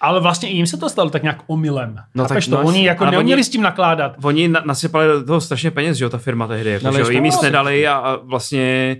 ale 0.00 0.20
vlastně 0.20 0.48
i 0.50 0.56
jim 0.56 0.66
se 0.66 0.76
to 0.76 0.88
stalo 0.88 1.10
tak 1.10 1.22
nějak 1.22 1.42
omylem. 1.46 1.94
No 1.94 2.02
No, 2.14 2.24
tak 2.28 2.34
tak 2.38 2.44
to, 2.44 2.50
no, 2.50 2.62
oni 2.62 2.86
jako 2.86 3.04
neuměli 3.04 3.38
oni- 3.38 3.44
s 3.44 3.48
tím 3.48 3.62
nakládat. 3.62 4.16
Oni 4.22 4.48
na, 4.48 4.62
nasypali 4.66 5.06
do 5.08 5.24
toho 5.24 5.40
strašně 5.40 5.70
peněz, 5.70 5.96
že 5.96 6.04
jo, 6.04 6.10
ta 6.10 6.18
firma 6.18 6.46
tehdy. 6.46 6.70
Jako, 6.70 6.92
že 6.92 7.00
jo, 7.00 7.10
jim 7.10 7.24
nic 7.24 7.40
nedali 7.40 7.86
a, 7.86 7.94
a 7.96 8.16
vlastně 8.16 8.96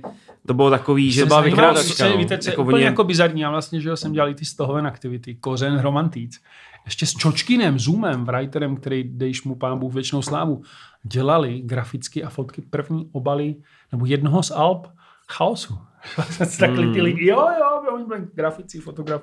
to 0.46 0.54
bylo 0.54 0.70
takový, 0.70 1.12
že... 1.12 1.20
To 1.20 1.26
byla 1.26 1.42
že- 1.42 1.50
vykrádačka, 1.50 2.08
no. 2.08 2.16
Víte, 2.16 2.38
co 2.38 2.50
Jako 2.50 2.62
úplně 2.62 2.74
oni- 2.74 2.84
jako 2.84 3.04
bizarní, 3.04 3.40
já 3.40 3.50
vlastně, 3.50 3.80
že 3.80 3.88
jo, 3.88 3.96
jsem 3.96 4.12
dělal 4.12 4.28
i 4.28 4.34
ty 4.34 4.44
stohoven 4.44 4.86
aktivity, 4.86 5.34
kořen 5.34 5.80
romantíc. 5.80 6.40
Ještě 6.84 7.06
s 7.06 7.12
Čočkinem, 7.14 7.78
Zoomem, 7.78 8.24
writerem, 8.24 8.76
který, 8.76 9.04
dejš 9.04 9.42
mu 9.44 9.54
pán 9.54 9.78
Bůh 9.78 9.94
věčnou 9.94 10.22
slávu, 10.22 10.62
dělali 11.02 11.60
graficky 11.64 12.24
a 12.24 12.28
fotky 12.28 12.62
první 12.70 13.08
obaly, 13.12 13.54
nebo 13.92 14.06
jednoho 14.06 14.42
z 14.42 14.50
Alp 14.50 14.86
chaosu. 15.32 15.78
Takhle 16.58 16.92
ty 16.92 17.02
lidi, 17.02 17.26
jo, 17.26 17.48
jo, 17.58 17.94
oni 17.94 18.04
byli 18.04 18.20
grafici, 18.34 18.80
fotograf. 18.80 19.22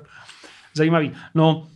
Zajímavý. 0.76 1.12
No, 1.34 1.66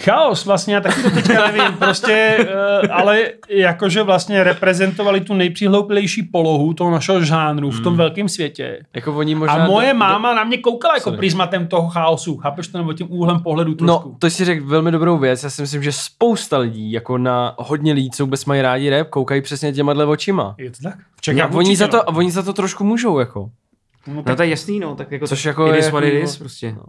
Chaos 0.00 0.44
vlastně, 0.44 0.74
já 0.74 0.80
taky 0.80 1.02
to 1.02 1.10
teďka 1.10 1.46
nevím, 1.52 1.72
prostě, 1.78 2.36
uh, 2.40 2.90
ale 2.92 3.22
jakože 3.48 4.02
vlastně 4.02 4.44
reprezentovali 4.44 5.20
tu 5.20 5.34
nejpřihlouplejší 5.34 6.22
polohu 6.22 6.74
toho 6.74 6.90
našeho 6.90 7.24
žánru 7.24 7.70
v 7.70 7.80
tom 7.80 7.96
velkém 7.96 8.28
světě. 8.28 8.78
Jako 8.94 9.14
oni 9.14 9.34
možná... 9.34 9.54
A 9.54 9.66
moje 9.66 9.92
do- 9.92 9.98
máma 9.98 10.34
na 10.34 10.44
mě 10.44 10.58
koukala 10.58 10.94
jako 10.94 11.04
Sorry. 11.04 11.18
prismatem 11.18 11.66
toho 11.66 11.88
chaosu, 11.88 12.36
chápeš 12.36 12.68
to, 12.68 12.78
nebo 12.78 12.92
tím 12.92 13.06
úhlem 13.10 13.40
pohledu 13.40 13.74
trošku. 13.74 14.08
No, 14.08 14.16
to 14.18 14.30
si 14.30 14.44
řekl 14.44 14.66
velmi 14.66 14.90
dobrou 14.92 15.18
věc. 15.18 15.44
Já 15.44 15.50
si 15.50 15.62
myslím, 15.62 15.82
že 15.82 15.92
spousta 15.92 16.58
lidí, 16.58 16.92
jako 16.92 17.18
na 17.18 17.54
hodně 17.58 17.92
lidí, 17.92 18.10
co 18.10 18.24
vůbec 18.24 18.44
mají 18.44 18.62
rádi 18.62 18.90
rap, 18.90 19.08
koukají 19.08 19.42
přesně 19.42 19.72
těma 19.72 19.92
očima. 20.06 20.54
Je 20.58 20.70
to 20.70 20.76
tak? 20.82 20.94
A 20.98 21.20
Čekám 21.20 21.54
oni 21.54 21.76
za, 21.76 21.88
to, 21.88 22.08
a 22.10 22.14
oni 22.14 22.30
za 22.30 22.42
to 22.42 22.52
trošku 22.52 22.84
můžou, 22.84 23.18
jako. 23.18 23.40
no. 23.40 23.50
No, 24.06 24.14
No 24.14 24.22
tak, 24.22 24.36
to 24.36 24.42
je 24.42 24.48
jasný, 24.48 24.80
no, 24.80 24.94
tak 24.94 25.12
jako... 25.12 25.26
Což 25.26 25.44
jako 25.44 25.66
it 25.66 25.72
je 25.72 25.78
is 25.78 25.90
what 25.90 26.04
it 26.04 26.14
jako- 26.14 26.24
is, 26.24 26.36
prostě. 26.36 26.72
no. 26.72 26.82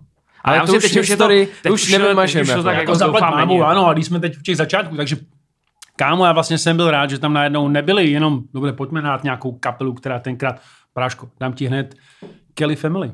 Ale 0.45 0.57
Ale 0.57 0.63
já 0.63 0.65
to 0.65 0.73
myslím, 0.73 0.77
už 0.77 0.83
teď 0.83 0.95
je 0.95 1.01
už 1.01 1.09
je 1.09 1.15
story, 1.15 1.47
teď 1.63 1.71
už 1.71 1.81
teď 1.81 2.01
už 2.41 2.47
to 2.47 2.51
jako. 2.51 2.63
tak 2.63 2.73
jako 2.73 2.91
jako 2.91 2.95
zaplať 2.95 3.21
mámu, 3.21 3.63
ano, 3.63 3.87
a 3.87 3.93
když 3.93 4.05
jsme 4.05 4.19
teď 4.19 4.35
v 4.35 4.43
těch 4.43 4.57
začátku, 4.57 4.95
takže 4.95 5.17
kámo, 5.95 6.25
já 6.25 6.31
vlastně 6.33 6.57
jsem 6.57 6.77
byl 6.77 6.91
rád, 6.91 7.09
že 7.09 7.19
tam 7.19 7.33
najednou 7.33 7.67
nebyli 7.67 8.07
jenom, 8.07 8.41
dobře, 8.53 8.73
pojďme 8.73 9.01
dát 9.01 9.23
nějakou 9.23 9.51
kapelu, 9.51 9.93
která 9.93 10.19
tenkrát, 10.19 10.61
práško, 10.93 11.29
dám 11.39 11.53
ti 11.53 11.67
hned 11.67 11.95
Kelly 12.53 12.75
Family. 12.75 13.11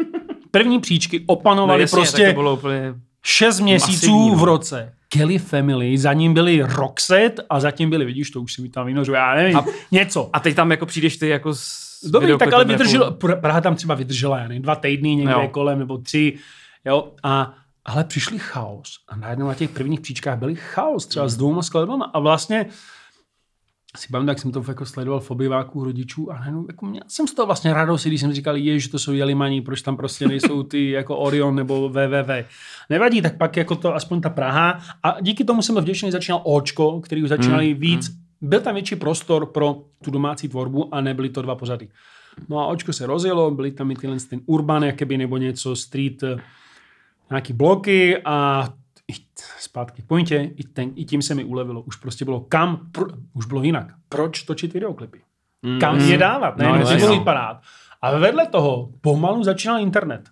První 0.50 0.80
příčky 0.80 1.18
No 1.18 1.24
opanovaly 1.26 1.80
jasně, 1.80 1.96
prostě 1.96 2.26
to 2.26 2.32
bylo 2.32 2.52
úplně... 2.54 2.94
Šest 3.24 3.60
měsíců 3.60 4.10
Masivní, 4.10 4.30
no. 4.30 4.36
v 4.36 4.44
roce. 4.44 4.92
Kelly 5.08 5.38
Family, 5.38 5.98
za 5.98 6.12
ním 6.12 6.34
byli 6.34 6.62
Roxette 6.62 7.42
a 7.50 7.60
zatím 7.60 7.90
byli, 7.90 8.04
vidíš, 8.04 8.30
to 8.30 8.40
už 8.40 8.52
si 8.52 8.62
mi 8.62 8.68
tam 8.68 8.86
vynořuje, 8.86 9.18
já 9.18 9.34
nevím, 9.34 9.56
a, 9.56 9.64
něco. 9.90 10.30
A 10.32 10.40
teď 10.40 10.56
tam 10.56 10.70
jako 10.70 10.86
přijdeš 10.86 11.16
ty 11.16 11.28
jako 11.28 11.54
s 11.54 11.82
Dobrý, 12.10 12.38
tak 12.38 12.52
ale 12.52 12.64
vydrželo, 12.64 13.04
jako- 13.04 13.16
Pra- 13.16 13.40
Praha 13.40 13.60
tam 13.60 13.74
třeba 13.74 13.94
vydržela, 13.94 14.38
já 14.38 14.48
nevím, 14.48 14.62
dva 14.62 14.74
týdny 14.74 15.14
někde 15.16 15.32
Jo. 15.32 15.48
kolem, 15.50 15.78
nebo 15.78 15.98
tři, 15.98 16.38
jo, 16.84 17.12
a 17.22 17.54
ale 17.84 18.04
přišli 18.04 18.38
chaos 18.38 18.98
a 19.08 19.16
najednou 19.16 19.46
na 19.46 19.54
těch 19.54 19.70
prvních 19.70 20.00
příčkách 20.00 20.38
byli 20.38 20.54
chaos, 20.54 21.06
třeba 21.06 21.28
s 21.28 21.36
dvouma 21.36 21.62
skladbama 21.62 22.04
a 22.04 22.18
vlastně 22.18 22.66
si 23.96 24.08
pamatuju, 24.08 24.28
jak 24.28 24.38
jsem 24.38 24.52
to 24.52 24.64
jako 24.68 24.86
sledoval 24.86 25.20
v 25.20 25.30
obyváku 25.30 25.84
rodičů 25.84 26.32
a 26.32 26.38
najednou 26.38 26.66
jako 26.68 26.86
měl 26.86 27.02
jsem 27.08 27.26
z 27.26 27.34
toho 27.34 27.46
vlastně 27.46 27.72
radost, 27.72 28.06
když 28.06 28.20
jsem 28.20 28.32
říkal, 28.32 28.56
je, 28.56 28.78
že 28.78 28.88
to 28.88 28.98
jsou 28.98 29.12
jelimaní, 29.12 29.60
proč 29.60 29.82
tam 29.82 29.96
prostě 29.96 30.28
nejsou 30.28 30.62
ty 30.62 30.90
jako 30.90 31.16
Orion 31.16 31.54
nebo 31.54 31.88
VVV. 31.88 32.48
Nevadí, 32.90 33.22
tak 33.22 33.36
pak 33.36 33.56
jako 33.56 33.76
to 33.76 33.94
aspoň 33.94 34.20
ta 34.20 34.30
Praha 34.30 34.80
a 35.02 35.20
díky 35.20 35.44
tomu 35.44 35.62
jsem 35.62 35.74
byl 35.74 35.82
vděčný, 35.82 36.10
začínal 36.10 36.40
Očko, 36.44 37.00
který 37.00 37.22
už 37.22 37.28
začínali 37.28 37.74
víc, 37.74 38.10
byl 38.40 38.60
tam 38.60 38.74
větší 38.74 38.96
prostor 38.96 39.46
pro 39.46 39.82
tu 40.04 40.10
domácí 40.10 40.48
tvorbu 40.48 40.94
a 40.94 41.00
nebyly 41.00 41.28
to 41.28 41.42
dva 41.42 41.54
pořady. 41.54 41.88
No 42.48 42.58
a 42.58 42.66
Očko 42.66 42.92
se 42.92 43.06
rozjelo, 43.06 43.50
byly 43.50 43.70
tam 43.70 43.90
i 43.90 43.94
tyhle 43.94 44.16
ten 44.30 44.40
urban, 44.46 44.84
jakoby, 44.84 45.18
nebo 45.18 45.36
něco, 45.36 45.76
street, 45.76 46.24
nějaký 47.32 47.52
bloky 47.52 48.22
a 48.24 48.68
zpátky 49.58 50.02
k 50.02 50.06
pointě, 50.06 50.50
i, 50.56 50.64
ten, 50.64 50.90
i 50.94 51.04
tím 51.04 51.22
se 51.22 51.34
mi 51.34 51.44
ulevilo. 51.44 51.82
Už 51.82 51.96
prostě 51.96 52.24
bylo 52.24 52.40
kam, 52.40 52.80
pro, 52.92 53.06
už 53.32 53.46
bylo 53.46 53.62
jinak. 53.62 53.86
Proč 54.08 54.42
točit 54.42 54.72
videoklipy? 54.72 55.20
Kam 55.80 55.98
je 55.98 56.18
dávat, 56.18 56.56
ne? 56.56 56.64
No, 56.64 56.78
no. 57.00 57.18
vypadat. 57.18 57.60
A 58.02 58.18
vedle 58.18 58.46
toho 58.46 58.88
pomalu 59.00 59.44
začínal 59.44 59.80
internet. 59.80 60.28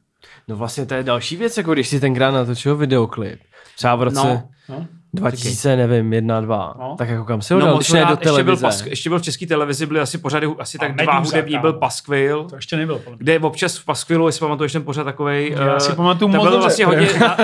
No 0.49 0.57
vlastně 0.57 0.87
to 0.87 0.95
je 0.95 1.03
další 1.03 1.37
věc, 1.37 1.57
jako 1.57 1.73
když 1.73 1.89
si 1.89 2.01
tenkrát 2.01 2.31
natočil 2.31 2.77
videoklip. 2.77 3.41
Třeba 3.77 3.97
v 3.97 4.03
roce 4.03 4.29
No. 4.29 4.49
No. 4.69 4.87
2000, 5.13 5.77
nevím, 5.77 6.13
jedna, 6.13 6.41
dva. 6.41 6.75
No. 6.79 6.95
Tak 6.99 7.09
jako 7.09 7.25
kam 7.25 7.43
si 7.43 7.55
ho 7.55 7.61
No 7.61 7.67
dal, 7.67 7.77
když 7.77 7.93
ne 7.93 8.05
do 8.05 8.19
ještě 8.31 8.43
byl, 8.45 8.57
pask, 8.57 8.87
ještě 8.87 9.09
byl 9.11 9.19
v 9.19 9.23
české 9.23 9.47
televizi, 9.47 9.87
byly 9.87 10.01
asi 10.01 10.19
pořady, 10.19 10.47
asi 10.59 10.79
tak 10.79 10.97
dva 10.97 11.19
hudební, 11.19 11.59
byl 11.59 11.73
Paskvil, 11.73 12.45
To 12.45 12.57
ještě 12.57 12.77
nebyl. 12.77 13.01
kde 13.19 13.39
občas 13.39 13.79
v 13.79 13.85
Paskvilu, 13.85 14.27
jestli 14.27 14.41
pamatuješ 14.41 14.73
ten 14.73 14.83
pořad 14.85 15.05
takovej, 15.05 15.51
Já 15.57 15.77
eh, 15.77 15.81
si 15.81 15.93
pamatuju 15.93 16.31
to 16.33 16.37
moc 16.37 16.45
bylo 16.49 16.51
dobře. 16.61 16.61
vlastně 16.61 16.87
hodně 16.87 17.09
na, 17.21 17.37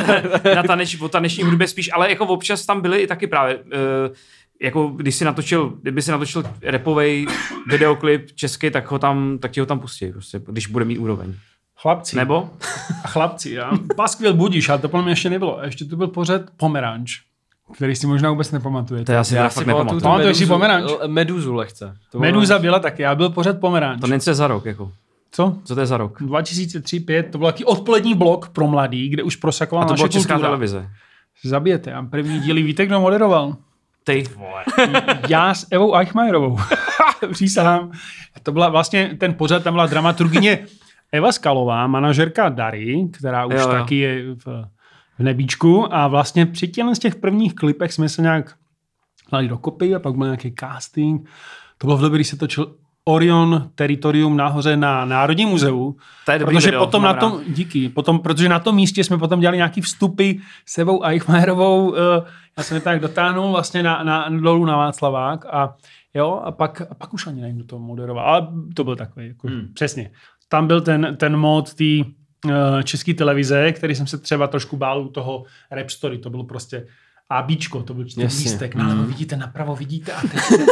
na 0.55 0.63
taneč, 0.63 1.01
o 1.01 1.09
taneční 1.09 1.45
hudbě 1.45 1.69
spíš, 1.69 1.91
ale 1.93 2.11
jako 2.11 2.27
občas 2.27 2.67
tam 2.67 2.81
byly 2.81 2.99
i 2.99 3.07
taky 3.07 3.27
právě, 3.27 3.59
eh, 3.73 4.11
jako 4.63 4.87
když 4.89 5.15
si 5.15 5.25
natočil, 5.25 5.73
kdyby 5.83 6.03
si 6.03 6.11
natočil 6.11 6.43
repovej 6.63 7.27
videoklip 7.71 8.33
český, 8.35 8.71
tak 8.71 8.91
ho 8.91 8.99
tam, 8.99 9.39
tak 9.39 9.51
ti 9.51 9.61
ho 9.61 9.67
tam 9.67 9.79
pustí, 9.81 10.13
prostě, 10.13 10.41
když 10.49 10.67
bude 10.67 10.85
mít 10.85 10.99
úroveň. 10.99 11.35
Chlapci. 11.79 12.17
Nebo? 12.17 12.51
Chlapci, 13.07 13.51
já. 13.51 13.71
Paskvil 13.97 14.35
budíš, 14.35 14.69
ale 14.69 14.79
to 14.79 14.89
podle 14.89 15.03
mě 15.05 15.13
ještě 15.13 15.31
nebylo. 15.31 15.59
A 15.59 15.65
Ještě 15.65 15.85
tu 15.85 15.97
byl 15.97 16.09
pořad 16.09 16.43
Pomeranč, 16.57 17.21
který 17.75 17.97
si 17.97 18.07
možná 18.07 18.31
vůbec 18.31 18.51
nepamatujete. 18.53 19.05
To 19.05 19.13
já 19.13 19.25
si 19.25 19.35
Já 19.35 19.51
si 19.51 19.55
pamatuju 19.55 19.77
nepamatuju. 19.77 20.01
tu 20.01 20.05
Pamatuješ 20.05 20.37
si 20.37 20.45
Meduzu- 20.45 20.49
Pomeranč? 20.49 20.91
l- 20.91 21.09
Meduzu 21.09 21.55
lehce. 21.55 21.97
To 22.13 22.19
Meduza 22.19 22.59
byla 22.59 22.79
taky, 22.79 23.03
já 23.03 23.15
byl 23.15 23.31
pořad 23.31 23.61
Pomeranč. 23.61 24.01
To 24.01 24.07
není 24.07 24.21
za 24.21 24.47
rok, 24.47 24.65
jako. 24.67 24.93
Co? 25.33 25.57
Co 25.65 25.75
to 25.75 25.81
je 25.81 25.87
za 25.87 25.97
rok? 25.97 26.21
2003-2005, 26.21 27.23
to 27.31 27.39
byl 27.39 27.47
takový 27.49 27.65
odpolední 27.65 28.15
blok 28.15 28.49
pro 28.49 28.67
mladý, 28.67 29.09
kde 29.09 29.23
už 29.23 29.37
prosakovala 29.37 29.85
A 29.85 29.87
to 29.89 29.93
naše 29.93 30.01
byla 30.01 30.09
česká 30.09 30.35
kultura. 30.35 30.49
televize. 30.49 30.89
Zabijete. 31.45 31.93
A 31.95 32.03
první 32.03 32.41
díly 32.41 32.63
víte, 32.63 32.87
kdo 32.87 33.01
moderoval? 33.01 33.57
Ty. 34.05 34.25
Já 35.29 35.55
s 35.55 35.67
Evou 35.71 35.97
Eichmajerovou. 35.97 36.59
Přísahám. 37.33 37.93
To 38.43 38.53
byla 38.53 38.69
vlastně, 38.69 39.17
ten 39.21 39.35
pořad, 39.35 39.63
tam 39.63 39.75
byla 39.75 39.87
dramaturgině 39.87 40.59
Eva 41.13 41.33
Skalová, 41.33 41.87
manažerka 41.87 42.49
Dary, 42.49 43.09
která 43.13 43.47
už 43.47 43.55
jo, 43.55 43.61
jo. 43.61 43.69
taky 43.69 43.97
je 43.99 44.23
v, 44.35 44.65
v 45.19 45.23
nebíčku 45.23 45.95
a 45.95 46.09
vlastně 46.09 46.47
při 46.47 46.69
těchto 46.69 46.95
z 46.95 46.99
těch 46.99 47.15
prvních 47.15 47.55
klipech 47.55 47.93
jsme 47.93 48.09
se 48.09 48.23
nějak 48.23 48.55
dali 49.33 49.49
dokopy 49.49 49.95
a 49.95 49.99
pak 49.99 50.15
byl 50.15 50.27
nějaký 50.27 50.55
casting. 50.61 51.29
To 51.79 51.87
bylo 51.87 51.97
v 51.97 52.01
době, 52.01 52.17
kdy 52.17 52.25
se 52.25 52.37
točil 52.37 52.75
Orion 53.09 53.71
Teritorium 53.75 54.37
nahoře 54.37 54.77
na 54.77 55.05
Národním 55.05 55.49
muzeu. 55.49 55.97
To 56.25 56.33
je 56.33 56.39
dobrý 56.39 56.57
protože 56.57 56.69
video, 56.69 56.85
potom 56.85 57.03
na 57.03 57.15
tom, 57.15 57.33
rád. 57.33 57.43
díky, 57.49 57.89
potom, 57.89 58.19
protože 58.19 58.49
na 58.49 58.59
tom 58.59 58.77
místě 58.77 59.05
jsme 59.05 59.19
potom 59.19 59.41
dělali 59.41 59.57
nějaký 59.57 59.81
vstupy 59.81 60.33
s 60.67 60.79
Evou 60.79 61.05
Eichmajerovou, 61.05 61.91
uh, 61.91 61.97
já 62.59 62.63
jsem 62.63 62.75
je 62.75 62.81
tak 62.81 63.01
dotáhnul 63.01 63.53
vlastně 63.53 63.83
na, 63.83 64.03
na, 64.03 64.29
dolů 64.29 64.65
na 64.65 64.77
Václavák 64.77 65.47
a 65.47 65.77
jo, 66.15 66.43
a 66.45 66.53
pak, 66.53 66.83
a 66.91 66.95
pak 66.95 67.15
už 67.15 67.27
ani 67.27 67.41
nevím, 67.41 67.57
kdo 67.57 67.65
to 67.65 67.79
moderoval, 67.79 68.25
ale 68.25 68.49
to 68.75 68.85
byl 68.85 68.97
takový, 68.97 69.27
jako, 69.27 69.49
hmm. 69.49 69.69
přesně. 69.75 70.11
Tam 70.49 70.67
byl 70.67 70.81
ten, 70.81 71.17
ten 71.17 71.37
mod 71.37 71.75
té 71.75 71.85
uh, 71.85 72.13
české 72.85 73.15
televize, 73.15 73.73
který 73.73 73.95
jsem 73.95 74.07
se 74.07 74.19
třeba 74.19 74.47
trošku 74.47 74.77
bál 74.77 75.03
u 75.03 75.09
toho 75.09 75.45
Rap 75.71 75.91
Story, 75.91 76.19
to 76.19 76.31
bylo 76.31 76.45
prostě 76.45 76.87
ABčko, 77.31 77.83
to 77.83 77.95
byl 77.95 78.05
ten 78.15 78.25
Jasně. 78.25 78.43
lístek, 78.51 78.75
nalevo 78.75 79.03
vidíte, 79.03 79.37
napravo 79.37 79.77
vidíte 79.77 80.13
a 80.13 80.21
teď, 80.21 80.33
jdeme, 80.51 80.67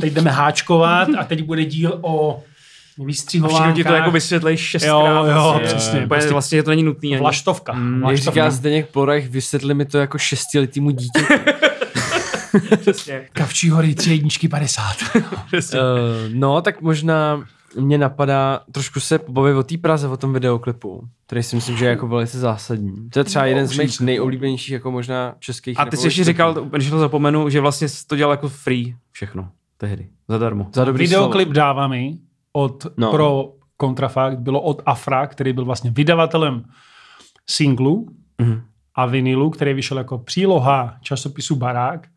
teď 0.00 0.12
jdeme 0.12 0.30
háčkovat 0.30 1.08
a 1.18 1.24
teď 1.24 1.42
bude 1.42 1.64
díl 1.64 1.98
o 2.02 2.42
Všechno 2.90 3.04
vystřihovánkách. 3.06 3.74
ti 3.76 3.84
to 3.84 3.92
jako 3.92 4.10
vysvětlej 4.10 4.56
šestkrát. 4.56 4.92
Jo, 4.92 5.24
jo, 5.24 5.42
vlastně. 5.42 5.66
přesně, 5.66 5.90
Úplně 5.98 6.06
prostě- 6.08 6.32
vlastně 6.32 6.62
to 6.62 6.70
není 6.70 6.82
nutný. 6.82 7.12
ani. 7.12 7.20
Vlaštovka. 7.20 7.72
Mm, 7.72 8.00
Vlaštovka. 8.00 8.30
říká 8.30 8.50
Zdeněk 8.50 8.88
Porech, 8.90 9.28
vysvětli 9.30 9.74
mi 9.74 9.84
to 9.84 9.98
jako 9.98 10.18
šestiletýmu 10.18 10.90
dítě. 10.90 11.20
Přesně. 12.80 13.28
Kavčí 13.32 13.70
hory, 13.70 13.94
tři 13.94 14.10
jedničky 14.10 14.48
50. 14.48 14.82
Přesně. 15.46 15.80
Uh, 15.80 15.86
no, 16.32 16.62
tak 16.62 16.80
možná 16.80 17.44
mě 17.80 17.98
napadá 17.98 18.60
trošku 18.72 19.00
se 19.00 19.18
pobavit 19.18 19.56
o 19.56 19.62
té 19.62 19.78
Praze, 19.78 20.08
o 20.08 20.16
tom 20.16 20.32
videoklipu, 20.32 21.08
který 21.26 21.42
si 21.42 21.56
myslím, 21.56 21.76
že 21.76 21.84
je 21.84 21.90
jako 21.90 22.08
velice 22.08 22.38
zásadní. 22.38 23.10
To 23.10 23.18
je 23.18 23.24
třeba 23.24 23.42
No, 23.44 23.48
jeden 23.48 23.66
z 23.66 23.78
mých 23.78 24.00
nejoblíbenějších 24.00 24.72
jako 24.72 24.90
možná 24.90 25.34
českých 25.38 25.80
A 25.80 25.84
ty 25.84 25.96
jsi 25.96 26.06
ještě 26.06 26.24
říkal, 26.24 26.68
že 26.78 26.90
to 26.90 26.98
zapomenu, 26.98 27.48
že 27.48 27.60
vlastně 27.60 27.88
jsi 27.88 28.06
to 28.06 28.16
dělal 28.16 28.32
jako 28.32 28.48
free 28.48 28.96
všechno. 29.10 29.48
Tehdy. 29.76 30.08
Zadarmo. 30.28 30.66
Za 30.74 30.84
dobrý 30.84 31.04
Videoklip 31.04 31.48
dávámi 31.48 32.18
od, 32.52 32.86
No. 32.96 33.10
pro 33.10 33.52
Kontrafakt 33.76 34.38
bylo 34.38 34.60
od 34.60 34.82
Afra, 34.86 35.26
který 35.26 35.52
byl 35.52 35.64
vlastně 35.64 35.90
vydavatelem 35.90 36.64
singlu 37.46 38.08
Mhm. 38.40 38.62
a 38.94 39.06
vinilu, 39.06 39.50
který 39.50 39.74
vyšel 39.74 39.98
jako 39.98 40.18
příloha 40.18 40.96
časopisu 41.02 41.56
Barák. 41.56 42.08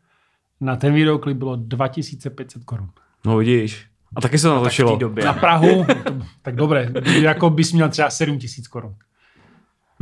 Na 0.62 0.76
ten 0.76 0.94
videoklip 0.94 1.38
bylo 1.38 1.56
2500 1.56 2.64
korun. 2.64 2.90
No 3.26 3.38
vidíš. 3.38 3.86
A 4.16 4.22
taky 4.22 4.38
se 4.38 4.48
to 4.48 4.56
natočilo. 4.56 4.98
době. 4.98 5.26
Na 5.26 5.34
Prahu, 5.34 5.86
to, 6.04 6.14
tak 6.42 6.56
dobré, 6.56 6.90
jako 7.22 7.50
bys 7.50 7.74
měl 7.74 7.90
třeba 7.90 8.10
7000 8.10 8.68
korun. 8.68 8.94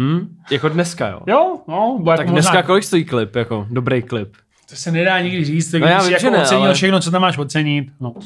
Hm? 0.01 0.35
Jako 0.51 0.69
dneska, 0.69 1.07
jo? 1.09 1.19
Jo, 1.27 1.59
no, 1.67 1.97
bo 2.01 2.11
jako 2.11 2.23
Tak 2.23 2.31
dneska 2.31 2.63
kolik 2.63 2.83
stojí 2.83 3.05
klip, 3.05 3.35
jako 3.35 3.67
dobrý 3.69 4.01
klip? 4.01 4.33
To 4.69 4.75
se 4.75 4.91
nedá 4.91 5.19
nikdy 5.21 5.45
říct, 5.45 5.71
tak 5.71 5.81
No 5.81 5.87
no 5.87 5.93
já 5.93 5.99
jsi 5.99 6.05
vím, 6.07 6.11
jako 6.13 6.21
že 6.21 6.31
ne, 6.31 6.41
ocenil 6.43 6.63
ale- 6.63 6.73
všechno, 6.73 6.99
co 6.99 7.11
tam 7.11 7.21
máš 7.21 7.37
ocenit. 7.37 7.87
No. 7.99 8.11
Uh, 8.11 8.21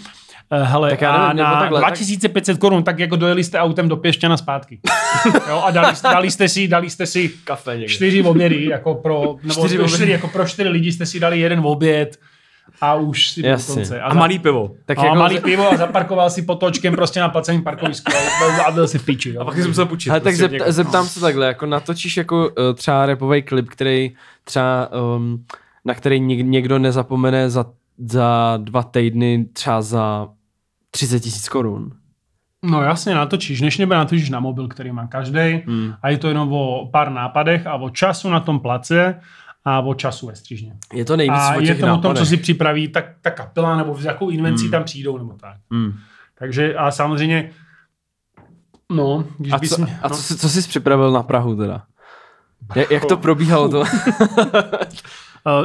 hele, 0.64 0.90
Tak 0.90 1.02
já 1.02 1.12
a 1.12 1.22
nevím, 1.28 1.38
nebo 1.38 1.50
na 1.56 1.60
takhle, 1.60 1.82
tak- 1.82 1.90
2500 1.90 2.58
korun, 2.58 2.84
tak 2.84 3.00
jako 3.00 3.16
dojeli 3.16 3.44
jste 3.44 3.60
autem 3.60 3.90
do 3.90 3.98
Pěšťana 3.98 4.38
zpátky. 4.38 4.80
jo, 5.50 5.62
a 5.66 5.72
dali, 5.72 5.96
dali, 6.04 6.32
jste 6.32 6.50
si, 6.50 6.68
dali 6.68 6.90
jste 6.90 7.06
si 7.06 7.30
Kafe 7.44 7.72
někde. 7.72 7.88
čtyři 7.94 8.24
obědy, 8.24 8.66
jako 8.66 8.96
pro, 8.96 9.22
nebo 9.22 9.54
Čtyři 9.54 9.60
čtyři, 9.60 9.78
obědy. 9.80 9.94
čtyři, 9.94 10.12
jako 10.12 10.28
pro 10.28 10.48
čtyři 10.48 10.70
lidi 10.70 10.92
jste 10.92 11.06
si 11.06 11.20
dali 11.20 11.40
jeden 11.40 11.60
oběd 11.64 12.20
a 12.82 12.96
už 12.96 13.30
si 13.30 13.42
byl 13.42 13.50
Jasně. 13.52 13.76
konce. 13.76 14.02
A 14.02 14.14
malý 14.14 14.40
pivo. 14.40 14.72
Tak 14.86 15.00
a 15.00 15.04
jako 15.04 15.16
malý 15.16 15.40
pivo 15.40 15.72
a 15.72 15.78
zaparkoval 15.78 16.30
si 16.30 16.42
potočkem 16.42 16.94
prostě 16.96 17.20
na 17.20 17.30
placeném 17.30 17.64
parkovisku 17.64 18.12
a- 18.60 18.64
a 18.64 18.72
byl 18.72 18.88
si 18.88 18.98
v 19.00 19.06
piči. 19.06 19.30
Jo. 19.34 19.42
A 19.42 19.46
pak 19.46 19.58
jsi 19.58 19.68
musel 19.68 19.86
půjčit. 19.86 20.10
Ale 20.12 20.20
tak 20.20 20.24
prostě 20.34 20.44
od 20.46 20.50
zepta, 20.52 20.54
někoho. 20.56 20.72
zeptám 20.72 21.06
se 21.06 21.20
takhle, 21.20 21.46
jako 21.46 21.66
natočíš 21.66 22.18
jako 22.18 22.38
uh, 22.50 22.74
třeba 22.76 23.06
repový 23.06 23.42
klip, 23.42 23.70
který 23.70 24.12
třeba, 24.44 24.90
um, 25.16 25.46
na 25.86 25.94
který 25.94 26.20
něk, 26.20 26.40
někdo 26.46 26.80
nezapomene 26.80 27.50
za, 27.50 27.66
za 27.98 28.54
dva 28.64 28.84
týdny 28.84 29.46
třeba 29.54 29.82
za 29.82 30.28
30 30.92 31.20
tisíc 31.20 31.50
korun. 31.50 31.92
No 32.64 32.82
jasně, 32.82 33.16
natočíš, 33.16 33.62
než 33.62 33.78
nebo 33.78 33.94
natočíš 33.94 34.30
na 34.30 34.40
mobil, 34.40 34.68
který 34.68 34.92
má 34.92 35.08
každý 35.08 35.64
Hmm. 35.68 35.94
a 36.04 36.10
je 36.10 36.18
to 36.18 36.28
jenom 36.28 36.54
o 36.54 36.90
pár 36.92 37.12
nápadech 37.12 37.68
a 37.68 37.74
o 37.76 37.90
času 37.90 38.30
na 38.30 38.40
tom 38.40 38.60
place 38.60 39.20
a 39.66 39.80
o 39.80 39.94
času 39.94 40.28
ve 40.28 40.36
střížně. 40.36 40.74
Je 40.94 41.06
to 41.06 41.18
nejvíc 41.18 41.40
A 41.40 41.56
o 41.56 41.60
je 41.62 41.76
to 41.76 41.94
o 41.94 41.98
tom, 41.98 42.16
co 42.16 42.26
si 42.26 42.38
připraví 42.38 42.88
tak, 42.88 43.06
ta 43.22 43.32
kapela, 43.32 43.78
nebo 43.78 43.96
s 43.96 44.06
jakou 44.06 44.30
invencí 44.30 44.64
Hmm. 44.64 44.72
tam 44.72 44.84
přijdou, 44.84 45.18
nebo 45.18 45.34
tak. 45.34 45.58
Hmm. 45.72 45.94
Takže 46.40 46.76
a 46.76 46.92
samozřejmě, 46.92 47.52
no, 48.92 49.24
když 49.38 49.54
A, 49.54 49.60
co, 49.60 49.82
mě, 49.82 50.00
a 50.02 50.08
no, 50.08 50.16
co, 50.16 50.22
jsi- 50.22 50.38
co 50.38 50.50
jsi 50.50 50.68
připravil 50.70 51.12
na 51.12 51.24
Prahu 51.24 51.56
teda? 51.56 51.84
Jak, 52.76 52.92
jak 52.92 53.06
to 53.06 53.18
probíhalo 53.18 53.70
to? 53.70 53.80
Uh, 53.80 53.86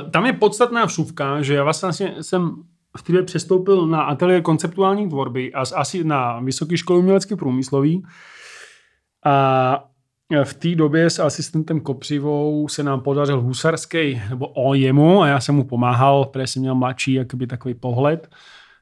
tam 0.10 0.26
je 0.26 0.32
podstatná 0.32 0.84
vsuvka, 0.84 1.42
že 1.42 1.54
já 1.54 1.64
vlastně 1.64 2.14
jsem 2.22 2.50
v 2.98 3.02
té 3.02 3.22
přestoupil 3.22 3.86
na 3.86 4.02
ateliér 4.02 4.42
konceptuální 4.42 5.08
tvorby 5.08 5.54
a 5.54 5.60
asi 5.76 6.04
na 6.04 6.40
Vysoké 6.40 6.76
škole 6.76 6.98
umělecké 6.98 7.36
průmyslový. 7.36 8.06
A 9.24 9.84
v 10.44 10.54
té 10.54 10.74
době 10.74 11.10
s 11.10 11.18
asistentem 11.18 11.80
Kopřivou 11.80 12.68
se 12.68 12.82
nám 12.82 13.00
podařil 13.00 13.40
husarský, 13.40 14.22
nebo 14.30 14.48
o 14.48 14.74
jemu, 14.74 15.22
a 15.22 15.26
já 15.26 15.40
jsem 15.40 15.54
mu 15.54 15.64
pomáhal, 15.64 16.24
protože 16.24 16.46
jsem 16.46 16.62
měl 16.62 16.74
mladší 16.74 17.12
jakoby 17.12 17.46
takový 17.46 17.74
pohled, 17.74 18.28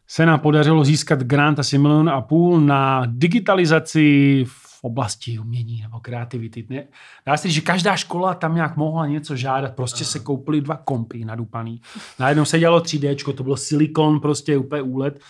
se 0.06 0.26
nám 0.26 0.40
podařilo 0.40 0.84
získat 0.84 1.22
grant 1.22 1.58
asi 1.58 1.78
milion 1.78 2.08
a 2.08 2.20
půl 2.20 2.60
na 2.60 3.02
digitalizaci 3.06 4.44
v 4.48 4.84
oblasti 4.84 5.38
umění 5.38 5.82
nebo 5.82 6.00
kreativity. 6.00 6.66
Ne? 6.70 6.84
Dá 7.26 7.36
se 7.36 7.48
říct, 7.48 7.54
že 7.54 7.60
každá 7.60 7.96
škola 7.96 8.34
tam 8.34 8.54
nějak 8.54 8.76
mohla 8.76 9.06
něco 9.06 9.36
žádat, 9.36 9.74
prostě 9.74 10.04
se 10.04 10.18
koupili 10.18 10.60
dva 10.60 10.76
kompy 10.76 11.24
nadupaný. 11.24 11.80
Najednou 12.18 12.44
se 12.44 12.58
dělalo 12.58 12.80
3D, 12.80 13.34
to 13.34 13.42
byl 13.42 13.56
silikon, 13.56 14.20
prostě 14.20 14.56
úplně 14.56 14.82
úlet 14.82 15.20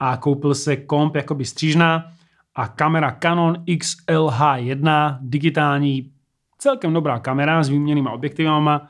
a 0.00 0.16
koupil 0.16 0.54
se 0.54 0.76
komp 0.76 1.14
jakoby 1.14 1.44
střížná 1.44 2.12
a 2.54 2.68
kamera 2.68 3.18
Canon 3.22 3.54
XLH1, 3.54 5.18
digitální, 5.20 6.12
celkem 6.58 6.92
dobrá 6.92 7.18
kamera 7.18 7.62
s 7.62 7.68
výměnými 7.68 8.08
objektivama, 8.08 8.88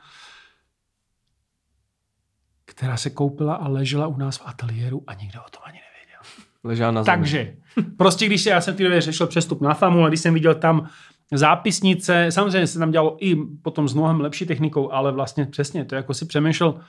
která 2.65 2.97
se 2.97 3.09
koupila 3.09 3.55
a 3.55 3.67
ležela 3.67 4.07
u 4.07 4.17
nás 4.17 4.37
v 4.37 4.41
ateliéru 4.45 5.03
a 5.07 5.13
nikdo 5.13 5.39
o 5.47 5.49
tom 5.49 5.61
ani 5.65 5.79
nevěděl. 5.79 6.31
Ležela 6.63 6.91
na 6.91 7.03
zemi. 7.03 7.17
Takže, 7.17 7.55
prostě 7.97 8.25
když 8.25 8.41
se, 8.41 8.49
já 8.49 8.61
jsem 8.61 8.73
v 8.73 8.77
té 8.77 8.83
době 8.83 9.01
řešil 9.01 9.27
přestup 9.27 9.61
na 9.61 9.73
FAMu 9.73 10.03
a 10.03 10.07
když 10.07 10.19
jsem 10.19 10.33
viděl 10.33 10.55
tam 10.55 10.89
zápisnice, 11.31 12.27
samozřejmě 12.29 12.67
se 12.67 12.79
tam 12.79 12.91
dělalo 12.91 13.17
i 13.19 13.35
potom 13.35 13.87
s 13.87 13.93
mnohem 13.93 14.21
lepší 14.21 14.45
technikou, 14.45 14.91
ale 14.91 15.11
vlastně 15.11 15.45
přesně, 15.45 15.85
to 15.85 15.95
jako 15.95 16.13
si 16.13 16.25
přemýšlel, 16.25 16.79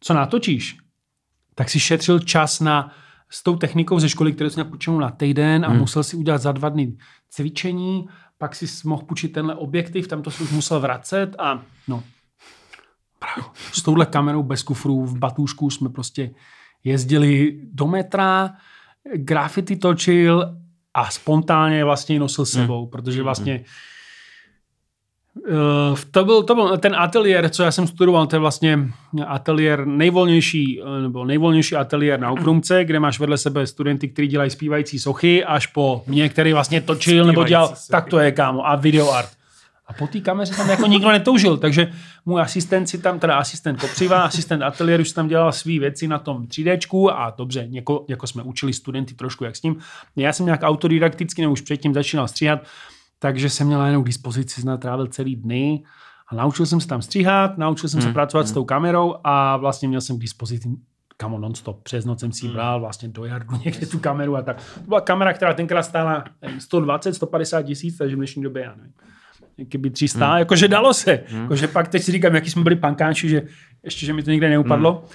co 0.00 0.14
natočíš, 0.14 0.76
tak 1.54 1.70
si 1.70 1.80
šetřil 1.80 2.20
čas 2.20 2.60
na 2.60 2.92
s 3.30 3.42
tou 3.42 3.56
technikou 3.56 3.98
ze 3.98 4.08
školy, 4.08 4.32
kterou 4.32 4.50
jsem 4.50 4.62
měl 4.64 4.70
půjčenou 4.70 4.98
na 4.98 5.10
týden 5.10 5.64
a 5.64 5.68
hmm. 5.68 5.78
musel 5.78 6.04
si 6.04 6.16
udělat 6.16 6.42
za 6.42 6.52
dva 6.52 6.68
dny 6.68 6.96
cvičení, 7.30 8.08
pak 8.38 8.54
si 8.54 8.66
mohl 8.88 9.02
půjčit 9.02 9.32
tenhle 9.32 9.54
objektiv, 9.54 10.08
tam 10.08 10.22
to 10.22 10.30
si 10.30 10.42
už 10.42 10.50
musel 10.50 10.80
vracet 10.80 11.36
a 11.38 11.62
no, 11.88 12.02
s 13.72 13.82
touhle 13.82 14.06
kamerou 14.06 14.42
bez 14.42 14.62
kufrů 14.62 15.04
v 15.04 15.18
batůžku 15.18 15.70
jsme 15.70 15.88
prostě 15.88 16.30
jezdili 16.84 17.60
do 17.72 17.86
metra, 17.86 18.54
grafity 19.14 19.76
točil 19.76 20.56
a 20.94 21.10
spontánně 21.10 21.84
vlastně 21.84 22.18
nosil 22.18 22.46
sebou, 22.46 22.80
hmm. 22.82 22.90
protože 22.90 23.22
vlastně 23.22 23.64
Uh, 25.36 25.98
to, 26.10 26.24
byl, 26.24 26.42
to 26.42 26.54
byl 26.54 26.78
ten 26.78 26.94
ateliér, 26.98 27.48
co 27.48 27.62
já 27.62 27.70
jsem 27.70 27.86
studoval, 27.86 28.26
to 28.26 28.36
je 28.36 28.40
vlastně 28.40 28.78
ateliér 29.26 29.86
nejvolnější, 29.86 30.80
nebo 31.02 31.24
nejvolnější 31.24 31.76
ateliér 31.76 32.20
na 32.20 32.32
Ukrumce, 32.32 32.84
kde 32.84 33.00
máš 33.00 33.20
vedle 33.20 33.38
sebe 33.38 33.66
studenty, 33.66 34.08
kteří 34.08 34.28
dělají 34.28 34.50
zpívající 34.50 34.98
sochy, 34.98 35.44
až 35.44 35.66
po 35.66 36.02
mě, 36.06 36.28
který 36.28 36.52
vlastně 36.52 36.80
točil 36.80 37.00
zpívající 37.00 37.26
nebo 37.26 37.44
dělal, 37.44 37.68
sochy. 37.68 37.90
tak 37.90 38.08
to 38.08 38.18
je 38.18 38.32
kámo, 38.32 38.68
a 38.68 38.76
video 38.76 39.10
art. 39.10 39.28
A 39.88 39.92
po 39.92 40.06
té 40.06 40.20
kameře 40.20 40.54
tam 40.54 40.70
jako 40.70 40.86
nikdo 40.86 41.08
netoužil, 41.08 41.56
takže 41.56 41.92
můj 42.26 42.40
asistent 42.40 42.88
si 42.88 42.98
tam, 42.98 43.18
teda 43.18 43.36
asistent 43.36 43.80
kopřiva, 43.80 44.22
asistent 44.22 44.62
ateliéru 44.62 45.04
si 45.04 45.14
tam 45.14 45.28
dělal 45.28 45.52
své 45.52 45.78
věci 45.78 46.08
na 46.08 46.18
tom 46.18 46.46
3D 46.46 47.10
a 47.12 47.34
dobře, 47.38 47.68
jako, 47.70 48.04
jako 48.08 48.26
jsme 48.26 48.42
učili 48.42 48.72
studenty 48.72 49.14
trošku 49.14 49.44
jak 49.44 49.56
s 49.56 49.60
tím. 49.60 49.76
Já 50.16 50.32
jsem 50.32 50.46
nějak 50.46 50.60
autodidakticky, 50.62 51.42
nebo 51.42 51.52
už 51.52 51.60
předtím 51.60 51.94
začínal 51.94 52.28
stříhat, 52.28 52.60
takže 53.18 53.50
jsem 53.50 53.66
měl 53.66 53.86
jenom 53.86 54.02
k 54.02 54.06
dispozici, 54.06 54.60
jsem 54.60 54.78
trávil 54.78 55.06
celý 55.06 55.36
dny 55.36 55.82
a 56.28 56.34
naučil 56.34 56.66
jsem 56.66 56.80
se 56.80 56.86
tam 56.86 57.02
stříhat, 57.02 57.58
naučil 57.58 57.88
jsem 57.88 58.00
hmm. 58.00 58.08
se 58.08 58.12
pracovat 58.12 58.46
hmm. 58.46 58.50
s 58.50 58.52
tou 58.52 58.64
kamerou 58.64 59.14
a 59.24 59.56
vlastně 59.56 59.88
měl 59.88 60.00
jsem 60.00 60.16
k 60.16 60.20
dispozici 60.20 60.68
kamo 61.16 61.38
non-stop. 61.38 61.82
Přes 61.82 62.04
noc 62.04 62.20
jsem 62.20 62.32
si 62.32 62.46
ji 62.46 62.52
bral 62.52 62.80
vlastně 62.80 63.08
do 63.08 63.24
jardu 63.24 63.56
někde 63.64 63.86
tu 63.86 63.98
kameru 63.98 64.36
a 64.36 64.42
tak. 64.42 64.56
To 64.74 64.80
byla 64.80 65.00
kamera, 65.00 65.32
která 65.32 65.54
tenkrát 65.54 65.82
stála 65.82 66.24
120, 66.58 67.14
150 67.14 67.62
tisíc, 67.62 67.96
takže 67.96 68.16
v 68.16 68.18
dnešní 68.18 68.42
době 68.42 68.62
já 68.62 68.74
nevím 68.74 68.92
kdyby 69.56 69.90
300, 69.90 70.26
hmm. 70.26 70.38
jakože 70.38 70.68
dalo 70.68 70.94
se. 70.94 71.24
Hmm. 71.28 71.42
Jakože 71.42 71.68
pak 71.68 71.88
teď 71.88 72.02
si 72.02 72.12
říkám, 72.12 72.34
jaký 72.34 72.50
jsme 72.50 72.62
byli 72.62 72.76
pankáči, 72.76 73.28
že 73.28 73.42
ještě, 73.82 74.06
že 74.06 74.12
mi 74.12 74.22
to 74.22 74.30
nikde 74.30 74.48
neupadlo. 74.48 74.92
Hmm. 74.92 75.08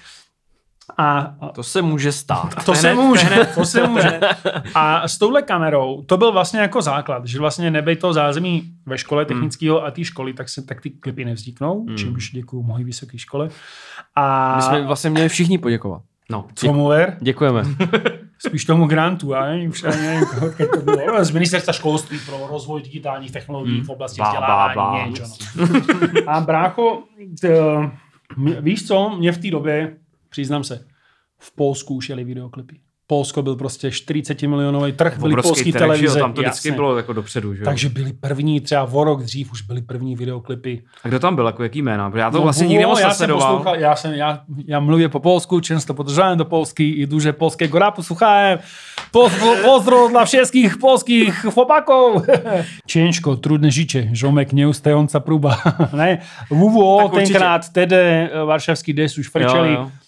A, 0.98 1.20
a 1.42 1.50
to 1.50 1.64
se 1.64 1.82
může 1.82 2.12
stát. 2.12 2.66
To 2.66 2.76
se 2.76 2.94
může, 2.94 3.48
to 3.56 3.66
se 3.66 3.88
může. 3.88 4.20
A 4.76 5.08
s 5.08 5.18
touhle 5.18 5.42
kamerou, 5.42 6.04
to 6.06 6.18
byl 6.18 6.32
vlastně 6.32 6.60
jako 6.60 6.82
základ, 6.82 7.26
že 7.26 7.40
vlastně 7.40 7.72
nebej 7.72 7.96
to 7.96 8.14
zázemí 8.14 8.64
ve 8.86 8.98
škole 8.98 9.26
technického 9.26 9.78
hmm. 9.78 9.88
a 9.88 9.92
té 9.92 10.04
školy, 10.04 10.34
tak 10.34 10.50
se 10.50 10.62
tak 10.62 10.82
ty 10.82 10.90
klipy 10.90 11.26
nevzniknou, 11.26 11.86
hmm. 11.86 11.98
čímž 11.98 12.32
děkuju 12.32 12.64
mojí 12.64 12.84
vysoké 12.84 13.18
škole. 13.18 13.50
A... 14.16 14.56
My 14.56 14.62
jsme 14.62 14.82
vlastně 14.82 15.10
měli 15.10 15.30
všichni 15.30 15.58
poděkovat. 15.58 16.02
No, 16.32 16.46
co 16.56 16.74
Muller? 16.74 17.18
Děkujeme. 17.22 17.64
Spíš 18.48 18.66
tomu 18.66 18.88
grantu, 18.88 19.32
já 19.32 19.46
nevím, 19.46 19.72
nevím 19.84 20.26
to 20.74 20.82
bylo. 20.82 21.26
Z 21.26 21.32
ministerstva 21.32 21.74
školství 21.74 22.20
pro 22.26 22.48
rozvoj 22.48 22.82
digitálních 22.82 23.32
technologií 23.32 23.76
hmm. 23.76 23.86
v 23.86 23.90
oblasti 23.90 24.22
vzdělávání. 24.22 25.14
No. 25.20 25.68
A 26.28 26.42
brácho, 26.42 27.04
t, 27.42 27.50
víš 28.60 28.88
co, 28.88 29.16
mě 29.18 29.32
v 29.32 29.38
té 29.38 29.52
době, 29.52 29.98
přiznám 30.32 30.64
se, 30.64 30.86
v 31.40 31.56
Polsku 31.56 31.96
už 31.96 32.10
jeli 32.10 32.24
videoklipy. 32.24 32.80
Polsko 33.12 33.42
byl 33.42 33.56
prostě 33.56 33.92
40 33.92 34.42
milionový 34.42 34.92
trh, 34.92 35.20
byly 35.20 35.36
polský 35.42 35.72
trh, 35.72 35.82
televize. 35.82 36.20
Jo, 36.20 36.24
tam 36.24 36.34
to 36.34 36.42
vždycky 36.42 36.68
jasně. 36.68 36.76
bylo 36.76 36.98
jako 36.98 37.14
dopředu. 37.14 37.56
Že? 37.56 37.64
Takže 37.64 37.90
byli 37.90 38.14
první, 38.14 38.62
třeba 38.62 38.84
o 38.92 39.04
rok 39.04 39.24
dřív 39.24 39.52
už 39.52 39.62
byly 39.62 39.82
první 39.82 40.16
videoklipy. 40.16 40.84
A 41.04 41.08
kdo 41.08 41.20
tam 41.20 41.36
byl, 41.36 41.46
jako 41.46 41.64
jaký 41.64 41.82
jména? 41.82 42.12
Já 42.16 42.32
to 42.32 42.38
no, 42.38 42.44
vlastně 42.44 42.68
nikdy 42.68 42.86
moc 42.86 43.00
já 43.00 43.14
jsem 43.14 43.30
poslouchal, 43.30 43.76
já, 43.76 43.96
jsem, 43.96 44.14
já, 44.14 44.42
já 44.66 44.80
mluvím 44.80 45.10
po 45.10 45.20
polsku, 45.20 45.60
často 45.60 45.94
podržałem 45.94 46.38
do 46.38 46.46
Polski 46.46 46.90
i 46.90 47.06
duże 47.06 47.34
polskiego 47.34 47.80
rapu 47.80 48.04
słuchałem. 48.04 48.60
Pozdro, 49.12 49.56
pozdro 49.64 50.08
dla 50.08 50.26
wszystkich 50.26 50.78
polskich 50.78 51.46
chłopaków. 51.54 52.24
Ciężko, 52.88 53.36
trudne 53.36 53.72
życie, 53.72 54.10
żomek 54.14 54.54
nieustająca 54.54 55.20
próba. 55.20 55.62
ne? 55.94 56.18
WWO 56.52 57.10
tenkrát, 57.10 57.74
tedy 57.74 58.30
warszawský 58.46 58.94
des 58.94 59.18
už 59.18 59.30
frčeli. 59.30 59.74
Jo, 59.74 59.82
jo 59.82 60.01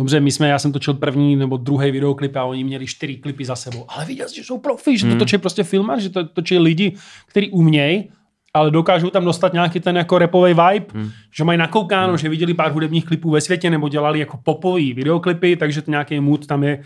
Dobře, 0.00 0.20
my 0.20 0.30
jsme, 0.30 0.48
já 0.48 0.58
jsem 0.58 0.72
točil 0.72 0.94
první 0.94 1.36
nebo 1.36 1.56
druhý 1.56 1.90
videoklip 1.90 2.36
a 2.36 2.44
oni 2.44 2.64
měli 2.64 2.86
čtyři 2.86 3.16
klipy 3.16 3.44
za 3.44 3.56
sebou. 3.56 3.84
Ale 3.88 4.04
viděl 4.04 4.28
jsi, 4.28 4.36
že 4.36 4.44
jsou 4.44 4.58
profi, 4.58 4.98
že 4.98 5.04
to 5.04 5.10
hmm. 5.10 5.18
točí 5.18 5.38
prostě 5.38 5.64
filmař, 5.64 6.02
že 6.02 6.08
to 6.08 6.28
točí 6.28 6.58
lidi, 6.58 6.96
kteří 7.26 7.50
umějí, 7.50 8.10
ale 8.54 8.70
dokážou 8.70 9.10
tam 9.10 9.24
dostat 9.24 9.52
nějaký 9.52 9.80
ten 9.80 9.96
jako 9.96 10.18
repový 10.18 10.54
vibe, 10.54 10.86
hmm. 10.94 11.10
že 11.36 11.44
mají 11.44 11.58
nakoukáno, 11.58 12.08
hmm. 12.08 12.18
že 12.18 12.28
viděli 12.28 12.54
pár 12.54 12.72
hudebních 12.72 13.04
klipů 13.04 13.30
ve 13.30 13.40
světě 13.40 13.70
nebo 13.70 13.88
dělali 13.88 14.18
jako 14.18 14.36
popový 14.44 14.92
videoklipy, 14.92 15.56
takže 15.56 15.82
to 15.82 15.90
nějaký 15.90 16.20
mood 16.20 16.46
tam 16.46 16.64
je. 16.64 16.82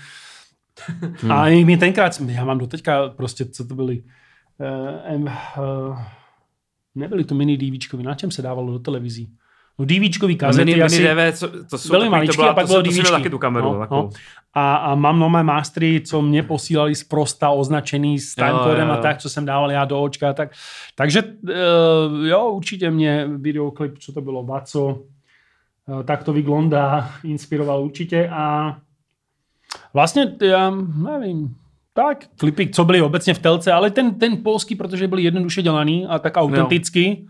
Hmm. 1.01 1.33
A 1.33 1.65
mi 1.65 1.77
tenkrát, 1.77 2.21
já 2.27 2.45
mám 2.45 2.59
do 2.59 2.67
teďka 2.67 3.09
prostě, 3.09 3.45
co 3.45 3.65
to 3.65 3.75
byly, 3.75 4.03
uh, 5.17 5.23
uh, 5.25 5.99
nebyly 6.95 7.25
to 7.25 7.35
mini 7.35 7.57
DVčkovi, 7.57 8.03
na 8.03 8.15
čem 8.15 8.31
se 8.31 8.43
dávalo 8.43 8.73
do 8.73 8.79
televizí? 8.79 9.29
No 9.79 9.85
DVčkový 9.85 10.37
kazety 10.37 10.65
mini, 10.65 10.83
asi... 10.83 11.03
Mini 11.03 11.15
DV, 11.15 11.39
co, 11.39 11.49
to 11.71 11.79
jsou 11.79 11.91
byly 11.91 12.09
maličky 12.09 12.37
to 12.37 12.43
byla, 12.43 12.51
a 12.51 12.55
pak 12.55 12.67
bylo 12.67 12.83
DVčky. 12.83 13.11
taky 13.11 13.31
tu 13.31 13.39
kameru. 13.39 13.73
No, 13.73 13.87
no. 13.91 14.11
A, 14.55 14.77
a 14.77 14.95
mám 14.95 15.19
nové 15.19 15.43
mastery, 15.43 16.01
co 16.01 16.23
mě 16.23 16.43
posílali 16.43 16.95
zprosta 16.95 17.51
označený 17.51 18.19
s 18.19 18.35
timecodem 18.35 18.91
a 18.91 18.97
tak, 18.97 19.19
co 19.19 19.31
jsem 19.31 19.45
dával 19.45 19.73
já 19.73 19.85
do 19.85 20.03
očka. 20.03 20.33
Tak. 20.33 20.53
Takže 20.95 21.23
uh, 21.23 22.27
jo, 22.27 22.51
určitě 22.51 22.91
mě 22.91 23.29
videoklip, 23.37 23.99
co 23.99 24.13
to 24.13 24.21
bylo, 24.21 24.45
Vaco, 24.45 24.87
uh, 25.87 26.03
tak 26.03 26.23
to 26.23 26.33
vyglądá, 26.33 27.11
inspiroval 27.25 27.85
určitě 27.85 28.29
a 28.29 28.77
vlastně 29.95 30.37
já 30.43 30.71
nevím, 30.97 31.55
tak, 31.95 32.25
klipy, 32.39 32.69
co 32.69 32.85
byly 32.85 33.03
obecně 33.03 33.35
v 33.35 33.39
telce, 33.39 33.73
ale 33.73 33.91
ten, 33.91 34.15
ten 34.15 34.43
polský, 34.43 34.75
protože 34.75 35.09
byly 35.09 35.23
jednoduše 35.23 35.63
dělaný 35.63 36.07
a 36.07 36.19
tak 36.19 36.37
autenticky, 36.37 37.19
jo 37.21 37.29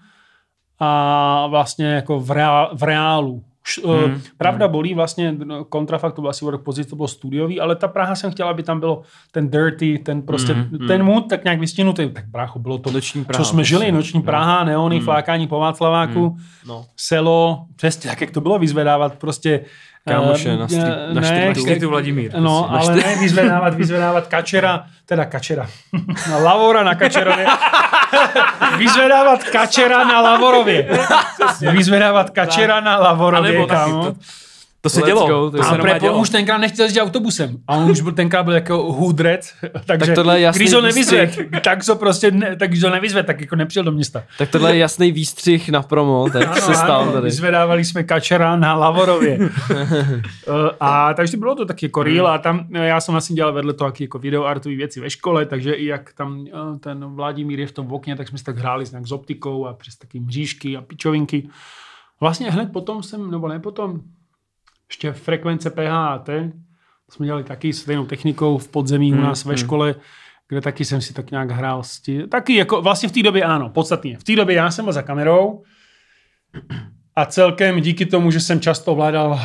a 0.81 1.47
vlastně 1.47 1.87
jako 1.87 2.21
v, 2.21 2.31
reál, 2.31 2.71
v 2.75 2.83
reálu. 2.83 3.43
Eh, 3.85 4.07
hmm. 4.07 4.21
Pravda 4.39 4.67
hmm. 4.67 4.73
bolí, 4.73 4.95
vlastně 4.95 5.35
no, 5.45 5.65
kontrafakt 5.65 6.15
to 6.15 6.21
byl 6.21 6.31
asi 6.31 6.45
rok 6.45 6.65
později, 6.65 6.87
to 6.87 6.97
bylo 6.97 7.09
studiový, 7.09 7.61
ale 7.61 7.77
ta 7.77 7.89
Praha 7.89 8.15
jsem 8.15 8.31
chtěla, 8.31 8.51
aby 8.51 8.63
tam 8.63 8.81
bylo 8.81 9.03
ten 9.31 9.51
dirty, 9.51 9.99
ten 9.99 10.23
prostě, 10.23 10.53
hmm. 10.53 10.89
ten 10.89 11.03
mood 11.03 11.29
tak 11.29 11.45
nějak 11.45 11.61
vystěnutý. 11.61 12.11
Tak 12.11 12.25
brácho, 12.27 12.59
bylo 12.59 12.79
to, 12.79 12.91
noční 12.91 13.25
Praha, 13.25 13.45
co 13.45 13.51
jsme 13.51 13.65
žili, 13.65 13.93
noční 13.93 14.19
no. 14.19 14.25
Praha, 14.25 14.65
neony, 14.65 14.97
hmm. 14.97 15.05
flákání 15.05 15.47
po 15.47 15.59
Václaváku, 15.59 16.29
hmm. 16.29 16.39
no. 16.67 16.85
selo, 16.97 17.65
přesně 17.77 18.11
tak, 18.11 18.21
jak 18.21 18.31
to 18.31 18.41
bylo 18.41 18.59
vyzvedávat 18.59 19.15
prostě 19.15 19.65
Kámoše 20.09 20.57
na, 20.57 20.67
stri- 20.67 21.15
na 21.15 21.21
ne, 21.21 21.55
streetu 21.55 21.89
Vladimír. 21.89 22.33
No, 22.39 22.69
prostě, 22.71 22.91
ale 22.91 23.03
ne 23.03 23.17
vyzvedávat, 23.17 23.75
vyzvedávat 23.75 24.27
kačera, 24.27 24.87
teda 25.07 25.25
kačera, 25.25 25.67
na 26.31 26.37
Lavora 26.37 26.83
na 26.83 26.95
Kačerově. 26.95 27.47
vyzvedávat 28.79 29.45
kačera 29.45 30.05
na 30.05 30.21
Lavorově. 30.21 31.07
Vyzvedávat 31.61 32.31
kačera 32.31 32.81
na 32.81 32.97
Lavorově, 32.97 33.67
kámo. 33.67 34.05
To, 34.05 34.15
to 34.85 34.91
se 34.91 35.03
dělo. 35.03 35.29
Go, 35.29 35.51
to 35.51 35.65
a 35.65 35.79
Prepo 35.79 36.19
už 36.19 36.31
tenkrát 36.31 36.59
nechtěl 36.59 36.85
jezdit 36.85 37.01
autobusem. 37.01 37.57
A 37.69 37.77
on 37.77 37.91
už 37.91 38.01
byl 38.01 38.13
tenkrát 38.13 38.43
byl 38.43 38.55
jako 38.55 38.93
hudrec. 38.93 39.55
Takže 39.87 40.07
tak 40.07 40.15
tohle 40.15 40.39
je 40.39 40.43
jasný 40.43 40.59
když 40.59 40.73
ho 40.73 40.81
nevyzve, 40.81 41.31
tak 41.65 41.89
ho 41.89 41.97
prostě, 41.97 42.31
ne, 42.31 42.57
tak 42.57 42.71
když 42.71 42.83
ho 42.83 42.91
nevyzve, 42.91 43.23
tak 43.23 43.41
jako 43.41 43.57
nepřijel 43.57 43.85
do 43.85 43.93
města. 43.93 44.23
Tak 44.39 44.51
tohle 44.51 44.75
je 44.75 44.79
jasný 44.79 45.13
výstřih 45.13 45.69
na 45.69 45.83
promo, 45.83 46.31
tak 46.33 46.49
ano, 46.49 46.61
se 46.61 46.75
stál 46.75 47.13
tady. 47.13 47.25
Vyzvedávali 47.25 47.85
jsme 47.85 48.03
kačera 48.03 48.57
na 48.57 48.75
Lavorově. 48.75 49.39
a 50.81 51.15
takže 51.15 51.37
bylo 51.37 51.55
to 51.55 51.65
taky 51.65 51.87
jako 51.87 52.03
real 52.03 52.29
a 52.29 52.39
tam 52.39 52.67
já 52.73 53.01
jsem 53.01 53.13
vlastně 53.13 53.37
dělal 53.37 53.53
vedle 53.53 53.73
toho 53.73 53.93
jako 54.01 54.19
videoartové 54.19 54.75
věci 54.75 55.01
ve 55.01 55.11
škole, 55.11 55.47
takže 55.47 55.73
i 55.73 55.87
jak 55.87 56.13
tam 56.13 56.47
ten 56.81 57.05
Vladimír 57.05 57.61
je 57.61 57.67
v 57.67 57.73
tom 57.73 57.93
okně, 57.93 58.17
tak 58.17 58.29
jsme 58.29 58.39
si 58.39 58.45
tak 58.45 58.59
hráli 58.59 58.87
s 58.87 59.13
optikou 59.13 59.67
a 59.67 59.73
přes 59.75 59.97
taky 59.97 60.21
mřížky 60.21 60.77
a 60.77 60.81
pičovinky. 60.81 61.49
Vlastně 62.21 62.51
hned 62.51 62.73
potom 62.73 63.03
jsem, 63.03 63.31
nebo 63.31 63.49
ne 63.49 63.61
potom, 63.61 64.01
ještě 64.95 65.13
frekvence 65.13 65.71
PHAT, 65.71 66.29
jsme 67.11 67.27
dělali 67.27 67.45
taky 67.45 67.73
stejnou 67.73 68.07
technikou 68.07 68.59
v 68.59 68.69
podzemí 68.69 69.13
hmm, 69.13 69.21
u 69.21 69.23
nás 69.23 69.45
ve 69.45 69.55
hmm. 69.55 69.59
škole, 69.59 69.95
kde 70.49 70.61
taky 70.61 70.85
jsem 70.85 71.01
si 71.01 71.15
tak 71.15 71.31
nějak 71.31 71.51
hrál 71.51 71.83
s 71.83 72.01
tí... 72.01 72.27
Taky 72.27 72.55
jako 72.55 72.83
vlastně 72.83 73.09
v 73.09 73.13
té 73.13 73.23
době 73.23 73.43
ano, 73.43 73.69
podstatně. 73.69 74.19
V 74.19 74.25
té 74.25 74.37
době 74.37 74.57
já 74.57 74.71
jsem 74.71 74.85
byl 74.85 74.93
za 74.93 75.03
kamerou 75.03 75.63
a 77.17 77.27
celkem 77.27 77.81
díky 77.81 78.07
tomu, 78.07 78.31
že 78.31 78.41
jsem 78.41 78.61
často 78.61 78.93
ovládal 78.93 79.41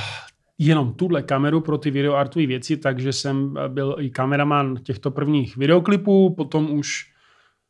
jenom 0.58 0.94
tuhle 0.94 1.24
kameru 1.24 1.62
pro 1.62 1.78
ty 1.78 1.92
videoartové 1.92 2.46
věci, 2.46 2.78
takže 2.78 3.14
jsem 3.14 3.56
byl 3.68 3.96
i 4.00 4.10
kameraman 4.10 4.78
těchto 4.84 5.12
prvních 5.12 5.58
videoklipů, 5.58 6.36
potom 6.36 6.72
už 6.72 7.06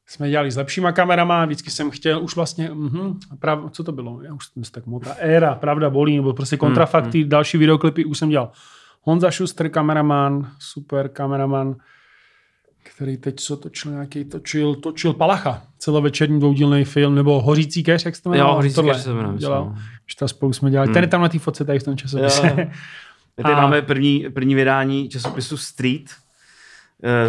jsme 0.10 0.30
dělali 0.30 0.52
s 0.52 0.58
lepšíma 0.58 0.92
kamerama, 0.92 1.46
vždycky 1.46 1.72
jsem 1.72 1.92
chtěl, 1.92 2.24
už 2.24 2.36
vlastně, 2.36 2.70
mhm, 2.74 3.20
prav, 3.40 3.60
co 3.72 3.84
to 3.84 3.92
bylo, 3.92 4.22
já 4.22 4.34
už 4.34 4.46
jsem 4.46 4.64
tak 4.72 4.86
mota, 4.86 5.16
éra, 5.20 5.56
pravda 5.56 5.90
bolí, 5.90 6.16
nebo 6.16 6.34
prostě 6.34 6.58
kontrafakty, 6.58 7.22
hmm, 7.22 7.30
další 7.30 7.58
videoklipy 7.58 8.06
už 8.06 8.18
jsem 8.18 8.30
dělal. 8.30 8.52
Honza 9.02 9.32
Schuster, 9.32 9.70
kameraman, 9.70 10.52
super 10.60 11.10
kameraman, 11.10 11.76
který 12.84 13.18
teď 13.18 13.40
co 13.40 13.58
točil 13.58 13.92
nějaký, 13.92 14.26
točil, 14.26 14.76
točil 14.76 15.14
Palacha, 15.14 15.62
celovečerní 15.78 16.40
dvoudílný 16.40 16.86
film, 16.86 17.16
nebo 17.16 17.42
Hořící 17.42 17.84
keř, 17.84 18.06
jak 18.06 18.16
se 18.16 18.24
to 18.24 18.30
jmenoval? 18.30 18.52
Jo, 18.52 18.56
Hořící 18.56 18.82
keř 18.82 19.02
se 19.02 19.14
jmenuje, 19.14 19.38
dělal. 19.38 19.66
no. 19.66 19.76
Už 20.08 20.16
to 20.16 20.28
spolu 20.28 20.54
jsme 20.54 20.72
dělali. 20.72 20.88
Hmm. 20.88 20.94
Ten 20.94 21.04
je 21.04 21.08
tam 21.08 21.22
na 21.22 21.30
té 21.30 21.40
fotce 21.40 21.66
tady 21.66 21.80
v 21.80 21.84
tom 21.84 21.98
časopise. 21.98 22.70
Tady 23.36 23.54
máme 23.56 23.82
první, 23.82 24.26
první 24.34 24.56
vydání 24.56 25.10
časopisu 25.10 25.58
Street, 25.58 26.10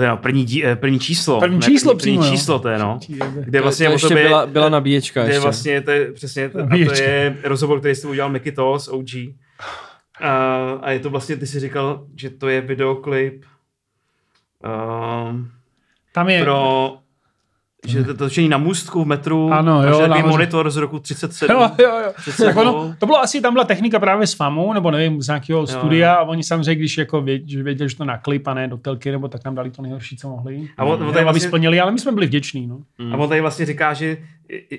no, 0.09 0.17
první, 0.17 0.47
dí- 0.47 0.67
eh, 0.67 0.77
první 0.77 0.99
číslo. 1.01 1.41
První 1.41 1.57
ne, 1.59 1.63
číslo 1.63 1.93
první, 1.93 1.99
přímo, 1.99 2.21
první 2.21 2.31
jo. 2.33 2.37
číslo 2.37 2.59
to 2.59 2.69
je, 2.69 2.79
no. 2.79 2.99
Kde 3.45 3.59
To, 3.59 3.63
vlastně 3.63 3.87
to 3.87 3.91
o 3.91 3.95
ještě 3.95 4.09
tobě, 4.09 4.23
byla, 4.29 4.47
byla 4.47 4.69
nabíječka 4.69 5.23
kde 5.23 5.33
ještě. 5.33 5.41
vlastně, 5.43 5.81
to 5.81 5.91
je 5.91 6.13
přesně, 6.13 6.49
to, 6.49 6.59
a 6.59 6.69
to 6.87 6.93
je 7.03 7.37
rozhovor, 7.45 7.79
který 7.79 7.95
jsi 7.95 8.07
udělal 8.07 8.31
Mickey 8.31 8.53
Toss, 8.53 8.89
OG. 8.89 9.09
A, 10.21 10.73
a 10.83 10.91
je 10.91 10.99
to 11.01 11.11
vlastně, 11.11 11.37
ty 11.37 11.47
jsi 11.47 11.61
říkal, 11.61 12.07
že 12.17 12.31
to 12.31 12.49
je 12.49 12.61
videoklip 12.61 13.45
um, 14.65 15.51
Tam 16.13 16.29
je, 16.29 16.43
pro 16.43 16.97
že 17.87 18.05
to 18.05 18.15
točení 18.15 18.49
na 18.49 18.59
můstku 18.59 19.05
v 19.05 19.07
metru 19.07 19.53
Ano, 19.53 19.83
jo, 19.87 19.95
že 20.03 20.09
takový 20.09 20.29
monitor 20.29 20.71
z 20.71 20.77
roku 20.77 20.99
37. 20.99 21.57
Jo, 21.57 21.71
jo, 21.79 21.91
jo. 22.05 22.13
Před 22.17 22.37
Tak 22.37 22.47
sebou. 22.47 22.61
ono, 22.61 22.95
to 22.99 23.07
bylo 23.07 23.19
asi, 23.21 23.41
tam 23.41 23.53
byla 23.53 23.65
technika 23.65 23.99
právě 23.99 24.27
s 24.27 24.35
FAMou, 24.35 24.73
nebo 24.73 24.91
nevím, 24.91 25.23
z 25.23 25.27
nějakého 25.29 25.67
studia 25.67 26.15
a 26.15 26.23
oni 26.23 26.45
samozřejmě, 26.45 26.75
když 26.75 26.99
jako 26.99 27.21
věděli, 27.23 27.51
že 27.51 27.63
věděli, 27.63 27.91
že 27.91 27.97
to 27.97 28.05
na 28.05 28.19
klip 28.19 28.47
a 28.49 28.55
ne 28.55 28.69
do 28.69 28.77
telky, 28.77 29.11
nebo 29.11 29.29
tak 29.29 29.43
tam 29.43 29.55
dali 29.55 29.71
to 29.71 29.83
nejhorší, 29.83 30.17
co 30.17 30.29
mohli. 30.29 30.69
A 30.79 30.85
on- 30.85 31.03
on 31.03 31.13
tady 31.13 31.25
vlastně- 31.25 31.49
splnili, 31.49 31.81
ale 31.81 31.93
my 31.93 31.99
jsme 31.99 32.13
byli 32.13 32.27
vděční. 32.27 32.67
No. 32.67 32.79
A 33.13 33.17
on 33.17 33.29
tady 33.29 33.41
vlastně 33.41 33.67
říká, 33.67 33.95
že, 33.95 34.17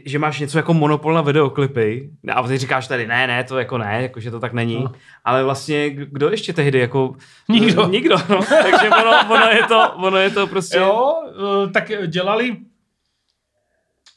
že 0.06 0.20
máš 0.20 0.40
něco 0.40 0.58
jako 0.58 0.74
monopol 0.74 1.14
na 1.14 1.22
videoklipy. 1.22 2.10
A 2.36 2.44
ty 2.48 2.58
říkáš 2.58 2.88
tady, 2.88 3.08
ne, 3.08 3.28
ne, 3.28 3.44
to 3.44 3.60
jako 3.60 3.78
ne, 3.78 4.00
jako 4.02 4.20
že 4.20 4.32
to 4.32 4.40
tak 4.40 4.54
není. 4.54 4.76
No. 4.84 4.92
Ale 5.26 5.44
vlastně, 5.44 5.90
kdo 5.90 6.30
ještě 6.30 6.54
tehdy 6.54 6.80
jako... 6.80 7.14
Nikdo. 7.50 7.88
Nikdo, 7.90 8.16
no. 8.30 8.40
Takže 8.64 8.90
ono, 8.90 9.12
ono, 9.36 9.46
je 9.52 9.64
to, 9.68 9.92
ono 9.96 10.18
je 10.18 10.30
to 10.30 10.48
prostě... 10.48 10.78
Jo, 10.78 11.14
eh, 11.68 11.70
tak 11.72 11.92
dělali 12.08 12.58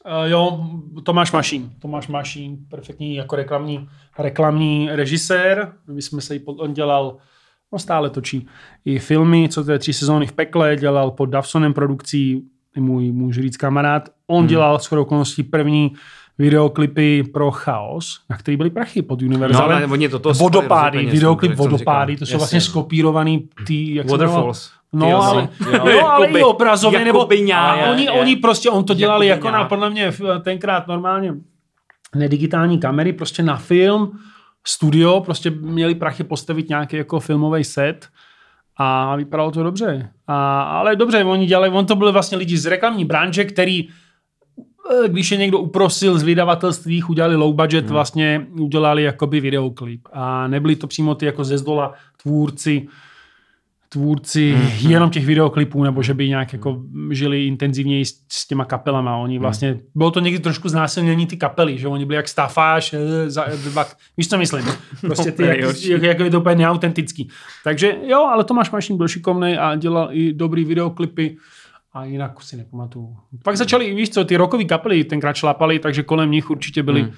eh, 0.05 0.29
jo, 0.29 0.69
Tomáš 1.03 1.31
Mašín. 1.31 1.71
Tomáš 1.79 2.07
Mašín, 2.07 2.57
perfektní 2.69 3.15
jako 3.15 3.35
reklamní, 3.35 3.89
reklamní 4.19 4.89
režisér. 4.91 5.71
My 5.87 6.01
jsme 6.01 6.21
se 6.21 6.33
jí 6.33 6.39
pod, 6.39 6.59
on 6.59 6.73
dělal, 6.73 7.17
no 7.73 7.79
stále 7.79 8.09
točí 8.09 8.47
i 8.85 8.99
filmy, 8.99 9.49
co 9.49 9.63
to 9.63 9.71
je 9.71 9.79
tři 9.79 9.93
sezóny 9.93 10.27
v 10.27 10.31
pekle, 10.31 10.75
dělal 10.75 11.11
pod 11.11 11.25
Davsonem 11.25 11.73
produkcí, 11.73 12.43
i 12.75 12.81
můj, 12.81 13.11
můj 13.11 13.33
říct 13.33 13.57
kamarád. 13.57 14.09
On 14.27 14.39
hmm. 14.39 14.47
dělal 14.47 14.79
shodou 14.79 15.01
okolností 15.01 15.43
první 15.43 15.91
videoklipy 16.37 17.23
pro 17.23 17.51
Chaos, 17.51 18.19
na 18.29 18.37
který 18.37 18.57
byly 18.57 18.69
prachy 18.69 19.01
pod 19.01 19.21
Univerzalem. 19.21 19.69
No, 19.69 19.75
ale 19.75 19.85
oni 19.85 20.09
to- 20.09 20.19
to 20.19 20.33
vodopády, 20.33 21.05
videoklip 21.05 21.55
Vodopády, 21.55 22.17
to 22.17 22.25
jsou 22.25 22.31
Jasně, 22.31 22.37
vlastně 22.37 22.57
no. 22.57 22.61
skopírovaný 22.61 23.49
tý, 23.67 23.95
jak? 23.95 24.09
Waterfalls. 24.09 24.71
No, 24.95 25.05
Ty 25.05 25.11
jo, 25.11 25.17
ale, 25.17 25.49
jo. 25.73 25.87
jo, 25.89 26.05
ale 26.05 26.27
i 26.27 26.43
obrazově, 26.43 27.05
nebo 27.05 27.27
a 27.53 27.91
oni, 27.91 28.03
je. 28.03 28.11
oni 28.11 28.35
prostě, 28.35 28.69
on 28.69 28.83
to 28.83 28.93
dělali 28.93 29.27
jako 29.27 29.51
na, 29.51 29.57
nějak. 29.57 29.69
podle 29.69 29.89
mě, 29.89 30.13
tenkrát 30.43 30.87
normálně 30.87 31.33
nedigitální 32.15 32.79
kamery, 32.79 33.13
prostě 33.13 33.43
na 33.43 33.55
film, 33.55 34.19
studio, 34.67 35.21
prostě 35.21 35.49
měli 35.49 35.95
prachy 35.95 36.23
postavit 36.23 36.69
nějaký 36.69 36.97
jako 36.97 37.19
filmový 37.19 37.63
set 37.63 38.07
a 38.77 39.15
vypadalo 39.15 39.51
to 39.51 39.63
dobře. 39.63 40.09
A, 40.27 40.61
ale 40.61 40.95
dobře, 40.95 41.23
oni 41.23 41.45
dělali, 41.45 41.69
on 41.69 41.85
to 41.85 41.95
byli 41.95 42.11
vlastně 42.11 42.37
lidi 42.37 42.57
z 42.57 42.65
reklamní 42.65 43.05
branže, 43.05 43.45
který 43.45 43.89
eh, 44.91 45.07
když 45.07 45.31
je 45.31 45.37
někdo 45.37 45.59
uprosil 45.59 46.17
z 46.17 46.23
vydavatelství, 46.23 47.03
udělali 47.03 47.35
low 47.35 47.55
budget, 47.55 47.85
hmm. 47.85 47.93
vlastně 47.93 48.47
udělali 48.59 49.03
jakoby 49.03 49.39
videoklip. 49.39 50.07
A 50.13 50.47
nebyli 50.47 50.75
to 50.75 50.87
přímo 50.87 51.15
ty 51.15 51.25
jako 51.25 51.43
ze 51.43 51.57
zdola 51.57 51.93
tvůrci, 52.23 52.87
tvůrci 53.89 54.51
hmm. 54.51 54.91
jenom 54.91 55.09
těch 55.09 55.25
videoklipů, 55.25 55.83
nebo 55.83 56.03
že 56.03 56.13
by 56.13 56.29
nějak 56.29 56.53
jako 56.53 56.81
žili 57.11 57.45
intenzivněji 57.45 58.05
s, 58.05 58.13
s 58.31 58.47
těma 58.47 58.65
kapelama. 58.65 59.17
Oni 59.17 59.39
vlastně, 59.39 59.79
bylo 59.95 60.11
to 60.11 60.19
někdy 60.19 60.39
trošku 60.39 60.69
znásilnění 60.69 61.27
ty 61.27 61.37
kapely, 61.37 61.77
že 61.77 61.87
oni 61.87 62.05
byli 62.05 62.15
jak 62.15 62.27
stafáž, 62.27 62.93
eh, 62.93 63.29
za, 63.29 63.45
dva, 63.63 63.85
víš 64.17 64.29
co 64.29 64.37
myslím? 64.37 64.65
Prostě 65.01 65.31
ty, 65.31 65.43
No, 65.43 65.47
jak, 65.47 65.81
jak, 65.81 66.01
jak, 66.01 66.19
je 66.19 66.29
to 66.29 66.39
úplně 66.39 66.55
neautentický. 66.55 67.29
Takže 67.63 67.95
jo, 68.03 68.19
ale 68.19 68.43
Tomáš 68.43 68.71
Mašín 68.71 68.97
byl 68.97 69.07
šikovný 69.07 69.57
a 69.57 69.75
dělal 69.75 70.09
i 70.11 70.33
dobrý 70.33 70.65
videoklipy 70.65 71.37
a 71.93 72.05
jinak 72.05 72.41
si 72.41 72.57
nepamatuju. 72.57 73.15
Pak 73.43 73.57
začali, 73.57 73.95
víš 73.95 74.09
co, 74.09 74.25
ty 74.25 74.37
rokový 74.37 74.65
kapely 74.65 75.03
tenkrát 75.03 75.35
šlapali, 75.35 75.79
takže 75.79 76.03
kolem 76.03 76.31
nich 76.31 76.49
určitě 76.49 76.83
byli 76.83 77.01
hmm. 77.01 77.11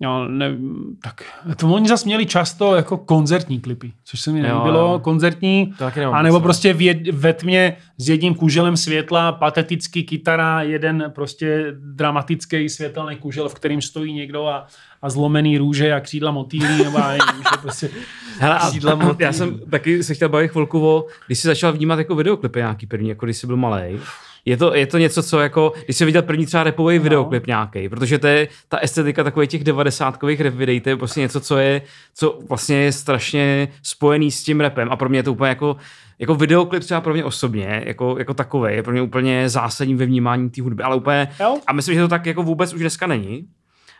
Jo, 0.00 0.28
ne, 0.28 0.56
tak 1.02 1.22
to 1.56 1.68
oni 1.68 1.88
zase 1.88 2.06
měli 2.06 2.26
často 2.26 2.74
jako 2.74 2.96
koncertní 2.96 3.60
klipy, 3.60 3.92
což 4.04 4.20
se 4.20 4.32
mi 4.32 4.40
nelíbilo, 4.40 4.78
jo. 4.78 4.98
koncertní, 4.98 5.74
a 6.12 6.22
nebo 6.22 6.36
no. 6.36 6.40
prostě 6.40 6.72
v 6.72 6.80
jed, 6.80 7.08
ve 7.08 7.32
tmě 7.32 7.76
s 7.98 8.08
jedním 8.08 8.34
kuželem 8.34 8.76
světla, 8.76 9.32
patetický 9.32 10.04
kytara, 10.04 10.62
jeden 10.62 11.12
prostě 11.14 11.66
dramatický 11.78 12.68
světelný 12.68 13.16
kužel, 13.16 13.48
v 13.48 13.54
kterým 13.54 13.82
stojí 13.82 14.12
někdo 14.12 14.46
a, 14.46 14.66
a 15.02 15.10
zlomený 15.10 15.58
růže 15.58 15.92
a 15.92 16.00
křídla 16.00 16.30
motýlí, 16.30 16.84
nebo 16.84 16.98
já 16.98 17.08
nevím, 17.08 17.42
že 17.52 17.58
prostě... 17.62 17.90
Hele, 18.38 18.58
a, 18.58 18.68
Křídla 18.68 18.90
já 18.90 18.96
motýlů. 18.96 19.32
jsem 19.32 19.60
taky 19.70 20.02
se 20.02 20.14
chtěl 20.14 20.28
bavit 20.28 20.48
chvilku 20.48 20.88
o, 20.88 21.06
když 21.26 21.38
jsi 21.38 21.48
začal 21.48 21.72
vnímat 21.72 21.98
jako 21.98 22.14
videoklipy 22.14 22.58
nějaký 22.58 22.86
první, 22.86 23.08
jako 23.08 23.26
když 23.26 23.36
jsi 23.36 23.46
byl 23.46 23.56
malý. 23.56 24.00
Je 24.46 24.56
to, 24.56 24.74
je 24.74 24.86
to 24.86 24.98
něco, 24.98 25.22
co 25.22 25.40
jako, 25.40 25.72
když 25.84 25.96
jsi 25.96 26.04
viděl 26.04 26.22
první 26.22 26.46
třeba 26.46 26.62
repový 26.62 26.96
no. 26.96 27.02
videoklip 27.02 27.46
nějaký, 27.46 27.88
protože 27.88 28.18
to 28.18 28.26
je 28.26 28.48
ta 28.68 28.78
estetika 28.78 29.24
takových 29.24 29.50
těch 29.50 29.64
devadesátkových 29.64 30.40
rap 30.40 30.54
videí, 30.54 30.80
to 30.80 30.88
je 30.88 30.96
prostě 30.96 31.20
něco, 31.20 31.40
co 31.40 31.58
je, 31.58 31.82
co 32.14 32.38
vlastně 32.48 32.76
je 32.76 32.92
strašně 32.92 33.68
spojený 33.82 34.30
s 34.30 34.42
tím 34.42 34.60
rapem 34.60 34.88
a 34.90 34.96
pro 34.96 35.08
mě 35.08 35.18
je 35.18 35.22
to 35.22 35.32
úplně 35.32 35.48
jako, 35.48 35.76
jako 36.18 36.34
videoklip 36.34 36.82
třeba 36.82 37.00
pro 37.00 37.12
mě 37.12 37.24
osobně, 37.24 37.82
jako, 37.86 38.18
jako 38.18 38.34
takový, 38.34 38.74
je 38.74 38.82
pro 38.82 38.92
mě 38.92 39.02
úplně 39.02 39.48
zásadní 39.48 39.94
ve 39.94 40.06
vnímání 40.06 40.50
té 40.50 40.62
hudby, 40.62 40.82
ale 40.82 40.96
úplně, 40.96 41.28
Jo. 41.40 41.58
a 41.66 41.72
myslím, 41.72 41.94
že 41.94 42.00
to 42.00 42.08
tak 42.08 42.26
jako 42.26 42.42
vůbec 42.42 42.74
už 42.74 42.80
dneska 42.80 43.06
není, 43.06 43.46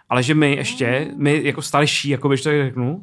ale 0.09 0.23
že 0.23 0.35
my 0.35 0.57
ještě, 0.57 1.09
my 1.17 1.41
jako 1.45 1.63
starší, 1.63 2.09
jako 2.09 2.29
bych 2.29 2.43
to 2.43 2.51
řeknu, 2.51 3.03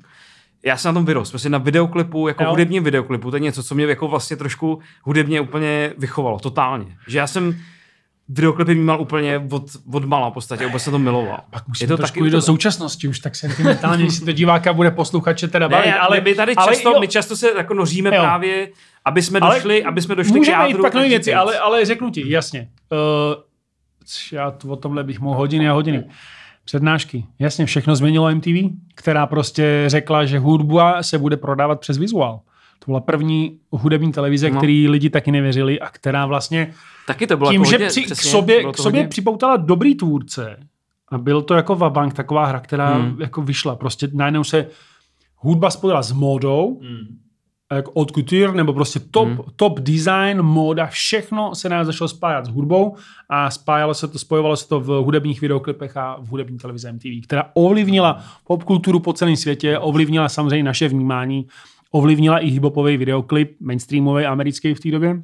já 0.66 0.78
jsem 0.78 0.90
na 0.90 0.94
tom 0.94 1.06
vyrost, 1.06 1.32
prostě 1.32 1.50
na 1.50 1.58
videoklipu, 1.58 2.28
jako 2.28 2.44
Jo. 2.44 2.50
hudebním 2.50 2.84
videoklipu, 2.84 3.30
to 3.32 3.36
je 3.38 3.40
něco, 3.40 3.64
co 3.64 3.76
mě 3.76 3.86
jako 3.86 4.08
vlastně 4.08 4.38
trošku 4.38 4.80
hudebně 5.04 5.42
úplně 5.42 5.94
vychovalo, 5.98 6.40
totálně. 6.40 6.86
Že 7.08 7.18
já 7.18 7.28
jsem 7.28 7.58
videoklipy 8.30 8.74
vnímal 8.74 9.02
úplně 9.02 9.42
od, 9.52 9.64
od 9.94 10.06
mala 10.06 10.30
v 10.30 10.34
podstatě, 10.34 10.66
úplně 10.66 10.80
jsem 10.80 10.92
to 10.92 11.00
miloval. 11.00 11.40
Pak 11.50 11.64
je 11.64 11.68
musíme 11.68 11.88
to 11.88 11.98
trošku 11.98 12.14
taky 12.20 12.28
jít 12.28 12.32
do 12.32 12.42
současnosti 12.42 13.08
už 13.08 13.20
tak 13.20 13.36
sentimentálně, 13.36 14.04
jestli 14.04 14.26
to 14.26 14.32
diváka 14.32 14.74
bude 14.74 14.92
posluchače 14.92 15.48
teda 15.48 15.70
bavit. 15.70 15.86
ne, 15.86 16.00
ale 16.00 16.22
my 16.22 16.36
tady 16.36 16.56
ale 16.56 16.74
často, 16.76 16.90
jo, 16.90 17.00
my 17.00 17.08
často 17.08 17.36
se 17.36 17.52
jako 17.58 17.74
noříme 17.74 18.16
Jo. 18.16 18.22
právě, 18.22 18.70
aby 19.06 19.22
jsme 19.22 19.40
Ale 19.40 19.56
došli, 19.56 19.84
aby 19.84 20.02
jsme 20.02 20.16
došli 20.16 20.32
k 20.34 20.36
Můžeme 20.36 20.58
jít 20.64 20.70
jádru. 20.70 20.82
pak 20.84 20.94
nové 20.94 21.08
věci, 21.08 21.34
ale, 21.34 21.60
ale 21.60 21.86
řeknu 21.86 22.10
ti, 22.10 22.30
jasně. 22.32 22.70
Uh, 22.92 22.98
já 24.32 24.54
o 24.68 24.76
tomhle 24.76 25.04
bych 25.04 25.20
mohl 25.20 25.38
hodiny 25.38 25.70
a 25.70 25.74
hodiny. 25.74 26.04
Přednášky. 26.66 27.26
Jasně, 27.40 27.66
všechno 27.66 27.96
změnilo 27.96 28.36
MTV, 28.36 28.72
která 28.96 29.28
prostě 29.28 29.84
řekla, 29.88 30.26
že 30.26 30.40
hudba 30.40 31.04
se 31.04 31.18
bude 31.18 31.38
prodávat 31.38 31.80
přes 31.80 31.98
vizuál. 31.98 32.40
To 32.80 32.86
byla 32.92 33.00
první 33.00 33.60
hudební 33.72 34.12
televize, 34.12 34.50
No. 34.50 34.58
který 34.58 34.90
lidi 34.90 35.10
taky 35.10 35.32
nevěřili 35.32 35.80
a 35.80 35.90
která 35.90 36.26
vlastně 36.26 36.74
Taky 37.08 37.28
to 37.28 37.38
bylo 37.38 37.52
tím, 37.52 37.62
jako 37.62 37.70
že 37.72 37.76
hodně, 37.76 37.88
při, 37.88 38.02
k 38.02 38.06
přesně, 38.06 38.32
sobě, 38.32 38.60
bylo 38.60 38.74
k 38.74 38.78
sobě 38.78 39.02
hodně- 39.02 39.08
připoutala 39.10 39.58
dobrý 39.58 39.96
tvůrce 39.96 40.58
a 41.10 41.18
byl 41.18 41.42
to 41.42 41.54
jako 41.54 41.76
Vabank, 41.76 42.14
taková 42.14 42.46
hra, 42.46 42.60
která 42.60 42.94
Hmm. 42.94 43.22
jako 43.22 43.42
vyšla. 43.42 43.76
Prostě 43.76 44.08
najednou 44.14 44.44
se 44.44 44.68
hudba 45.38 45.70
spojila 45.70 46.02
s 46.02 46.12
módou, 46.12 46.82
jako 47.76 47.92
od 47.92 48.12
couture, 48.12 48.52
nebo 48.52 48.74
prostě 48.74 49.00
top, 49.00 49.28
Hmm. 49.28 49.38
top 49.56 49.80
design, 49.80 50.42
móda, 50.42 50.86
všechno 50.88 51.56
se 51.56 51.70
nás 51.70 51.88
začalo 51.88 52.08
spájat 52.08 52.46
s 52.46 52.50
hudbou 52.50 52.96
a 53.30 53.50
spájalo 53.50 53.94
se 53.94 54.08
to, 54.08 54.20
spojovalo 54.20 54.56
se 54.56 54.68
to 54.68 54.80
v 54.80 54.88
hudebních 54.88 55.42
videoklipech 55.42 55.98
a 55.98 56.18
v 56.22 56.28
hudební 56.28 56.58
televizi 56.58 56.92
MTV, 56.92 57.24
která 57.24 57.46
ovlivnila 57.54 58.24
popkulturu 58.48 59.00
po 59.00 59.14
celém 59.14 59.36
světě, 59.36 59.80
ovlivnila 59.80 60.30
samozřejmě 60.30 60.64
naše 60.64 60.88
vnímání, 60.88 61.48
ovlivnila 61.92 62.40
i 62.40 62.48
hiphopový 62.50 62.98
videoklip, 62.98 63.56
mainstreamový 63.62 64.26
americký 64.26 64.74
v 64.74 64.80
té 64.80 64.92
době. 64.92 65.24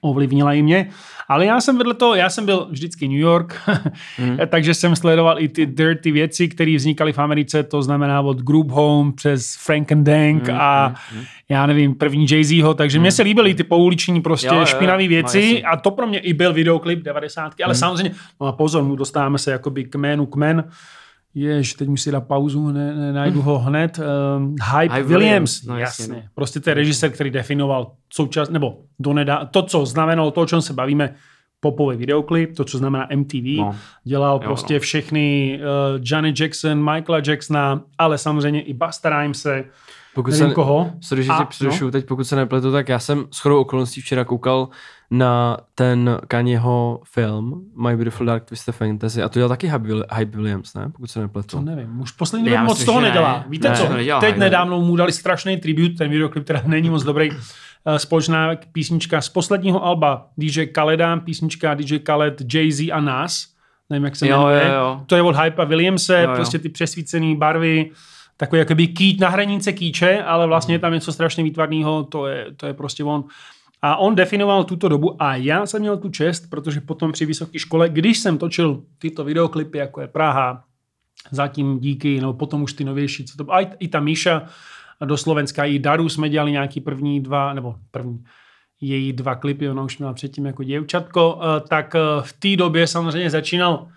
Ovlivnila 0.00 0.52
i 0.52 0.62
mě. 0.62 0.88
Ale 1.28 1.46
já 1.46 1.60
jsem 1.60 1.78
vedle 1.78 1.94
toho, 1.94 2.14
já 2.14 2.30
jsem 2.30 2.46
byl 2.46 2.66
vždycky 2.70 3.08
New 3.08 3.18
York, 3.18 3.60
mm. 4.18 4.38
takže 4.46 4.74
jsem 4.74 4.96
sledoval 4.96 5.40
i 5.40 5.48
ty 5.48 5.66
dirty 5.66 6.10
věci, 6.10 6.48
které 6.48 6.76
vznikaly 6.76 7.12
v 7.12 7.18
Americe, 7.18 7.62
to 7.62 7.82
znamená 7.82 8.20
od 8.20 8.40
Group 8.40 8.70
Home 8.70 9.12
přes 9.12 9.56
Frank 9.56 9.92
and 9.92 10.04
Dank 10.04 10.48
mm, 10.48 10.56
a 10.60 10.94
mm, 11.14 11.24
já 11.48 11.66
nevím, 11.66 11.94
první 11.94 12.26
Jay-Zho, 12.26 12.74
takže 12.74 12.98
mm. 12.98 13.02
mně 13.02 13.12
se 13.12 13.22
líbily 13.22 13.54
ty 13.54 13.64
pouliční 13.64 14.20
prostě 14.20 14.46
jo, 14.46 14.66
špinavé 14.66 15.08
věci 15.08 15.62
no, 15.64 15.70
a 15.72 15.76
to 15.76 15.90
pro 15.90 16.06
mě 16.06 16.18
i 16.18 16.32
byl 16.32 16.52
videoklip 16.52 17.02
90. 17.02 17.52
Ale 17.64 17.74
mm. 17.74 17.78
samozřejmě, 17.78 18.14
no 18.40 18.46
a 18.46 18.52
pozor, 18.52 18.96
dostáváme 18.96 19.38
se 19.38 19.50
jakoby 19.50 19.84
k 19.84 19.94
jménu 19.94 20.26
kmen, 20.26 20.64
Jež, 21.34 21.74
teď 21.74 21.88
musí 21.88 22.10
dát 22.10 22.26
pauzu, 22.26 22.68
ne, 22.68 22.94
ne, 22.94 23.12
najdu 23.12 23.42
ho 23.42 23.58
hned. 23.58 23.98
Um, 24.36 24.54
Hype, 24.78 24.94
Hype 24.94 25.02
Williams, 25.02 25.08
Williams. 25.08 25.64
No, 25.64 25.78
jasně. 25.78 26.02
jasně. 26.02 26.16
No. 26.16 26.28
Prostě 26.34 26.60
to 26.60 26.70
je 26.70 26.74
režisér, 26.74 27.10
který 27.10 27.30
definoval 27.30 27.92
součas, 28.12 28.48
nebo 28.48 28.78
donedá, 28.98 29.44
to, 29.44 29.62
co 29.62 29.86
znamenalo 29.86 30.30
to, 30.30 30.40
o 30.40 30.46
čem 30.46 30.60
se 30.60 30.72
bavíme, 30.72 31.14
popový 31.60 31.96
videoklip, 31.96 32.56
to, 32.56 32.64
co 32.64 32.78
znamená 32.78 33.08
MTV. 33.16 33.58
No. 33.58 33.76
Dělal 34.04 34.34
jo, 34.34 34.48
prostě 34.48 34.74
no. 34.74 34.80
všechny 34.80 35.58
uh, 35.60 36.00
Johnny 36.02 36.34
Jackson, 36.40 36.78
Michaela 36.78 37.22
Jacksona, 37.26 37.82
ale 37.98 38.18
samozřejmě 38.18 38.62
i 38.62 38.74
Busta 38.74 39.10
Rhymese, 39.10 39.64
pokud 40.14 40.30
nevím 40.30 40.48
se, 40.48 40.54
koho. 40.54 40.90
Sorry, 41.00 41.22
že 41.22 41.30
tě 41.38 41.44
přerušu, 41.48 41.84
no? 41.84 41.90
teď 41.90 42.06
pokud 42.06 42.24
se 42.24 42.36
nepletu, 42.36 42.72
tak 42.72 42.88
já 42.88 42.98
jsem 42.98 43.26
s 43.30 43.38
chodou 43.38 43.60
okolností 43.60 44.00
včera 44.00 44.24
koukal 44.24 44.68
na 45.12 45.56
ten 45.74 46.18
Kanyeho 46.28 47.00
film 47.04 47.64
My 47.82 47.96
Beautiful 47.96 48.26
Dark 48.26 48.44
Twisted 48.44 48.74
Fantasy 48.74 49.22
a 49.22 49.28
to 49.28 49.38
dělal 49.38 49.48
taky 49.48 49.72
Hype 50.14 50.36
Williams, 50.36 50.74
ne? 50.74 50.88
Pokud 50.92 51.10
se 51.10 51.20
nepletu. 51.20 51.56
To 51.56 51.60
nevím, 51.62 52.00
už 52.00 52.10
poslední 52.10 52.44
době 52.44 52.60
moc 52.60 52.84
toho 52.84 53.00
nedělá. 53.00 53.32
Ne. 53.38 53.44
Víte 53.48 53.68
ne, 53.68 53.76
co, 53.76 53.92
nedělá, 53.92 54.20
teď 54.20 54.36
ne. 54.36 54.44
nedávno 54.44 54.80
mu 54.80 54.96
dali 54.96 55.12
strašný 55.12 55.56
tribut, 55.56 55.98
ten 55.98 56.10
videoklip, 56.10 56.44
teda 56.44 56.62
není 56.66 56.90
moc 56.90 57.02
dobrý. 57.02 57.30
Eh, 57.86 57.98
společná 57.98 58.50
písnička 58.72 59.20
z 59.20 59.28
posledního 59.28 59.84
alba 59.84 60.26
DJ 60.36 60.66
Khaleda, 60.66 61.16
písnička 61.16 61.74
DJ 61.74 61.98
Khaled, 61.98 62.40
Jay-Z 62.40 62.92
a 62.92 63.00
Nas. 63.00 63.46
Nevím, 63.90 64.04
jak 64.04 64.16
se 64.16 64.26
jmenuje. 64.26 64.64
Jo, 64.66 64.74
jo. 64.74 65.00
To 65.06 65.16
je 65.16 65.22
od 65.22 65.36
Hype 65.36 65.64
Williamse, 65.64 66.22
jo, 66.22 66.28
jo. 66.28 66.36
prostě 66.36 66.58
ty 66.58 66.68
přesvícené 66.68 67.36
barvy 67.36 67.90
takový 68.36 68.58
jakoby 68.58 68.88
kýč 68.88 69.18
na 69.18 69.28
hranice 69.28 69.72
kýče, 69.72 70.22
ale 70.22 70.46
vlastně 70.46 70.74
je 70.74 70.78
tam 70.78 70.92
něco 70.92 71.12
strašně 71.12 71.44
výtvarného, 71.44 72.02
to 72.04 72.26
je, 72.26 72.46
to 72.56 72.66
je 72.66 72.74
prostě 72.74 73.04
on. 73.04 73.24
A 73.82 73.96
on 73.96 74.14
definoval 74.14 74.64
tuto 74.64 74.88
dobu 74.88 75.22
a 75.22 75.36
já 75.36 75.66
jsem 75.66 75.80
měl 75.80 75.96
tu 75.96 76.10
čest, 76.10 76.50
protože 76.50 76.80
potom 76.80 77.12
při 77.12 77.26
vysoké 77.26 77.58
škole, 77.58 77.88
když 77.88 78.18
jsem 78.18 78.38
točil 78.38 78.82
tyto 78.98 79.24
videoklipy, 79.24 79.78
jako 79.78 80.00
je 80.00 80.06
Praha, 80.06 80.64
zatím 81.30 81.78
díky, 81.78 82.20
no 82.20 82.32
potom 82.32 82.62
už 82.62 82.72
ty 82.72 82.84
novější, 82.84 83.24
co 83.24 83.44
to, 83.44 83.52
a 83.52 83.60
i, 83.60 83.88
ta 83.88 84.00
Míša 84.00 84.42
do 85.04 85.16
Slovenska, 85.16 85.64
i 85.64 85.78
Daru 85.78 86.08
jsme 86.08 86.28
dělali 86.28 86.52
nějaký 86.52 86.80
první 86.80 87.20
dva, 87.20 87.54
nebo 87.54 87.74
první, 87.90 88.24
její 88.80 89.12
dva 89.12 89.34
klipy, 89.34 89.70
ona 89.70 89.82
už 89.82 89.98
měla 89.98 90.12
předtím 90.12 90.46
jako 90.46 90.64
děvčatko, 90.64 91.40
eh, 91.42 91.60
tak 91.68 91.94
eh, 91.94 91.98
v 92.22 92.32
té 92.32 92.56
době 92.56 92.86
samozřejmě 92.86 93.30
začínal 93.30 93.88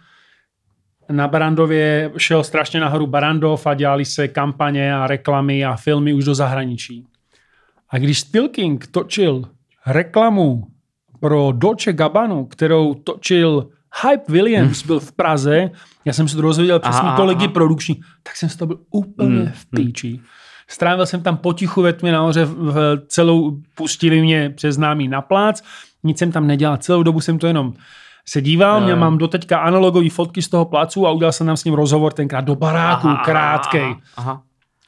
na 1.09 1.27
Barandově 1.27 2.11
šel 2.17 2.43
strašně 2.43 2.79
nahoru 2.79 3.07
Barandov 3.07 3.67
a 3.67 3.73
dělali 3.73 4.05
se 4.05 4.27
kampaně 4.27 4.95
a 4.95 5.07
reklamy 5.07 5.65
a 5.65 5.75
filmy 5.75 6.13
už 6.13 6.25
do 6.25 6.35
zahraničí. 6.35 7.07
A 7.89 7.97
když 7.97 8.19
Stilking 8.19 8.87
točil 8.87 9.43
reklamu 9.87 10.67
pro 11.19 11.51
Dolce 11.51 11.93
Gabbana, 11.93 12.35
kterou 12.49 12.93
točil 12.93 13.67
Hype 14.03 14.31
Williams, 14.31 14.85
byl 14.85 14.99
v 14.99 15.11
Praze, 15.11 15.71
já 16.05 16.13
jsem 16.13 16.27
se 16.27 16.35
to 16.35 16.41
dozvěděl 16.41 16.79
přes 16.79 17.01
mý 17.01 17.09
kolegy 17.15 17.47
produkční, 17.47 17.99
tak 18.23 18.35
jsem 18.35 18.49
se 18.49 18.57
to 18.57 18.65
byl 18.65 18.79
úplně 18.91 19.39
hmm. 19.39 19.51
v 19.53 19.65
píči. 19.75 20.19
Strávil 20.67 21.05
jsem 21.05 21.21
tam 21.21 21.37
potichu 21.37 21.81
ve 21.81 21.93
tmě 21.93 22.11
nahoře, 22.11 22.45
v 22.45 22.97
celou 23.07 23.57
pustili 23.75 24.21
mě 24.21 24.49
přes 24.49 24.77
námi 24.77 25.07
na 25.07 25.21
plác, 25.21 25.63
nic 26.03 26.17
jsem 26.17 26.31
tam 26.31 26.47
nedělal, 26.47 26.77
celou 26.77 27.03
dobu 27.03 27.21
jsem 27.21 27.39
to 27.39 27.47
jenom 27.47 27.73
se 28.27 28.41
díval, 28.41 28.81
no. 28.81 28.89
já 28.89 28.95
mám 28.95 29.17
doteďka 29.17 29.57
analogové 29.57 30.09
fotky 30.09 30.41
z 30.41 30.49
toho 30.49 30.65
placu 30.65 31.07
a 31.07 31.11
udělal 31.11 31.31
jsem 31.31 31.47
tam 31.47 31.57
s 31.57 31.63
ním 31.63 31.73
rozhovor 31.73 32.13
tenkrát 32.13 32.41
do 32.41 32.55
baráku, 32.55 33.07
aha, 33.07 33.23
krátkej. 33.25 33.83
Aha, 33.83 34.01
aha. 34.17 34.41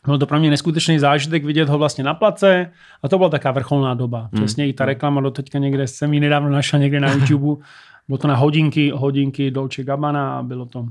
Byl 0.08 0.18
to 0.18 0.26
pro 0.26 0.40
mě 0.40 0.50
neskutečný 0.50 1.00
zážitek 1.00 1.46
vidět 1.46 1.70
ho 1.70 1.78
vlastně 1.78 2.04
na 2.04 2.14
place 2.14 2.72
a 3.04 3.10
to 3.10 3.18
byla 3.18 3.30
taková 3.30 3.52
vrcholná 3.52 3.94
doba. 3.94 4.20
Hmm. 4.20 4.46
Přesně 4.46 4.68
i 4.68 4.74
ta 4.74 4.86
reklama 4.86 5.22
do 5.22 5.32
teďka 5.32 5.60
někde 5.60 5.88
jsem 5.88 6.14
ji 6.14 6.20
nedávno 6.20 6.50
našel 6.50 6.80
někde 6.80 7.00
na 7.00 7.12
YouTube. 7.14 7.64
bylo 8.08 8.18
to 8.18 8.28
na 8.28 8.36
hodinky, 8.36 8.92
hodinky 8.96 9.52
Dolce 9.52 9.84
Gabbana 9.84 10.38
a 10.38 10.44
bylo 10.44 10.66
to, 10.66 10.86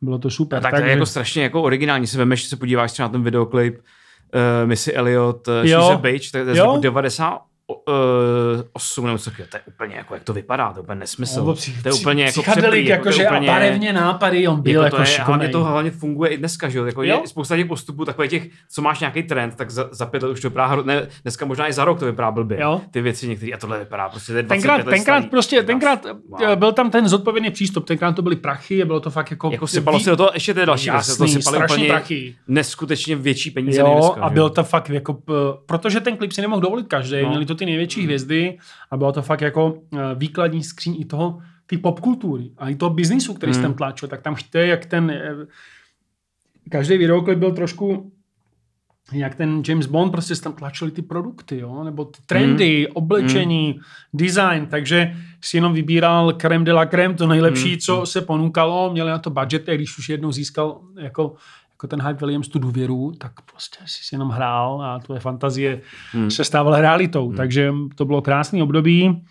bylo 0.00 0.18
to 0.18 0.30
super. 0.30 0.58
A 0.58 0.62
tak, 0.62 0.70
tak 0.70 0.80
to 0.80 0.86
je 0.86 0.92
jako 0.92 1.06
strašně 1.06 1.42
jako 1.42 1.62
originální. 1.62 2.06
Si 2.06 2.18
vemeš, 2.18 2.44
se 2.44 2.56
podíváš 2.56 2.92
třeba 2.92 3.08
na 3.08 3.12
ten 3.12 3.22
videoklip 3.22 3.78
uh, 3.78 4.68
Missy 4.68 4.92
Elliot, 4.92 5.48
uh, 5.48 5.54
She's 5.62 5.90
a 5.90 5.96
Bitch, 5.96 6.30
to 6.30 6.38
je 6.38 6.54
z 6.54 6.58
roku 6.58 6.80
90, 6.80 7.40
uh, 7.68 8.62
8 8.72 9.06
nebo 9.06 9.18
co, 9.18 9.30
to 9.30 9.56
je 9.56 9.60
úplně 9.66 9.96
jako, 9.96 10.14
jak 10.14 10.24
to 10.24 10.32
vypadá, 10.32 10.72
to 10.72 10.78
je 10.78 10.82
úplně 10.82 11.00
nesmysl. 11.00 11.44
No, 11.44 11.54
při, 11.54 11.82
to 11.82 11.88
je 11.88 11.92
úplně 11.92 12.24
jako 12.24 12.42
přeprý, 12.42 12.86
jako, 12.86 13.12
že 13.12 13.26
úplně, 13.26 13.50
a 13.50 13.52
barevně 13.52 13.92
nápady, 13.92 14.48
on 14.48 14.62
byl 14.62 14.82
jako, 14.82 14.96
jako 14.96 14.96
to 14.96 15.10
je, 15.10 15.18
hlavně 15.18 15.48
to 15.48 15.64
hlavně 15.64 15.90
funguje 15.90 16.30
i 16.30 16.36
dneska, 16.36 16.68
že 16.68 16.78
jo, 16.78 16.84
jako 16.84 17.02
jo? 17.02 17.20
je 17.22 17.28
spousta 17.28 17.56
těch 17.56 17.66
postupů, 17.66 18.04
takových 18.04 18.30
těch, 18.30 18.48
co 18.70 18.82
máš 18.82 19.00
nějaký 19.00 19.22
trend, 19.22 19.54
tak 19.56 19.70
za, 19.70 19.88
za 19.90 20.06
pět 20.06 20.22
let 20.22 20.30
už 20.30 20.40
to 20.40 20.48
vypadá, 20.48 20.82
ne, 20.82 21.08
dneska 21.22 21.46
možná 21.46 21.68
i 21.68 21.72
za 21.72 21.84
rok 21.84 21.98
to 21.98 22.04
vypadá 22.04 22.30
blbě, 22.30 22.60
jo? 22.60 22.80
ty 22.90 23.00
věci 23.00 23.28
některé, 23.28 23.52
a 23.52 23.56
tohle 23.56 23.78
vypadá 23.78 24.08
prostě 24.08 24.42
to 24.42 24.48
tenkrát, 24.48 24.84
tenkrát 24.84 25.26
prostě, 25.30 25.62
tenkrát 25.62 26.06
wow. 26.28 26.56
byl 26.56 26.72
tam 26.72 26.90
ten 26.90 27.08
zodpovědný 27.08 27.50
přístup, 27.50 27.86
tenkrát 27.86 28.12
to 28.12 28.22
byly 28.22 28.36
prachy 28.36 28.82
a 28.82 28.86
bylo 28.86 29.00
to 29.00 29.10
fakt 29.10 29.30
jako... 29.30 29.50
Jako 29.52 29.66
sypalo 29.66 30.00
se 30.00 30.10
do 30.10 30.16
toho 30.16 30.30
ještě 30.34 30.54
ty 30.54 30.66
další 30.66 30.90
věci, 30.90 31.18
to 31.18 31.28
sypalo 31.28 31.64
úplně 31.64 31.88
prachy. 31.88 32.34
neskutečně 32.48 33.16
větší 33.16 33.50
peníze 33.50 33.80
jo, 33.80 34.14
a 34.20 34.30
byl 34.30 34.50
to 34.50 34.64
fakt 34.64 34.90
jako, 34.90 35.18
protože 35.66 36.00
ten 36.00 36.16
klip 36.16 36.32
si 36.32 36.40
nemohl 36.40 36.60
dovolit 36.60 36.86
každý, 36.88 37.22
no. 37.22 37.28
měli 37.28 37.46
to 37.46 37.57
ty 37.58 37.66
největší 37.66 38.02
hvězdy, 38.02 38.58
a 38.90 38.96
bylo 38.96 39.12
to 39.12 39.22
fakt 39.22 39.40
jako 39.40 39.82
eh, 39.92 39.98
výkladní 40.14 40.62
skříň 40.62 40.96
i 41.00 41.04
toho, 41.04 41.40
ty 41.66 41.78
popkultury 41.78 42.50
a 42.58 42.68
i 42.68 42.74
toho 42.74 42.90
biznisu, 42.90 43.34
který 43.34 43.52
hmm. 43.52 43.62
jsem 43.62 43.74
tlačil, 43.74 44.08
tak 44.08 44.22
tam 44.22 44.34
chtěl, 44.34 44.62
jak 44.62 44.86
ten 44.86 45.10
eh, 45.10 45.46
každý 46.70 46.96
videoklip 46.96 47.38
byl 47.38 47.52
trošku 47.52 48.12
jak 49.12 49.34
ten 49.34 49.62
James 49.68 49.86
Bond, 49.86 50.12
prostě 50.12 50.34
tam 50.34 50.52
tlačili 50.52 50.90
ty 50.90 51.02
produkty, 51.02 51.58
jo? 51.58 51.84
nebo 51.84 52.04
ty 52.04 52.18
trendy, 52.26 52.84
hmm. 52.84 52.92
oblečení, 52.94 53.72
hmm. 53.72 53.82
design, 54.12 54.66
takže 54.66 55.16
si 55.40 55.56
jenom 55.56 55.72
vybíral 55.72 56.32
creme 56.32 56.64
de 56.64 56.72
la 56.72 56.86
creme, 56.86 57.14
to 57.14 57.26
nejlepší, 57.26 57.70
hmm. 57.70 57.78
co 57.78 58.06
se 58.06 58.20
ponukalo, 58.20 58.92
měli 58.92 59.10
na 59.10 59.18
to 59.18 59.30
budget, 59.30 59.68
a 59.68 59.74
když 59.74 59.98
už 59.98 60.08
jednou 60.08 60.32
získal 60.32 60.80
jako 60.98 61.34
jako 61.78 61.86
ten 61.86 62.02
Hype 62.02 62.20
Williams 62.20 62.48
tu 62.48 62.58
důvěru, 62.58 63.12
tak 63.18 63.32
prostě 63.52 63.78
si 63.86 64.14
jenom 64.14 64.28
hrál 64.28 64.82
a 64.82 64.98
tvoje 64.98 65.20
fantazie 65.20 65.80
hmm. 66.12 66.30
se 66.30 66.44
stávala 66.44 66.80
realitou. 66.80 67.26
Hmm. 67.28 67.36
Takže 67.36 67.74
to 67.94 68.04
bylo 68.04 68.22
krásný 68.22 68.62
období. 68.62 69.24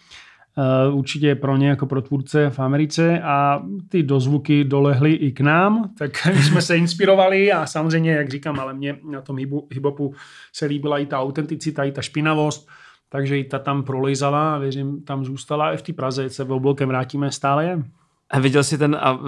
Uh, 0.87 0.97
určitě 0.97 1.35
pro 1.35 1.57
ně 1.57 1.67
jako 1.67 1.85
pro 1.85 2.01
tvůrce 2.01 2.49
v 2.49 2.59
Americe 2.59 3.21
a 3.21 3.63
ty 3.89 4.03
dozvuky 4.03 4.63
dolehly 4.63 5.13
i 5.13 5.31
k 5.31 5.39
nám, 5.39 5.89
tak 5.97 6.17
jsme 6.47 6.61
se 6.61 6.77
inspirovali 6.77 7.51
a 7.51 7.65
samozřejmě, 7.65 8.11
jak 8.11 8.29
říkám, 8.29 8.59
ale 8.59 8.73
mě 8.73 8.97
na 9.11 9.21
tom 9.21 9.37
hibopu 9.71 10.13
se 10.53 10.65
líbila 10.65 10.99
i 10.99 11.05
ta 11.05 11.19
autenticita, 11.19 11.83
i 11.83 11.91
ta 11.91 12.01
špinavost, 12.01 12.69
takže 13.09 13.39
i 13.39 13.43
ta 13.43 13.59
tam 13.59 13.83
prolejzala 13.83 14.55
a 14.55 14.57
věřím, 14.57 15.03
tam 15.03 15.25
zůstala 15.25 15.73
i 15.73 15.77
v 15.77 15.81
té 15.81 15.93
Praze, 15.93 16.29
se 16.29 16.43
v 16.43 16.51
oblokem 16.51 16.89
vrátíme 16.89 17.31
stále. 17.31 17.83
A 18.29 18.39
viděl 18.39 18.63
jsi 18.63 18.77
ten, 18.77 18.97
a 18.99 19.19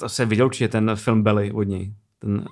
to 0.00 0.08
se 0.08 0.26
viděl 0.26 0.46
určitě 0.46 0.68
ten 0.68 0.90
film 0.94 1.22
Belly 1.22 1.52
od 1.52 1.62
něj? 1.62 1.92
Ten 2.18 2.44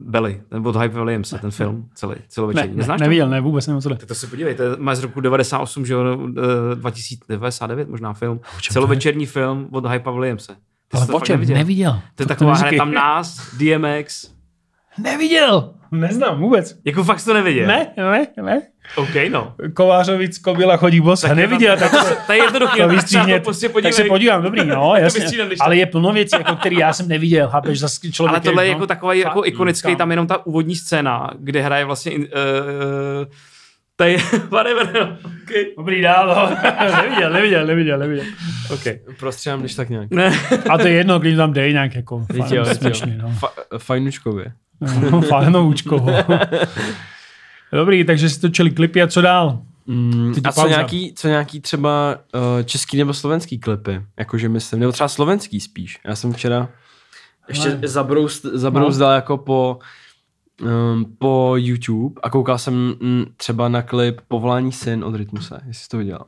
Belly, 0.00 0.42
ten 0.48 0.66
od 0.66 0.76
Hype 0.76 0.94
Williamsa, 0.94 1.38
ten 1.38 1.50
film 1.50 1.88
celý, 1.94 2.14
celovečerní. 2.28 2.70
Ne, 2.70 2.76
Neznáš 2.76 3.00
neviděl, 3.00 3.26
to? 3.26 3.30
ne, 3.30 3.40
vůbec 3.40 3.66
nevím, 3.66 3.82
co 3.82 3.88
to 3.88 3.94
Tak 3.94 4.08
to 4.08 4.14
se 4.14 4.26
podívej, 4.26 4.54
to 4.54 4.62
má 4.78 4.94
z 4.94 5.02
roku 5.02 5.20
98, 5.20 5.86
že 5.86 5.92
jo, 5.92 6.16
2099 6.74 7.88
eh, 7.88 7.90
možná 7.90 8.12
film. 8.12 8.40
Celovečerní 8.70 9.26
film 9.26 9.68
od 9.72 9.86
Hype 9.86 10.10
Williamsa. 10.10 10.52
Ty 10.88 10.96
Ale 10.96 11.06
o 11.06 11.20
čem? 11.20 11.34
Neviděl. 11.36 11.56
neviděl. 11.56 12.00
To 12.14 12.22
je 12.22 12.26
taková 12.26 12.54
hra 12.54 12.70
tam 12.76 12.92
nás, 12.92 13.54
DMX. 13.54 14.30
Neviděl. 14.98 15.74
Neznám 15.92 16.40
vůbec. 16.40 16.78
Jako 16.84 17.04
fakt 17.04 17.24
to 17.24 17.34
neviděl? 17.34 17.66
Ne, 17.66 17.86
ne, 17.96 18.26
ne. 18.42 18.62
OK, 18.96 19.14
no. 19.30 19.54
Kovářovic, 19.74 20.38
Kobila 20.38 20.76
chodí 20.76 21.00
bos. 21.00 21.20
Tak 21.20 21.32
neviděl, 21.32 21.76
tak 21.76 21.90
to, 22.08 22.14
to 22.26 22.32
je 22.32 22.38
jednoduchý, 22.38 22.80
to 22.80 22.88
vystříhnět, 22.88 23.44
prostě 23.44 23.68
tak 23.68 23.92
se 23.92 24.04
podívám, 24.04 24.42
dobrý, 24.42 24.64
no, 24.66 24.94
jasně. 24.98 25.26
Ale 25.60 25.76
je 25.76 25.86
plno 25.86 26.12
věcí, 26.12 26.36
jako, 26.38 26.56
který 26.56 26.76
já 26.76 26.92
jsem 26.92 27.08
neviděl, 27.08 27.48
chápeš, 27.48 27.80
za 27.80 27.88
člověk. 28.12 28.30
Ale 28.32 28.40
tohle 28.40 28.66
je 28.66 28.70
no, 28.70 28.76
jako 28.76 28.86
takový 28.86 29.18
jako 29.18 29.44
ikonický, 29.44 29.96
tam 29.96 30.10
jenom 30.10 30.26
ta 30.26 30.46
úvodní 30.46 30.76
scéna, 30.76 31.30
kde 31.38 31.62
hraje 31.62 31.84
vlastně 31.84 32.12
uh, 32.12 32.24
Tady, 33.96 34.16
whatever, 34.48 34.94
no. 34.94 35.16
okay. 35.42 35.64
Dobrý, 35.76 36.00
dál, 36.02 36.26
no. 36.26 36.56
neviděl, 37.02 37.32
neviděl, 37.32 37.66
neviděl, 37.66 37.98
neviděl. 37.98 38.24
Okay. 38.74 38.98
Prostřihám, 39.18 39.60
když 39.60 39.74
tak 39.74 39.88
nějak. 39.88 40.10
Ne. 40.10 40.32
A 40.70 40.78
to 40.78 40.86
je 40.86 40.92
jedno, 40.94 41.18
když 41.18 41.36
tam 41.36 41.52
dej 41.52 41.72
nějak 41.72 41.94
jako 41.94 42.26
viděl, 42.32 42.64
no. 43.16 43.28
Fa- 43.40 43.78
fajnučkově. 43.78 44.52
No, 44.80 45.20
fajnoučkovo. 45.28 46.12
Dobrý, 47.72 48.04
takže 48.04 48.30
si 48.30 48.40
točili 48.40 48.70
klipy 48.70 49.02
a 49.02 49.06
co 49.06 49.20
dál? 49.20 49.58
Mm, 49.86 50.34
a 50.44 50.52
co 50.52 50.68
nějaký, 50.68 51.14
co 51.14 51.28
nějaký 51.28 51.60
třeba 51.60 52.16
uh, 52.34 52.62
český 52.64 52.98
nebo 52.98 53.14
slovenský 53.14 53.58
klipy? 53.58 54.02
Jakože 54.18 54.48
myslím, 54.48 54.80
nebo 54.80 54.92
třeba 54.92 55.08
slovenský 55.08 55.60
spíš. 55.60 55.98
Já 56.04 56.16
jsem 56.16 56.32
včera 56.32 56.68
ještě 57.48 57.78
zabroust, 57.84 58.44
zabrouzdal 58.44 59.08
no. 59.08 59.14
jako 59.14 59.38
po 59.38 59.78
um, 60.62 61.06
po 61.18 61.54
YouTube 61.56 62.20
a 62.22 62.30
koukal 62.30 62.58
jsem 62.58 62.74
mm, 62.74 63.24
třeba 63.36 63.68
na 63.68 63.82
klip 63.82 64.20
Povolání 64.28 64.72
syn 64.72 65.04
od 65.04 65.14
Rytmuse, 65.14 65.60
jestli 65.66 65.82
jsi 65.82 65.88
to 65.88 65.98
viděl. 65.98 66.18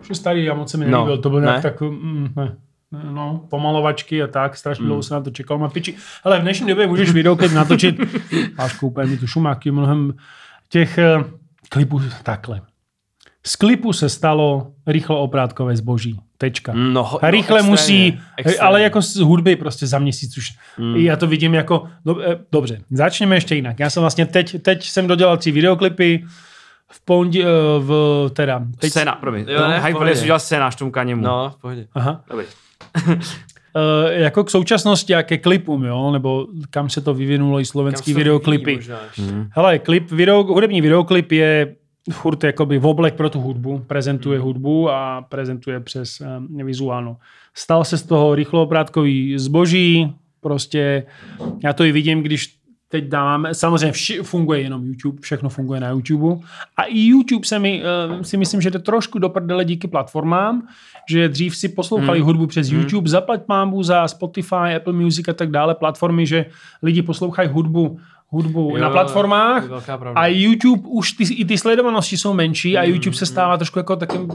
Už 0.00 0.08
je 0.08 0.14
starý, 0.14 0.44
já 0.44 0.54
moc 0.54 0.70
se 0.70 0.76
mi 0.76 0.84
No, 0.84 0.90
nelíbil, 0.90 1.18
to 1.18 1.30
byl 1.30 1.40
nějak 1.40 1.56
ne? 1.56 1.62
tak, 1.62 1.80
mm, 1.80 2.28
ne. 2.36 2.56
No, 2.92 3.46
pomalovačky 3.50 4.22
a 4.22 4.26
tak, 4.26 4.56
strašně 4.56 4.82
Mm. 4.82 4.86
dlouho 4.88 5.02
se 5.02 5.14
na 5.14 5.20
to 5.20 5.30
čekal, 5.30 5.58
má 5.58 5.68
piči. 5.68 5.94
Ale 6.24 6.38
v 6.38 6.42
dnešní 6.42 6.66
době 6.68 6.86
můžeš 6.86 7.10
videoklip 7.10 7.52
natočit, 7.52 7.96
až 8.58 8.78
koupím 8.78 9.08
mi 9.10 9.16
tu 9.16 9.26
šumáky, 9.26 9.70
mnohem 9.70 10.12
těch 10.68 10.98
eh, 10.98 11.24
klipů 11.68 12.00
takhle. 12.22 12.60
Z 13.46 13.56
klipu 13.56 13.92
se 13.92 14.08
stalo 14.08 14.72
rychle 14.86 15.16
oprátkové 15.16 15.76
zboží. 15.76 16.20
Tečka. 16.38 16.72
No, 16.76 17.24
A 17.24 17.30
rychle 17.30 17.62
no, 17.62 17.68
musí, 17.68 18.06
extrémně, 18.06 18.22
extrémně. 18.36 18.58
ale 18.60 18.82
jako 18.82 19.02
z 19.02 19.16
hudby 19.16 19.56
prostě 19.56 19.86
za 19.86 19.98
měsíc 19.98 20.38
už. 20.38 20.48
Mm. 20.78 20.96
Já 20.96 21.16
to 21.16 21.26
vidím 21.26 21.54
jako, 21.54 21.88
do, 22.04 22.20
eh, 22.30 22.38
dobře, 22.52 22.80
začněme 22.90 23.36
ještě 23.36 23.54
jinak. 23.54 23.78
Já 23.80 23.90
jsem 23.90 24.00
vlastně 24.00 24.26
teď, 24.26 24.62
teď 24.62 24.84
jsem 24.84 25.06
dodělal 25.06 25.36
tři 25.36 25.50
videoklipy, 25.52 26.24
v 26.92 27.04
pondělí, 27.04 27.44
v 27.78 28.26
teda, 28.32 28.62
teď, 28.78 28.90
Scéna, 28.90 29.12
promiň. 29.12 29.44
Jo, 29.48 29.68
ne, 29.68 29.80
v 29.80 29.82
Hype 29.84 29.92
pohodě. 29.92 30.16
jsi 30.16 30.22
udělal 30.22 30.38
scénář 30.40 30.76
tomu 30.76 30.90
kaněmu. 30.90 31.22
No, 31.22 31.50
v 31.50 31.60
pohodě. 31.60 31.86
aha, 31.94 32.24
Dobrý. 32.30 32.46
Uh, 33.06 33.12
jako 34.10 34.44
k 34.44 34.50
současnosti 34.50 35.14
a 35.14 35.22
ke 35.22 35.38
klipům, 35.38 35.84
jo, 35.84 36.10
nebo 36.10 36.46
kam 36.70 36.88
se 36.88 37.00
to 37.00 37.14
vyvinulo 37.14 37.60
i 37.60 37.64
slovenský 37.64 38.14
videoklipy. 38.14 38.72
ještě. 38.72 38.94
Hele, 39.50 39.78
klip, 39.78 40.10
video, 40.10 40.42
hudební 40.42 40.80
videoklip 40.80 41.32
je 41.32 41.74
furt 42.12 42.44
jakoby 42.44 42.78
v 42.78 42.86
oblek 42.86 43.14
pro 43.14 43.30
tu 43.30 43.40
hudbu, 43.40 43.78
prezentuje 43.86 44.38
hudbu 44.38 44.90
a 44.90 45.26
prezentuje 45.28 45.80
přes 45.80 46.20
um, 46.20 46.66
vizuálno. 46.66 47.16
Stal 47.54 47.84
se 47.84 47.98
z 47.98 48.02
toho 48.02 48.34
rychloobrátkový 48.34 49.38
zboží, 49.38 50.12
prostě 50.40 51.06
já 51.64 51.72
to 51.72 51.84
i 51.84 51.92
vidím, 51.92 52.22
když 52.22 52.59
teď 52.90 53.04
dáváme, 53.04 53.54
samozřejmě 53.54 53.92
vši, 53.92 54.18
funguje 54.18 54.60
jenom 54.60 54.86
YouTube, 54.86 55.20
všechno 55.20 55.48
funguje 55.48 55.80
na 55.80 55.88
YouTube. 55.88 56.42
A 56.76 56.82
i 56.82 56.98
YouTube 57.00 57.46
se 57.46 57.58
mi, 57.58 57.82
uh, 58.10 58.22
si 58.22 58.36
myslím, 58.36 58.60
že 58.60 58.70
jde 58.70 58.78
trošku 58.78 59.18
do 59.18 59.28
prdele 59.28 59.64
díky 59.64 59.88
platformám, 59.88 60.68
že 61.08 61.28
dřív 61.28 61.56
si 61.56 61.68
poslouchali 61.68 62.18
hmm. 62.18 62.26
hudbu 62.26 62.46
přes 62.46 62.70
YouTube, 62.70 63.10
zaplať 63.10 63.40
mámbu 63.48 63.82
za 63.82 64.08
Spotify, 64.08 64.74
Apple 64.76 64.92
Music 64.92 65.28
a 65.28 65.32
tak 65.32 65.50
dále, 65.50 65.74
platformy, 65.74 66.26
že 66.26 66.46
lidi 66.82 67.02
poslouchají 67.02 67.48
hudbu 67.48 67.98
hudbu 68.30 68.72
Jo, 68.76 68.82
na 68.82 68.90
platformách. 68.90 69.64
a 70.14 70.26
YouTube 70.26 70.88
už 70.88 71.12
ty, 71.12 71.24
i 71.34 71.44
ty 71.44 71.58
sledovanosti 71.58 72.16
jsou 72.16 72.34
menší 72.34 72.78
a 72.78 72.82
YouTube 72.82 73.16
se 73.16 73.26
stává 73.26 73.56
trošku 73.56 73.78
jako 73.78 73.96
takým 73.96 74.28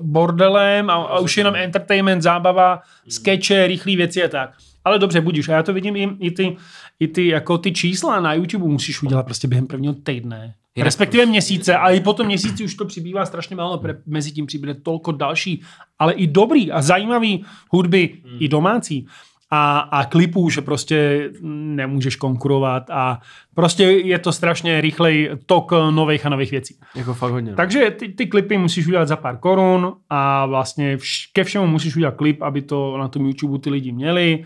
bordelem 0.00 0.90
a, 0.90 0.94
a 0.94 1.18
už 1.18 1.36
jenom 1.36 1.54
entertainment, 1.54 2.22
zábava, 2.22 2.80
skeče, 3.08 3.66
rychlé 3.66 3.96
věci 3.96 4.24
a 4.24 4.28
tak. 4.28 4.50
Ale 4.84 4.98
dobře, 4.98 5.20
budíš. 5.20 5.48
A 5.48 5.52
já 5.52 5.62
to 5.62 5.72
vidím 5.72 5.96
i, 5.96 6.08
i, 6.20 6.30
ty, 6.30 6.56
i 7.00 7.08
ty, 7.08 7.26
jako 7.26 7.58
ty 7.58 7.72
čísla 7.72 8.20
na 8.20 8.34
YouTube 8.34 8.66
musíš 8.66 9.02
udělat 9.02 9.22
prostě 9.22 9.48
během 9.48 9.66
prvního 9.66 9.94
týdne. 9.94 10.54
Jinak 10.76 10.84
Respektive 10.84 11.26
měsíce, 11.26 11.76
a 11.76 11.90
i 11.90 12.00
po 12.00 12.12
tom 12.12 12.26
měsíci 12.26 12.64
už 12.64 12.74
to 12.74 12.84
přibývá 12.84 13.26
strašně 13.26 13.56
málo, 13.56 13.76
pre- 13.76 13.96
mezi 14.06 14.32
tím 14.32 14.46
přibude 14.46 14.74
tolko 14.74 15.12
další, 15.12 15.62
ale 15.98 16.12
i 16.12 16.26
dobrý 16.26 16.72
a 16.72 16.82
zajímavý 16.82 17.44
hudby, 17.70 18.14
i 18.38 18.48
domácí 18.48 19.06
a, 19.50 19.78
a 19.78 20.04
klipů, 20.04 20.50
že 20.50 20.60
prostě 20.60 21.30
nemůžeš 21.42 22.16
konkurovat 22.16 22.90
a 22.90 23.20
prostě 23.54 23.84
je 23.84 24.18
to 24.18 24.32
strašně 24.32 24.80
rychlej 24.80 25.30
tok 25.46 25.72
nových 25.90 26.26
a 26.26 26.28
nových 26.28 26.50
věcí. 26.50 26.76
Jako 26.94 27.14
fakt 27.14 27.30
hodně. 27.30 27.54
Takže 27.54 27.90
ty, 27.90 28.08
ty 28.08 28.26
klipy 28.26 28.58
musíš 28.58 28.86
udělat 28.86 29.08
za 29.08 29.16
pár 29.16 29.36
korun 29.36 29.92
a 30.10 30.46
vlastně 30.46 30.96
vš, 30.96 31.26
ke 31.32 31.44
všemu 31.44 31.66
musíš 31.66 31.96
udělat 31.96 32.14
klip, 32.14 32.42
aby 32.42 32.62
to 32.62 32.98
na 32.98 33.08
tom 33.08 33.26
YouTube 33.26 33.58
ty 33.58 33.70
lidi 33.70 33.92
měli 33.92 34.44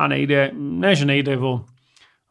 a 0.00 0.06
nejde, 0.06 0.50
ne, 0.58 0.96
že 0.96 1.04
nejde 1.04 1.38
o, 1.38 1.60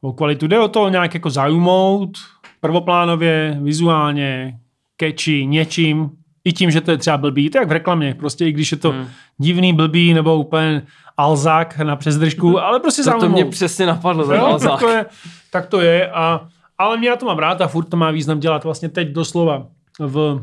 o 0.02 0.14
kvalitu, 0.14 0.48
jde 0.48 0.60
o 0.60 0.68
to 0.68 0.90
nějak 0.90 1.14
jako 1.14 1.30
zaujmout 1.30 2.18
prvoplánově, 2.62 3.58
vizuálně, 3.62 4.60
catchy, 5.00 5.46
něčím, 5.46 6.10
i 6.44 6.54
tím, 6.54 6.72
že 6.72 6.82
to 6.82 6.92
je 6.92 6.98
třeba 6.98 7.18
blbý, 7.18 7.50
to 7.50 7.58
jak 7.58 7.68
v 7.68 7.72
reklamě, 7.72 8.16
prostě 8.20 8.46
i 8.46 8.52
když 8.52 8.72
je 8.72 8.78
to 8.78 8.92
hmm. 8.92 9.08
divný, 9.38 9.74
blbý 9.74 10.14
nebo 10.14 10.38
úplně 10.38 10.82
alzák 11.18 11.78
na 11.78 11.96
přezdržku, 11.96 12.60
ale 12.60 12.80
prostě 12.80 13.04
to, 13.04 13.20
to 13.20 13.30
mě 13.30 13.46
přesně 13.46 13.86
napadlo. 13.86 14.28
ten 14.28 14.40
tak 14.40 14.50
Alzák. 14.50 14.80
to 14.80 14.90
je, 14.90 15.06
tak 15.52 15.66
to 15.68 15.82
je 15.82 16.12
a, 16.12 16.48
ale 16.78 16.98
mě 16.98 17.10
na 17.10 17.16
to 17.16 17.26
mám 17.26 17.38
rád 17.38 17.62
a 17.62 17.68
furt 17.68 17.86
to 17.86 17.98
má 17.98 18.12
význam 18.12 18.40
dělat 18.40 18.64
vlastně 18.64 18.90
teď 18.90 19.08
doslova 19.08 19.68
v 20.00 20.42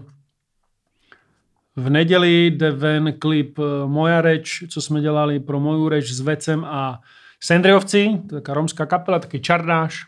v 1.77 1.91
neděli 1.91 2.47
jde 2.47 2.71
ven 2.71 3.15
klip 3.19 3.59
eh, 3.59 3.63
Moja 3.87 4.21
reč, 4.21 4.65
co 4.69 4.81
jsme 4.81 5.01
dělali 5.01 5.41
pro 5.41 5.61
moju 5.61 5.89
reč 5.89 6.11
s 6.13 6.21
Vecem 6.21 6.65
a 6.65 7.01
Sendriovci, 7.41 8.09
to 8.29 8.35
je 8.37 8.41
taká 8.41 8.55
romská 8.55 8.87
kapela, 8.87 9.19
taky 9.19 9.41
čardáš 9.41 10.07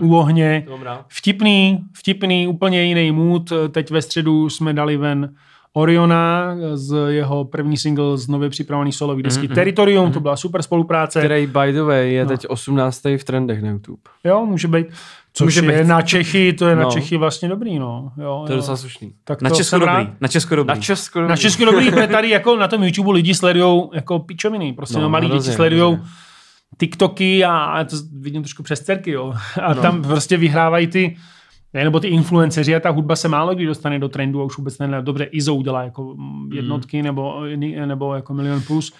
u 0.00 0.16
ohně. 0.16 0.66
Rád. 0.82 1.06
Vtipný, 1.08 1.84
vtipný, 1.92 2.48
úplně 2.48 2.84
jiný 2.84 3.12
mood. 3.12 3.52
Teď 3.70 3.90
ve 3.90 4.02
středu 4.02 4.50
jsme 4.50 4.72
dali 4.72 4.96
ven 4.96 5.34
Oriona 5.72 6.56
z 6.74 6.96
jeho 7.08 7.44
první 7.44 7.76
single 7.76 8.18
z 8.18 8.28
nově 8.28 8.50
připravený 8.50 8.92
solový 8.92 9.22
desky 9.22 9.48
mm-hmm. 9.48 9.54
Territorium, 9.54 10.12
to 10.12 10.20
byla 10.20 10.36
super 10.36 10.62
spolupráce. 10.62 11.18
Který, 11.20 11.46
by 11.46 11.72
the 11.72 11.82
way, 11.82 12.12
je 12.12 12.24
No. 12.24 12.28
teď 12.28 12.46
18. 12.48 13.04
v 13.16 13.24
trendech 13.24 13.62
na 13.62 13.70
YouTube. 13.70 14.02
Jo, 14.24 14.46
může 14.46 14.68
být. 14.68 14.86
Což 15.38 15.56
Může 15.56 15.72
je 15.72 15.78
být. 15.82 15.88
na 15.88 16.02
Čechy, 16.02 16.52
to 16.52 16.66
je 16.68 16.76
na 16.76 16.82
No. 16.82 16.90
Čechy 16.90 17.16
vlastně 17.16 17.48
dobrý, 17.48 17.78
no. 17.78 18.12
Jo, 18.22 18.42
To 18.46 18.52
je 18.52 18.56
jo. 18.56 18.60
docela 18.60 18.76
slušný. 18.76 19.12
Tak 19.24 19.42
Na 19.42 19.50
jsem 19.50 19.80
dobrý. 19.80 19.94
rád. 19.94 20.08
Na 20.20 20.28
Česku 20.28 20.56
dobrý. 20.56 20.76
Na 20.76 20.82
Česku 20.82 21.20
Na 21.20 21.36
Česku 21.36 21.64
dobrý, 21.64 21.90
protože 21.90 22.06
tady 22.06 22.30
jako 22.30 22.56
na 22.56 22.68
tom 22.68 22.82
YouTube 22.82 23.12
lidi 23.12 23.34
sledujou 23.34 23.90
jako 23.94 24.18
pičoviny. 24.18 24.72
Prostě 24.72 24.96
no, 24.96 25.02
No, 25.02 25.08
malí 25.10 25.28
děti 25.28 25.52
sledujou. 25.52 25.98
TikToky 26.78 27.44
a, 27.44 27.56
a 27.58 27.84
to 27.84 27.96
vidím 28.20 28.42
trošku 28.42 28.62
přes 28.62 28.80
dcerky, 28.80 29.10
jo. 29.10 29.34
A 29.62 29.74
No. 29.74 29.82
tam 29.82 30.02
prostě 30.02 30.36
vyhrávají 30.36 30.86
ty 30.86 31.16
ne, 31.74 31.84
nebo 31.84 32.00
ty 32.00 32.08
influenceři 32.08 32.76
a 32.76 32.80
ta 32.80 32.90
hudba 32.90 33.16
se 33.16 33.28
málo 33.28 33.54
kdy 33.54 33.66
dostane 33.66 33.98
do 33.98 34.08
trendu 34.08 34.40
a 34.40 34.44
už 34.44 34.56
vůbec 34.58 34.78
ne. 34.78 35.02
Dobře, 35.02 35.24
Izo 35.24 35.54
udělá 35.54 35.82
jako 35.82 36.14
mm, 36.14 36.52
jednotky 36.52 37.02
nebo, 37.02 37.40
nebo 37.86 38.14
jako 38.14 38.34
milion 38.34 38.60
plus. 38.66 38.92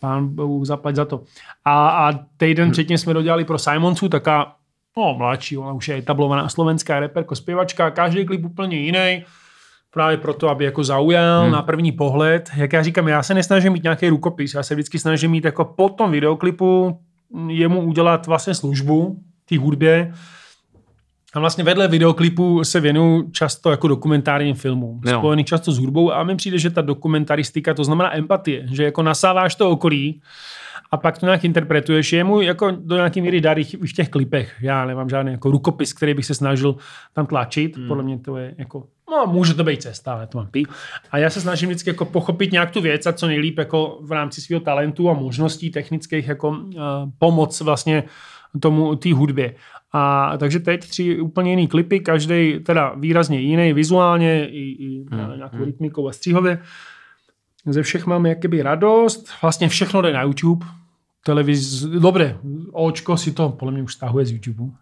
Pán 0.00 0.28
Bůh 0.28 0.66
zaplať 0.66 0.94
za 0.96 1.04
to. 1.04 1.20
A, 1.64 1.88
a 1.88 2.12
týden 2.36 2.70
předtím 2.70 2.98
jsme 2.98 3.14
dodělali 3.14 3.44
pro 3.44 3.58
Simonsu, 3.58 4.08
taká 4.08 4.52
no, 4.98 5.14
mladší, 5.14 5.58
ona 5.58 5.72
už 5.72 5.88
je 5.88 5.98
etablovaná 5.98 6.48
slovenská 6.48 7.00
reperko, 7.00 7.34
zpěvačka, 7.34 7.90
každý 7.90 8.24
klip 8.24 8.44
úplně 8.44 8.76
jiný, 8.76 9.24
právě 9.90 10.16
proto, 10.16 10.48
aby 10.48 10.64
jako 10.64 10.84
zaujal 10.84 11.42
hmm. 11.42 11.52
na 11.52 11.62
první 11.62 11.92
pohled. 11.92 12.50
Jak 12.56 12.72
já 12.72 12.82
říkám, 12.82 13.08
já 13.08 13.22
se 13.22 13.34
nesnažím 13.34 13.72
mít 13.72 13.82
nějaký 13.82 14.08
rukopis, 14.08 14.54
já 14.54 14.62
se 14.62 14.74
vždycky 14.74 14.98
snažím 14.98 15.30
mít 15.30 15.44
jako 15.44 15.64
po 15.64 15.88
tom 15.88 16.10
videoklipu 16.10 16.98
jemu 17.48 17.80
udělat 17.80 18.26
vlastně 18.26 18.54
službu, 18.54 19.16
té 19.48 19.58
hudbě, 19.58 20.12
a 21.34 21.40
vlastně 21.40 21.64
vedle 21.64 21.88
videoklipu 21.88 22.64
se 22.64 22.80
věnuju 22.80 23.30
často 23.30 23.70
jako 23.70 23.88
dokumentárním 23.88 24.54
filmům, 24.54 25.00
Jo. 25.06 25.18
spojených 25.18 25.46
často 25.46 25.72
s 25.72 25.78
hudbou 25.78 26.12
a 26.12 26.24
mi 26.24 26.36
přijde, 26.36 26.58
že 26.58 26.70
ta 26.70 26.80
dokumentaristika, 26.80 27.74
to 27.74 27.84
znamená 27.84 28.16
empatie, 28.16 28.66
že 28.72 28.84
jako 28.84 29.02
nasáváš 29.02 29.54
to 29.54 29.70
okolí 29.70 30.20
a 30.90 30.96
pak 30.96 31.18
to 31.18 31.26
nějak 31.26 31.44
interpretuješ. 31.44 32.12
Je 32.12 32.24
mu 32.24 32.40
jako 32.40 32.70
do 32.70 32.96
nějaký 32.96 33.20
míry 33.20 33.40
dar 33.40 33.58
i 33.58 33.64
v 33.64 33.92
těch 33.92 34.08
klipech. 34.08 34.54
Já 34.60 34.84
nemám 34.84 35.08
žádný 35.08 35.32
jako 35.32 35.50
rukopis, 35.50 35.92
který 35.92 36.14
bych 36.14 36.26
se 36.26 36.34
snažil 36.34 36.76
tam 37.14 37.26
tlačit. 37.26 37.76
Hmm. 37.76 37.88
Podle 37.88 38.02
mě 38.02 38.18
to 38.18 38.36
je 38.36 38.54
jako, 38.58 38.86
no 39.10 39.32
může 39.32 39.54
to 39.54 39.64
být 39.64 39.82
cesta, 39.82 40.12
ale 40.12 40.26
to 40.26 40.38
mám 40.38 40.46
pí. 40.46 40.66
A 41.10 41.18
já 41.18 41.30
se 41.30 41.40
snažím 41.40 41.68
vždycky 41.68 41.90
jako 41.90 42.04
pochopit 42.04 42.52
nějak 42.52 42.70
tu 42.70 42.80
věc 42.80 43.06
a 43.06 43.12
co 43.12 43.26
nejlíp 43.26 43.58
jako 43.58 43.98
v 44.02 44.12
rámci 44.12 44.40
svého 44.40 44.60
talentu 44.60 45.10
a 45.10 45.12
možností 45.12 45.70
technických 45.70 46.28
jako 46.28 46.48
uh, 46.48 46.74
pomoc 47.18 47.60
vlastně 47.60 48.02
tomu 48.60 48.96
té 48.96 49.14
hudbě. 49.14 49.54
A 49.92 50.32
takže 50.38 50.60
teď 50.60 50.88
tři 50.88 51.20
úplně 51.20 51.50
jiný 51.50 51.68
klipy, 51.68 52.00
každý 52.00 52.60
teda 52.60 52.94
výrazně 52.96 53.40
jiný, 53.40 53.72
vizuálně 53.72 54.48
i, 54.48 54.60
i 54.60 55.04
hmm. 55.10 55.36
nějakou 55.36 55.64
rytmikou 55.64 56.08
a 56.08 56.12
stříhově. 56.12 56.58
Ze 57.68 57.82
všech 57.82 58.06
máme 58.06 58.28
jakoby 58.28 58.62
radost, 58.62 59.28
vlastně 59.42 59.68
všechno 59.68 60.02
jde 60.02 60.12
na 60.12 60.22
YouTube, 60.22 60.66
televiz, 61.24 61.82
dobré, 61.82 62.38
očko 62.72 63.16
si 63.16 63.32
to 63.32 63.48
podle 63.48 63.72
mě 63.72 63.82
už 63.82 63.94
stahuje 63.94 64.26
z 64.26 64.32
YouTube. 64.32 64.72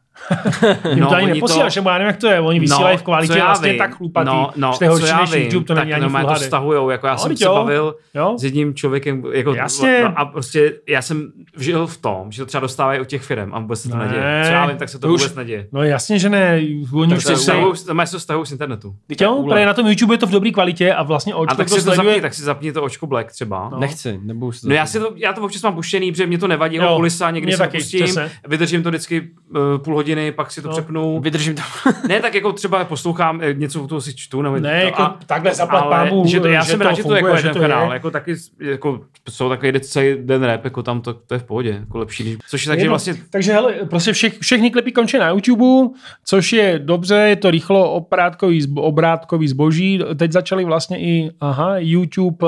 Jim 0.91 0.99
No, 1.01 1.09
to 1.09 1.14
ani 1.14 1.25
oni 1.25 1.35
neposíláš, 1.35 1.75
to- 1.75 1.81
nebo 1.81 1.91
já 1.91 1.99
nevím, 1.99 2.07
jak 2.07 2.17
to 2.17 2.27
je, 2.27 2.41
oni 2.41 2.61
vysílají 2.61 2.97
v 2.99 3.03
kvalitě 3.03 3.35
vlastně 3.35 3.69
vím. 3.71 3.79
tak 3.79 3.95
chlupatý, 3.97 4.27
no, 4.27 4.51
no, 4.57 4.73
že 4.73 4.79
to 4.79 4.85
je 4.85 4.91
horší 4.91 5.03
co 5.05 5.09
já 5.09 5.21
než 5.21 5.33
vím, 5.33 5.43
YouTube, 5.43 5.64
to 5.67 5.75
tak 5.75 5.85
není 5.85 5.93
ani 5.95 6.03
normálně 6.03 6.27
Full 6.29 6.39
to 6.39 6.45
stahujou, 6.45 6.91
jako 6.91 7.07
já 7.07 7.12
No, 7.12 7.19
jsem 7.19 7.29
teď 7.29 7.39
se 7.39 7.45
jo. 7.45 7.55
bavil 7.55 7.95
Jo. 8.14 8.37
s 8.39 8.45
jedním 8.45 8.75
člověkem, 8.75 9.23
jako, 9.33 9.55
Jasně. 9.55 10.01
no, 10.05 10.12
a 10.19 10.25
prostě 10.25 10.73
já 10.89 11.03
jsem 11.03 11.33
žil 11.59 11.87
v 11.87 11.97
tom, 11.97 12.33
že 12.33 12.43
to 12.43 12.47
třeba 12.47 12.61
dostávají 12.61 13.01
od 13.01 13.05
těch 13.09 13.23
firm 13.23 13.55
a 13.55 13.59
vůbec 13.59 13.81
se 13.81 13.89
to 13.89 13.97
Ne. 13.97 14.05
neděje. 14.05 14.43
Co 14.47 14.53
já 14.53 14.67
vím, 14.67 14.77
tak 14.77 14.89
se 14.89 14.99
to, 14.99 15.07
To 15.07 15.12
už- 15.14 15.21
vůbec 15.23 15.35
neděje. 15.35 15.67
No 15.73 15.83
jasně, 15.83 16.19
že 16.19 16.29
ne, 16.29 16.61
oni 16.95 17.09
Tak 17.11 17.19
už 17.19 17.25
to 17.25 17.37
si 17.37 17.43
stahují, 17.43 17.73
to 18.01 18.07
se 18.07 18.21
stahují 18.21 18.47
z 18.47 18.53
internetu. 18.53 18.95
Teď 19.07 19.21
jo, 19.21 19.45
právě 19.49 19.67
na 19.67 19.75
tom 19.75 19.87
YouTube 19.87 20.14
je 20.14 20.19
to 20.19 20.27
v 20.27 20.31
dobré 20.31 20.51
kvalitě 20.51 20.95
a 20.95 21.03
vlastně 21.03 21.33
A 21.33 21.37
očko 21.37 21.57
tak 21.57 21.69
to 21.69 21.75
si 21.75 21.81
to 21.81 21.83
sleduje. 21.85 22.07
zapni, 22.14 22.23
tak 22.23 22.35
si 22.35 22.43
zapni 22.43 22.73
to 22.73 22.83
očko 22.83 23.07
Black 23.07 23.33
třeba. 23.33 23.69
No. 23.73 23.79
Nechci, 23.79 24.21
nebudu 24.23 24.53
No 24.64 24.75
já, 24.75 24.87
si 24.87 24.99
to, 25.01 25.12
já 25.17 25.33
to 25.33 25.43
občas 25.43 25.62
mám 25.62 25.75
puštěný, 25.75 26.12
protože 26.12 26.27
mě 26.27 26.39
to 26.39 26.49
nevadí, 26.49 26.77
Jo, 26.77 26.83
jo, 26.85 26.97
kulisa, 26.97 27.31
někdy 27.31 27.53
se 27.53 27.69
pustím, 27.69 28.07
vydržím 28.49 28.83
to 28.83 28.89
vždycky 28.89 29.21
uh, 29.51 29.79
půl 29.79 29.95
hodiny 30.07 30.33
pak 30.33 30.51
si 30.51 30.63
to 30.63 30.69
No. 30.69 30.73
přepnu. 30.73 31.21
Vydržím 31.21 31.55
to. 31.55 31.63
Ne, 32.09 32.21
tak 32.21 32.35
jako 32.35 32.53
třeba 32.53 32.85
poslouchám, 32.85 33.41
eh, 33.43 33.55
něco 33.55 33.87
toho 33.87 34.01
si 34.01 34.15
čtu. 34.17 34.43
Nebo 34.43 34.57
Ne, 34.57 34.81
to, 34.81 34.87
jako 34.87 35.15
takhle 35.27 35.55
zaplať 35.55 35.83
ale 35.83 35.91
pámu, 35.91 36.27
že 36.27 36.41
to, 36.41 36.47
já 36.49 36.63
že 36.65 36.71
jsem 36.71 36.81
rád, 36.81 36.93
že 36.93 37.03
to 37.03 37.15
je 37.15 37.23
jako 37.25 37.37
že 37.37 37.49
to 37.51 37.59
je. 37.59 37.69
kanál, 37.69 37.93
jako 37.93 38.11
taky 38.11 38.35
jako, 38.61 39.01
jsou 39.31 39.49
takový 39.49 39.73
jde 39.73 39.81
celý 39.81 40.17
den 40.21 40.43
rap, 40.43 40.65
jako 40.65 40.83
tam 40.83 41.01
to, 41.01 41.15
to 41.15 41.35
je 41.35 41.39
v 41.39 41.45
pohodě, 41.45 41.77
jako 41.81 41.99
lepší, 41.99 42.25
než, 42.25 42.37
což 42.49 42.67
je 42.67 42.71
takže 42.71 42.89
vlastně 42.89 43.15
Takže 43.31 43.53
hele, 43.53 43.73
prostě 43.91 44.13
všech, 44.13 44.39
všechny 44.39 44.71
klipy 44.71 44.93
končí 44.93 45.19
na 45.19 45.29
YouTube, 45.29 45.89
což 46.25 46.53
je 46.53 46.79
dobře, 46.79 47.15
je 47.15 47.37
to 47.37 47.51
rychlo 47.51 47.93
oprátkový, 47.93 48.61
zbo- 48.63 48.83
obrátkový 48.83 49.49
zboží. 49.49 50.01
Teď 50.17 50.33
začali 50.33 50.65
vlastně 50.65 51.01
i, 51.01 51.31
aha, 51.41 51.75
YouTube, 51.79 52.47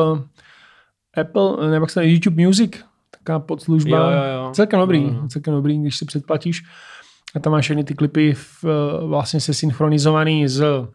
eh, 1.17 1.21
Apple, 1.21 1.71
nebo 1.71 1.83
jak 1.85 1.91
se 1.91 2.07
YouTube 2.07 2.45
Music, 2.47 2.73
taková 3.11 3.39
podslužba. 3.39 3.99
Jo, 3.99 4.05
jo, 4.05 4.45
jo. 4.45 4.51
Celkem 4.53 4.81
dobrý, 4.81 5.03
Jo, 5.03 5.09
jo. 5.23 5.29
celkem 5.29 5.55
dobrý, 5.55 5.79
když 5.79 5.97
si 5.97 6.05
předplatíš. 6.05 6.63
A 7.35 7.41
tam 7.41 7.53
máš 7.53 7.65
všechny 7.65 7.85
ty 7.85 7.95
klipy 7.95 8.35
v, 8.35 8.65
eh, 8.65 9.07
vlastně 9.07 9.41
se 9.41 9.55
synchronizovaný 9.55 10.49
s 10.49 10.87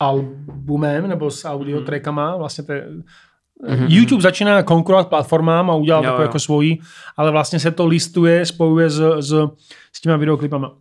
albumem 0.00 1.08
nebo 1.08 1.30
s 1.30 1.44
audio 1.44 1.80
trackama. 1.80 2.36
Vlastně 2.36 2.64
to 2.64 2.72
je, 2.72 2.86
YouTube 3.88 4.22
začíná 4.22 4.62
konkurovat 4.62 5.08
platformám 5.08 5.70
a 5.70 5.74
udělal 5.74 6.02
Jo, 6.02 6.04
takovou 6.04 6.22
jo. 6.22 6.26
jako 6.26 6.38
svoji, 6.38 6.78
ale 7.16 7.30
vlastně 7.30 7.58
se 7.58 7.70
to 7.70 7.86
listuje, 7.86 8.46
spojuje 8.46 8.90
s, 8.90 9.20
s, 9.20 9.48
s 9.92 10.00
těma 10.00 10.16
videoklipama. 10.16 10.72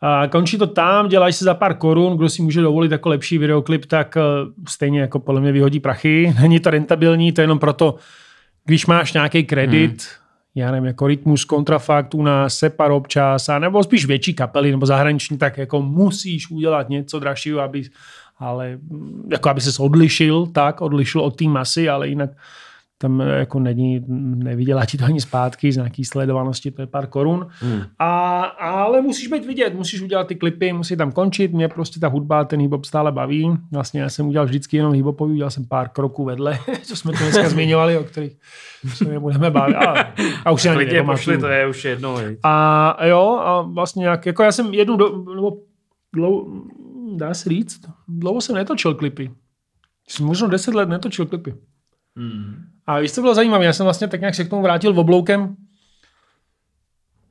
A 0.00 0.26
končí 0.26 0.58
to 0.58 0.66
tam, 0.66 1.08
dělají 1.08 1.32
se 1.32 1.44
za 1.44 1.54
pár 1.54 1.74
korun, 1.74 2.16
kdo 2.16 2.28
si 2.28 2.42
může 2.42 2.60
dovolit 2.60 2.92
jako 2.92 3.08
lepší 3.08 3.38
videoklip, 3.38 3.86
tak 3.86 4.16
eh, 4.16 4.20
stejně 4.68 5.00
jako 5.00 5.18
podle 5.18 5.40
mě 5.40 5.52
vyhodí 5.52 5.80
prachy. 5.80 6.34
Není 6.40 6.60
to 6.60 6.70
rentabilní, 6.70 7.32
to 7.32 7.40
je 7.40 7.42
jenom 7.42 7.58
proto, 7.58 7.94
když 8.64 8.86
máš 8.86 9.12
nějaký 9.12 9.44
kredit, 9.44 9.90
hmm. 9.90 10.27
Já 10.54 10.70
nevím, 10.70 10.86
jako 10.86 11.06
Rytmus, 11.06 11.44
Kontrafakt, 11.44 12.14
u 12.14 12.22
nás, 12.22 12.58
Separ 12.58 12.90
občas, 12.90 13.48
a 13.48 13.58
nebo 13.58 13.84
spíš 13.84 14.06
větší 14.06 14.34
kapely 14.34 14.70
nebo 14.70 14.86
zahraniční, 14.86 15.38
tak 15.38 15.58
jako 15.58 15.82
musíš 15.82 16.50
udělat 16.50 16.88
něco 16.88 17.18
dražšího, 17.18 17.60
aby, 17.60 17.82
ale 18.38 18.78
jako 19.30 19.48
aby 19.48 19.60
ses 19.60 19.80
odlišil, 19.80 20.46
tak, 20.46 20.80
odlišil 20.80 21.20
od 21.20 21.36
té 21.36 21.44
masy, 21.44 21.88
ale 21.88 22.08
jinak 22.08 22.30
tam 22.98 23.20
eh, 23.20 23.38
jako 23.38 23.60
není, 23.60 24.04
nevydělá 24.08 24.86
ti 24.86 24.98
to 24.98 25.04
ani 25.04 25.20
zpátky 25.20 25.72
z 25.72 25.76
nějaký 25.76 26.04
sledovanosti, 26.04 26.70
to 26.70 26.82
je 26.82 26.86
pár 26.86 27.06
korun. 27.06 27.46
Hmm. 27.60 27.82
A, 27.98 28.40
ale 28.42 29.02
musíš 29.02 29.28
být 29.28 29.46
vidět, 29.46 29.74
musíš 29.74 30.00
udělat 30.00 30.26
ty 30.26 30.34
klipy, 30.34 30.72
musí 30.72 30.96
tam 30.96 31.12
končit, 31.12 31.52
mě 31.52 31.68
prostě 31.68 32.00
ta 32.00 32.08
hudba, 32.08 32.44
ten 32.44 32.60
hip-hop 32.60 32.82
stále 32.82 33.12
baví. 33.12 33.50
Vlastně 33.72 34.00
já 34.00 34.08
jsem 34.08 34.26
udělal 34.28 34.46
vždycky 34.46 34.76
jenom 34.76 34.92
hip-hopový, 34.92 35.32
udělal 35.32 35.50
jsem 35.50 35.64
pár 35.64 35.88
kroků 35.88 36.24
vedle, 36.24 36.58
co 36.82 36.96
jsme 36.96 37.12
tu 37.12 37.18
dneska 37.18 37.48
zmiňovali, 37.48 37.98
o 37.98 38.04
kterých 38.04 38.36
se 38.94 39.04
nebudeme 39.04 39.50
bavit. 39.50 39.76
A, 39.76 40.12
a 40.44 40.50
už 40.50 40.62
si 40.62 40.68
ani 40.68 41.02
pošli, 41.02 41.38
to 41.38 41.46
je 41.46 41.66
už 41.68 41.84
jedno. 41.84 42.16
A 42.42 43.06
jo, 43.06 43.40
a 43.44 43.62
vlastně 43.62 44.00
nějak, 44.00 44.26
jako 44.26 44.42
já 44.42 44.52
jsem 44.52 44.74
jednu, 44.74 44.96
do, 44.96 45.24
nebo 45.34 45.56
dlou, 46.14 46.62
dá 47.16 47.34
se 47.34 47.48
říct, 47.48 47.80
dlouho 48.08 48.40
jsem 48.40 48.56
netočil 48.56 48.94
klipy. 48.94 49.30
Jsem 50.08 50.26
možná 50.26 50.48
10 50.48 50.74
let 50.74 50.88
netočil 50.88 51.26
klipy. 51.26 51.54
Hmm. 52.16 52.64
A 52.88 52.98
víš, 52.98 53.12
co 53.12 53.20
bylo 53.20 53.34
zajímavé? 53.34 53.64
Já 53.64 53.72
jsem 53.72 53.84
vlastně 53.84 54.08
tak 54.08 54.20
nějak 54.20 54.34
se 54.34 54.44
k 54.44 54.50
tomu 54.50 54.62
vrátil 54.62 55.00
obloukem. 55.00 55.56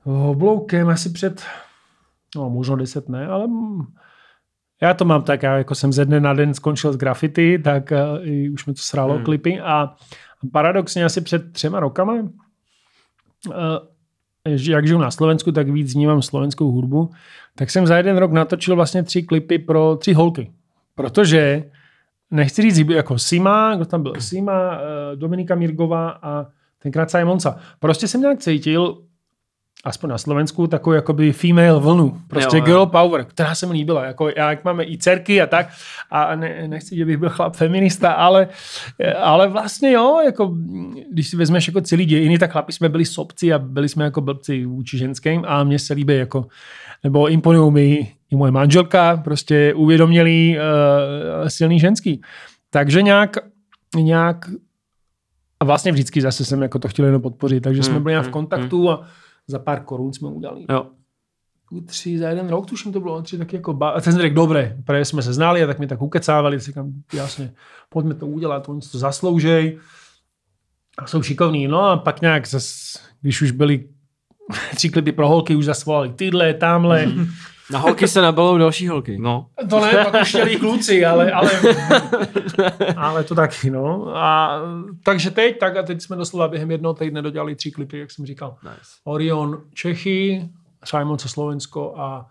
Obloukem 0.03 0.89
asi 0.89 1.09
před, 1.09 1.45
no 2.35 2.49
možná 2.49 2.75
10 2.75 3.09
ne, 3.09 3.27
ale 3.27 3.47
já 4.81 4.93
to 4.93 5.05
mám 5.05 5.23
tak, 5.23 5.43
já 5.43 5.57
jako 5.57 5.75
jsem 5.75 5.93
ze 5.93 6.05
dne 6.05 6.19
na 6.19 6.33
den 6.33 6.53
skončil 6.53 6.93
s 6.93 6.97
graffiti, 6.97 7.59
tak 7.59 7.91
uh, 7.91 8.27
i 8.27 8.49
už 8.49 8.65
mi 8.65 8.73
to 8.73 8.81
sralo 8.81 9.15
hmm. 9.15 9.23
klipy 9.23 9.59
a 9.59 9.95
paradoxně 10.51 11.05
asi 11.05 11.21
před 11.21 11.53
třema 11.53 11.79
rokama, 11.79 12.13
uh, 12.13 12.23
jak 14.45 14.87
žiju 14.87 14.99
na 14.99 15.11
Slovensku, 15.11 15.51
tak 15.51 15.69
víc 15.69 15.93
vnímám 15.93 16.21
slovenskou 16.21 16.71
hudbu, 16.71 17.11
tak 17.55 17.71
jsem 17.71 17.87
za 17.87 17.97
jeden 17.97 18.17
rok 18.17 18.31
natočil 18.31 18.75
vlastně 18.75 19.03
tři 19.03 19.23
klipy 19.23 19.59
pro 19.59 19.95
tři 19.95 20.13
holky. 20.13 20.51
Protože 20.95 21.63
nechci 22.31 22.61
říct 22.61 22.89
jako 22.89 23.19
Sima, 23.19 23.75
kdo 23.75 23.85
tam 23.85 24.03
byl, 24.03 24.13
Sima, 24.19 24.79
eh, 24.81 25.15
Dominika 25.15 25.55
Mirgová 25.55 26.09
a 26.09 26.45
tenkrát 26.79 27.11
Simon 27.11 27.27
Monca. 27.27 27.57
Prostě 27.79 28.07
jsem 28.07 28.21
nějak 28.21 28.39
cítil, 28.39 28.97
aspoň 29.83 30.09
na 30.09 30.17
Slovensku, 30.17 30.67
takovou 30.67 30.93
jakoby 30.93 31.31
female 31.31 31.79
vlnu. 31.79 32.17
Prostě 32.27 32.57
Jo, 32.57 32.63
jo, 32.63 32.65
jo. 32.65 32.65
girl 32.65 32.85
power, 32.85 33.25
která 33.25 33.55
se 33.55 33.65
mi 33.65 33.73
líbila. 33.73 34.05
Jako, 34.05 34.29
já, 34.37 34.49
jak 34.49 34.63
máme 34.63 34.83
i 34.83 34.97
dcerky 34.97 35.41
a 35.41 35.47
tak. 35.47 35.69
A 36.11 36.35
ne, 36.35 36.67
nechci, 36.67 36.95
že 36.95 37.05
bych 37.05 37.17
byl 37.17 37.29
chlap 37.29 37.55
feminista, 37.55 38.11
ale, 38.11 38.47
ale 39.21 39.47
vlastně 39.47 39.91
jo, 39.91 40.21
jako, 40.25 40.55
když 41.11 41.27
si 41.27 41.37
vezmeš 41.37 41.67
jako 41.67 41.81
celý 41.81 42.05
dějiny, 42.05 42.39
tak 42.39 42.51
chlapi 42.51 42.71
jsme 42.71 42.89
byli 42.89 43.05
sobci 43.05 43.53
a 43.53 43.59
byli 43.59 43.89
jsme 43.89 44.03
jako 44.03 44.21
blbci 44.21 44.65
vůči 44.65 44.97
ženským 44.97 45.43
a 45.47 45.63
mně 45.63 45.79
se 45.79 45.93
líbí 45.93 46.17
jako, 46.17 46.45
nebo 47.03 47.27
imponují 47.27 47.71
mi 47.73 48.13
i 48.31 48.35
moje 48.35 48.51
manželka, 48.51 49.17
prostě 49.17 49.73
uvědomělý 49.73 50.57
uh, 50.57 51.47
silný 51.47 51.79
ženský. 51.79 52.21
Takže 52.69 53.01
nějak, 53.01 53.37
nějak 53.95 54.45
a 55.59 55.65
vlastně 55.65 55.91
vždycky 55.91 56.21
zase 56.21 56.45
jsem 56.45 56.61
jako 56.61 56.79
to 56.79 56.87
chtěl 56.87 57.05
jenom 57.05 57.21
podpořit, 57.21 57.61
takže 57.61 57.83
jsme 57.83 57.93
Hmm, 57.93 58.03
byli 58.03 58.11
nějak 58.11 58.23
v 58.23 58.27
hmm, 58.27 58.33
kontaktu 58.33 58.89
a 58.89 59.07
za 59.47 59.59
pár 59.59 59.83
korun 59.83 60.13
jsme 60.13 60.29
udělali 60.29 60.65
Jo. 60.69 60.87
tři 61.85 62.17
za 62.17 62.29
jeden 62.29 62.49
rok, 62.49 62.65
tuším 62.65 62.93
to 62.93 62.99
bylo, 62.99 63.21
tři 63.21 63.37
tak 63.37 63.53
jako, 63.53 63.73
ba- 63.73 63.89
a 63.89 64.01
ten 64.01 64.13
jsem 64.13 64.21
řekl, 64.21 64.35
dobré, 64.35 64.77
protože 64.85 65.05
jsme 65.05 65.21
se 65.21 65.33
znali 65.33 65.63
a 65.63 65.67
tak 65.67 65.79
mi 65.79 65.87
tak 65.87 66.01
ukecávali, 66.01 66.59
říkám, 66.59 66.91
jasně, 67.13 67.53
pojďme 67.89 68.13
to 68.13 68.27
udělat, 68.27 68.69
oni 68.69 68.81
si 68.81 68.91
to 68.91 68.97
zasloužej. 68.97 69.79
A 70.97 71.07
jsou 71.07 71.21
šikovní, 71.21 71.67
no 71.67 71.85
a 71.85 71.97
pak 71.97 72.21
nějak 72.21 72.47
zas, 72.47 72.95
když 73.21 73.41
už 73.41 73.51
byli 73.51 73.89
tři 74.75 74.89
klipy 74.89 75.11
pro 75.11 75.27
holky, 75.27 75.55
už 75.55 75.65
zasvolali 75.65 76.13
tyhle, 76.13 76.53
tamhle, 76.53 77.07
Na 77.71 77.79
holky 77.79 78.07
se 78.07 78.21
nabalou 78.21 78.57
další 78.57 78.87
holky. 78.87 79.17
No. 79.17 79.47
to 79.69 79.79
ne, 79.79 80.05
pak 80.05 80.21
už 80.21 80.29
chtěli 80.29 80.55
kluci, 80.55 81.05
ale, 81.05 81.31
ale, 81.31 81.51
ale 82.97 83.23
to 83.23 83.35
taky, 83.35 83.69
no. 83.69 84.15
A, 84.17 84.59
takže 85.03 85.31
teď, 85.31 85.59
tak 85.59 85.77
a 85.77 85.83
teď 85.83 86.01
jsme 86.01 86.15
doslova 86.15 86.47
během 86.47 86.71
jednoho 86.71 86.93
týdne 86.93 87.21
dodělali 87.21 87.55
tři 87.55 87.71
klipy, 87.71 87.99
jak 87.99 88.11
jsem 88.11 88.25
říkal. 88.25 88.57
Nice. 88.63 88.91
Orion 89.03 89.61
Čechy, 89.73 90.49
Simon 90.83 91.17
co 91.17 91.29
Slovensko 91.29 91.93
a 91.97 92.25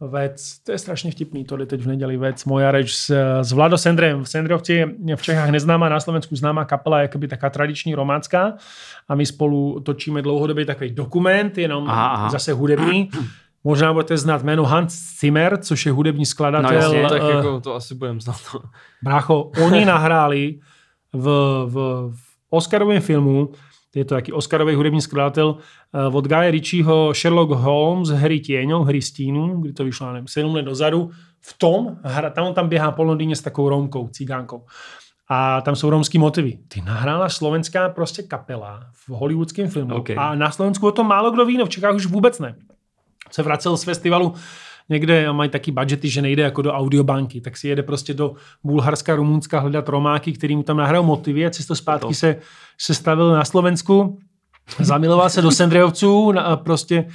Vec, 0.00 0.58
to 0.58 0.72
je 0.72 0.78
strašně 0.78 1.10
vtipný, 1.10 1.44
to 1.44 1.56
jde 1.56 1.66
teď 1.66 1.80
v 1.80 1.86
neděli 1.86 2.16
Vec, 2.16 2.44
moja 2.44 2.70
reč 2.70 2.94
s, 2.94 3.10
s 3.42 3.52
Vlado 3.52 3.78
Sendrem. 3.78 4.24
V 4.24 4.28
Sendrovci 4.28 4.84
je 5.04 5.16
v 5.16 5.22
Čechách 5.22 5.50
neznámá, 5.50 5.88
na 5.88 6.00
Slovensku 6.00 6.36
známá 6.36 6.64
kapela, 6.64 7.00
jakoby 7.00 7.28
taká 7.28 7.50
tradiční 7.50 7.94
romácká 7.94 8.52
a 9.08 9.14
my 9.14 9.26
spolu 9.26 9.80
točíme 9.80 10.22
dlouhodobě 10.22 10.64
takový 10.66 10.90
dokument, 10.90 11.58
jenom 11.58 11.88
Aha, 11.88 12.08
aha. 12.08 12.30
zase 12.30 12.52
hudební. 12.52 13.10
Možná 13.64 13.92
budete 13.92 14.16
znát 14.16 14.42
jméno 14.42 14.64
Hans 14.64 15.20
Zimmer, 15.20 15.56
což 15.56 15.86
je 15.86 15.92
hudební 15.92 16.26
skladatel. 16.26 16.70
No 16.70 16.76
jasně, 16.76 17.02
Tak 17.08 17.22
eh, 17.30 17.36
jako 17.36 17.60
to 17.60 17.74
asi 17.74 17.94
budeme 17.94 18.20
znát. 18.20 18.36
Brácho, 19.02 19.50
oni 19.64 19.84
nahráli 19.84 20.58
v, 21.12 21.24
v, 21.66 21.74
v 22.14 22.20
Oscarovém 22.50 23.00
filmu, 23.00 23.48
je 23.98 24.04
to 24.04 24.14
taký 24.14 24.32
Oscarový 24.32 24.74
hudební 24.74 25.00
skladatel 25.00 25.56
eh, 25.94 26.06
od 26.06 26.26
Guy 26.26 26.50
Ritchieho 26.50 27.14
Sherlock 27.14 27.50
Holmes, 27.50 28.08
hry 28.08 28.40
tieňou, 28.40 28.82
hry 28.82 29.02
stínu, 29.02 29.60
kdy 29.60 29.72
to 29.72 29.84
vyšlo, 29.84 30.12
nevím, 30.12 30.28
7 30.28 30.54
let 30.54 30.62
dozadu. 30.62 31.10
V 31.40 31.58
tom, 31.58 31.96
hra, 32.02 32.30
tam 32.30 32.46
on 32.46 32.54
tam 32.54 32.68
běhá 32.68 32.92
po 32.92 33.02
Londýně 33.02 33.36
s 33.36 33.40
takovou 33.40 33.68
Romkou, 33.68 34.08
cigánkou. 34.08 34.64
A 35.28 35.60
tam 35.60 35.76
jsou 35.76 35.90
romský 35.90 36.18
motivy. 36.18 36.58
Ty 36.68 36.80
nahrála 36.80 37.28
slovenská 37.28 37.88
prostě 37.88 38.22
kapela 38.22 38.80
v 38.92 39.08
hollywoodském 39.08 39.68
filmu. 39.68 39.94
OK. 39.94 40.10
A 40.10 40.34
na 40.34 40.50
Slovensku 40.50 40.86
o 40.86 40.92
tom 40.92 41.06
málo 41.06 41.30
kdo 41.30 41.46
ví, 41.46 41.58
no 41.58 41.66
v 41.66 41.68
Čechách 41.68 41.94
už 41.94 42.06
vůbec 42.06 42.38
ne. 42.38 42.54
Se 43.30 43.42
vracel 43.42 43.76
z 43.76 43.84
festivalu 43.84 44.34
někde 44.88 45.26
a 45.26 45.32
mají 45.32 45.50
taky 45.50 45.72
budgety, 45.72 46.08
že 46.08 46.22
nejde 46.22 46.42
jako 46.42 46.62
do 46.62 46.72
audiobanky, 46.72 47.40
tak 47.40 47.56
si 47.56 47.68
jede 47.68 47.82
prostě 47.82 48.14
do 48.14 48.34
Bulharska, 48.64 49.16
Rumunska 49.16 49.60
hledat 49.60 49.88
romáky, 49.88 50.32
který 50.32 50.56
mu 50.56 50.62
tam 50.62 50.76
nahrajou 50.76 51.04
motivy 51.04 51.46
a 51.46 51.50
cesto 51.50 51.74
zpátky 51.74 52.14
se, 52.14 52.36
se 52.80 52.94
stavil 52.94 53.32
na 53.32 53.44
Slovensku, 53.44 54.18
zamiloval 54.80 55.30
se 55.30 55.42
do 55.42 55.50
Sendrejovců, 55.50 56.32
a 56.38 56.56
prostě 56.56 57.08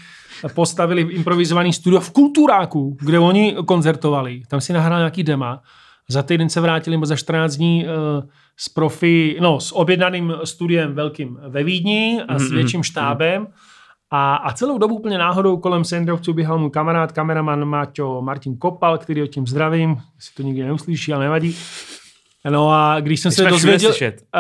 postavili 0.56 1.02
improvizovaný 1.02 1.74
studio 1.74 2.00
v 2.00 2.12
Kulturáku, 2.12 2.98
kde 3.02 3.20
oni 3.20 3.56
koncertovali. 3.66 4.42
Tam 4.48 4.62
si 4.62 4.74
nahrál 4.74 5.00
nějaký 5.00 5.24
dema. 5.24 5.62
Za 6.10 6.24
týden 6.24 6.50
se 6.50 6.62
vrátili 6.62 6.98
nebo 6.98 7.06
za 7.06 7.16
14 7.16 7.56
dní 7.56 7.86
uh, 7.86 8.30
s 8.58 8.70
profi, 8.70 9.38
no, 9.42 9.60
s 9.60 9.76
objednaným 9.76 10.34
studiem 10.44 10.94
velkým 10.94 11.40
ve 11.48 11.64
Vídni 11.64 12.22
a 12.28 12.40
s 12.40 12.52
větším 12.52 12.84
štábem. 12.84 13.48
A, 14.16 14.36
a 14.36 14.54
celou 14.54 14.78
dobu 14.78 14.96
úplně 14.96 15.18
náhodou 15.18 15.58
kolem 15.58 15.84
Sendrovců 15.84 16.34
běhal 16.34 16.60
můj 16.60 16.70
kamarád, 16.70 17.12
kameraman 17.12 17.66
Maťo 17.66 18.22
Martin 18.22 18.58
Kopal, 18.58 18.98
který 18.98 19.22
ho 19.22 19.28
tím 19.28 19.48
zdravím, 19.48 19.98
si 20.20 20.34
to 20.34 20.44
nikdy 20.44 20.64
neuslyší, 20.64 21.14
ale 21.14 21.24
nevadí. 21.24 21.56
No 22.50 22.72
a 22.72 23.00
když 23.00 23.20
jsem 23.20 23.30
My 23.30 23.36
se 23.36 23.44
dozvěděl, 23.44 23.94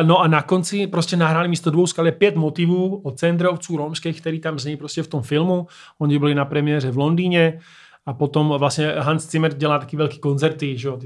no 0.04 0.20
a 0.20 0.28
na 0.28 0.42
konci 0.42 0.88
prostě 0.88 1.18
nahráli 1.18 1.48
místo 1.48 1.70
dvou 1.70 1.88
skal 1.88 2.12
pět 2.12 2.36
motivů 2.36 3.02
od 3.04 3.20
Sendrovců 3.20 3.78
romských, 3.78 4.22
který 4.22 4.40
tam 4.40 4.60
zní 4.60 4.78
prostě 4.78 5.04
v 5.04 5.08
tom 5.08 5.22
filmu. 5.22 5.68
Oni 6.00 6.20
byli 6.20 6.36
na 6.36 6.46
premiéře 6.46 6.92
v 6.92 6.98
Londýně 6.98 7.60
a 8.06 8.14
potom 8.14 8.54
vlastně 8.58 8.94
Hans 8.98 9.32
Zimmer 9.32 9.54
dělá 9.54 9.80
taky 9.80 9.98
velký 9.98 10.20
koncerty, 10.20 10.78
že 10.78 10.88
jo, 10.88 11.00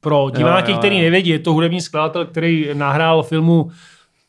pro 0.00 0.30
diváky, 0.36 0.70
jo, 0.70 0.74
jo. 0.74 0.78
který 0.78 1.00
nevědí, 1.00 1.30
je 1.30 1.38
to 1.38 1.52
hudební 1.52 1.80
skladatel, 1.80 2.26
který 2.26 2.70
nahrál 2.74 3.22
filmu 3.22 3.70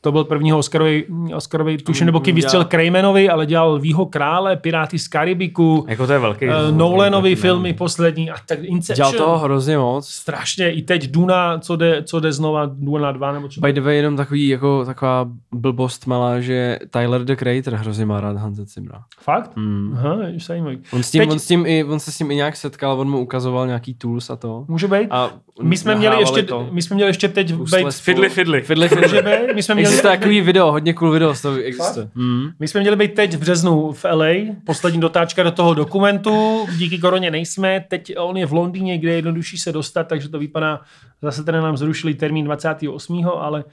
To 0.06 0.12
byl 0.12 0.24
první 0.24 0.54
Oscarový, 0.54 1.04
Oscarový 1.36 1.78
tuším, 1.78 2.06
nebo 2.06 2.20
kým 2.20 2.36
vystřel 2.36 2.66
Krejmenovi, 2.66 3.30
ale 3.30 3.46
dělal 3.46 3.80
Výho 3.80 4.06
krále, 4.06 4.56
Piráty 4.56 5.00
z 5.00 5.08
Karibiku, 5.08 5.86
Jako 5.88 6.08
to 6.08 6.14
je 6.14 6.20
velký. 6.20 6.46
uh, 6.48 6.54
Nolanovi 6.78 7.36
filmy 7.36 7.74
poslední 7.74 8.32
a 8.32 8.36
tak 8.48 8.60
Inception. 8.64 9.12
Dělal 9.12 9.28
toho 9.28 9.38
hrozně 9.38 9.78
moc. 9.78 10.08
Strašně, 10.10 10.72
i 10.72 10.82
teď 10.82 11.12
Duna, 11.12 11.58
co 11.60 11.76
jde, 11.76 12.04
co 12.04 12.20
jde 12.20 12.32
znova, 12.32 12.66
Duna 12.74 13.12
2 13.12 13.32
nebo 13.32 13.48
co. 13.48 13.62
By 13.62 13.74
the 13.74 13.82
way, 13.82 13.96
jenom 13.96 14.16
takový, 14.16 14.48
jako, 14.48 14.86
taková 14.86 15.26
blbost 15.52 16.08
malá, 16.08 16.40
že 16.40 16.80
Tyler 16.90 17.24
the 17.24 17.36
Creator 17.36 17.74
hrozně 17.74 18.06
má 18.06 18.22
rád 18.22 18.38
Hanse 18.38 18.66
Zimmera. 18.66 19.02
Fakt? 19.20 19.52
Hmm. 19.58 19.94
Aha, 19.98 20.18
zajímavý. 20.48 20.78
On, 20.94 21.04
s 21.04 21.12
tím, 21.12 21.22
Teď- 21.22 21.32
on, 21.32 21.40
s 21.40 21.48
tím 21.48 21.66
i, 21.66 21.84
on 21.84 22.00
se 22.00 22.12
s 22.12 22.18
tím 22.18 22.32
i 22.32 22.36
nějak 22.36 22.56
setkal, 22.56 23.00
on 23.00 23.10
mu 23.10 23.20
ukazoval 23.20 23.68
nějaký 23.68 23.94
tools 23.94 24.30
a 24.30 24.36
to. 24.36 24.66
Může 24.68 24.88
být? 24.88 25.08
A 25.12 25.32
My 25.62 25.78
jsme, 25.78 25.96
měli 25.96 26.20
ještě, 26.20 26.44
to. 26.44 26.68
my 26.72 26.82
jsme 26.82 26.96
měli 26.96 27.10
ještě 27.10 27.28
teď 27.28 27.54
být. 27.54 27.92
Fidli, 27.92 28.30
fidli. 28.30 28.62
Fidli, 28.62 28.90
fidli. 28.90 29.22
být, 29.22 29.56
my 29.56 29.64
jsme 29.64 29.76
měli, 29.76 29.88
Existuje 29.88 30.18
takový 30.18 30.42
video, 30.42 30.72
hodně 30.72 30.94
cool 30.94 31.12
video, 31.12 31.36
z 31.36 31.42
toho 31.42 31.56
existuje. 31.64 32.10
Mm. 32.16 32.50
my 32.60 32.68
jsme 32.68 32.82
měli 32.82 32.96
být 32.96 33.14
teď 33.14 33.34
v 33.34 33.40
březnu 33.40 33.92
v 33.92 34.06
LA, 34.14 34.56
poslední 34.66 35.00
dotáčka 35.00 35.44
do 35.44 35.52
toho 35.52 35.74
dokumentu, 35.74 36.66
díky 36.78 37.00
koroně 37.00 37.32
nejsme, 37.32 37.86
teď 37.90 38.14
on 38.18 38.38
je 38.38 38.46
v 38.46 38.54
Londýně, 38.54 38.98
kde 38.98 39.10
je 39.10 39.16
jednodušší 39.16 39.58
se 39.58 39.72
dostat, 39.72 40.04
takže 40.04 40.30
to 40.30 40.40
vypadá, 40.40 40.82
zase 41.22 41.44
teda 41.44 41.62
nám 41.62 41.78
zrušili 41.78 42.14
termín 42.14 42.46
28. 42.46 43.26
ale 43.40 43.64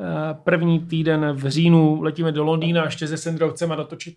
eh, 0.00 0.04
první 0.44 0.80
týden 0.80 1.32
v 1.32 1.48
říjnu 1.48 2.02
letíme 2.02 2.32
do 2.32 2.44
Londýna 2.44 2.84
ještě 2.84 3.08
se 3.08 3.16
Sendrovcem 3.16 3.72
a 3.72 3.76
natočit 3.76 4.16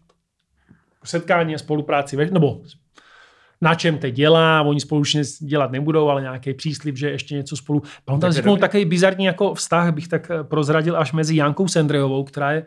setkání 1.04 1.56
a 1.56 1.58
spolupráci, 1.58 2.16
ve- 2.16 2.32
nebo 2.32 2.62
na 3.62 3.76
čem 3.76 3.98
teď 3.98 4.16
dělá, 4.16 4.62
oni 4.62 4.80
spolu 4.80 5.02
už 5.02 5.14
nic 5.14 5.44
dělat 5.44 5.72
nebudou, 5.72 6.10
ale 6.10 6.22
nějaký 6.22 6.54
příslip, 6.54 6.98
že 6.98 7.10
ještě 7.10 7.36
něco 7.36 7.58
spolu. 7.58 7.82
On 8.06 8.20
tam 8.20 8.30
vzniknul 8.30 8.58
takový 8.58 8.86
bizarní 8.86 9.26
jako 9.26 9.54
vztah, 9.54 9.94
bych 9.94 10.08
tak 10.08 10.32
eh, 10.32 10.44
prozradil, 10.44 10.98
až 10.98 11.14
mezi 11.14 11.36
Jankou 11.36 11.68
Sendrejovou, 11.68 12.24
která 12.24 12.52
je 12.52 12.66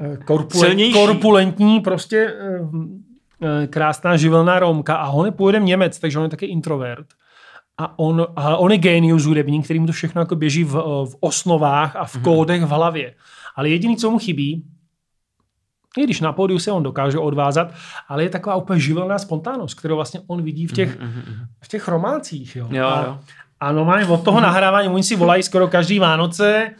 eh, 0.00 0.16
korpulent, 0.16 0.92
korpulentní, 0.92 1.80
prostě 1.80 2.34
eh, 3.42 3.66
krásná 3.66 4.16
živelná 4.16 4.58
Romka 4.58 4.96
a 4.96 5.10
on 5.10 5.26
je 5.26 5.32
původem 5.32 5.64
Němec, 5.64 5.98
takže 5.98 6.18
on 6.18 6.24
je 6.24 6.30
taky 6.30 6.46
introvert. 6.46 7.06
A 7.78 7.98
on, 7.98 8.26
a 8.36 8.56
on 8.56 8.72
je 8.72 8.78
genius 8.78 9.24
hudební, 9.24 9.62
který 9.62 9.80
mu 9.80 9.86
to 9.86 9.92
všechno 9.92 10.20
jako 10.20 10.36
běží 10.36 10.64
v, 10.64 10.72
v 11.04 11.16
osnovách 11.20 11.96
a 11.96 12.04
v 12.04 12.22
kódech 12.22 12.62
v 12.62 12.68
hlavě. 12.68 13.14
Ale 13.56 13.68
jediný, 13.68 13.96
co 13.96 14.10
mu 14.10 14.18
chybí, 14.18 14.64
i 15.98 16.04
když 16.04 16.20
na 16.20 16.32
pódiu 16.32 16.58
se 16.58 16.72
on 16.72 16.82
dokáže 16.82 17.18
odvázat, 17.18 17.68
ale 18.08 18.22
je 18.22 18.30
taková 18.30 18.56
úplně 18.56 18.80
živelná 18.80 19.18
spontánnost, 19.18 19.78
kterou 19.78 19.96
vlastně 19.96 20.20
on 20.26 20.42
vidí 20.42 20.66
v 20.66 20.72
těch, 20.72 20.98
v 21.62 21.68
těch 21.68 21.88
romácích. 21.88 22.56
Jo. 22.56 22.68
Jo, 22.70 22.86
a, 22.86 23.04
jo. 23.06 23.18
a 23.60 23.72
normálně 23.72 24.06
od 24.06 24.24
toho 24.24 24.40
nahrávání, 24.40 24.88
oni 24.88 25.02
si 25.02 25.16
volají 25.16 25.42
skoro 25.42 25.68
každý 25.68 25.98
Vánoce 25.98 26.70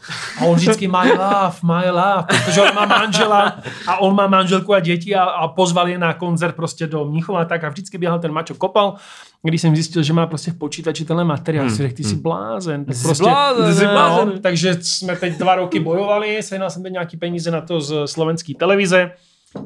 a 0.41 0.45
on 0.45 0.55
vždycky 0.55 0.87
my 0.87 1.11
love, 1.11 1.55
my 1.63 1.89
love, 1.89 2.25
protože 2.45 2.61
on 2.61 2.75
má 2.75 2.85
manžela 2.85 3.55
a 3.87 3.97
on 3.97 4.15
má 4.15 4.27
manželku 4.27 4.73
a 4.73 4.79
děti 4.79 5.15
a, 5.15 5.23
a 5.23 5.47
pozval 5.47 5.87
je 5.87 5.97
na 5.97 6.13
koncert 6.13 6.55
prostě 6.55 6.87
do 6.87 7.05
Mnichova 7.05 7.41
a 7.41 7.45
tak 7.45 7.63
a 7.63 7.69
vždycky 7.69 7.97
běhal 7.97 8.19
ten 8.19 8.31
mačo 8.31 8.55
kopal. 8.55 8.95
Když 9.43 9.61
jsem 9.61 9.75
zjistil, 9.75 10.03
že 10.03 10.13
má 10.13 10.27
prostě 10.27 10.51
v 10.51 10.57
počítači 10.57 11.05
tenhle 11.05 11.25
materiál, 11.25 11.65
hmm. 11.65 11.75
si 11.75 11.83
řekl, 11.83 11.95
ty 11.95 12.03
jsi 12.03 12.15
blázen. 12.15 12.85
Tak 12.85 12.95
Jsi 12.95 13.03
prostě, 13.03 13.23
blázen, 13.23 13.75
Jsi 13.75 13.85
ne? 13.85 13.91
blázen. 13.91 14.41
Takže 14.41 14.77
jsme 14.81 15.15
teď 15.15 15.37
dva 15.37 15.55
roky 15.55 15.79
bojovali, 15.79 16.43
sehnal 16.43 16.69
jsem 16.69 16.83
teď 16.83 16.91
nějaký 16.91 17.17
peníze 17.17 17.51
na 17.51 17.61
to 17.61 17.81
z 17.81 18.07
slovenské 18.07 18.53
televize. 18.59 19.11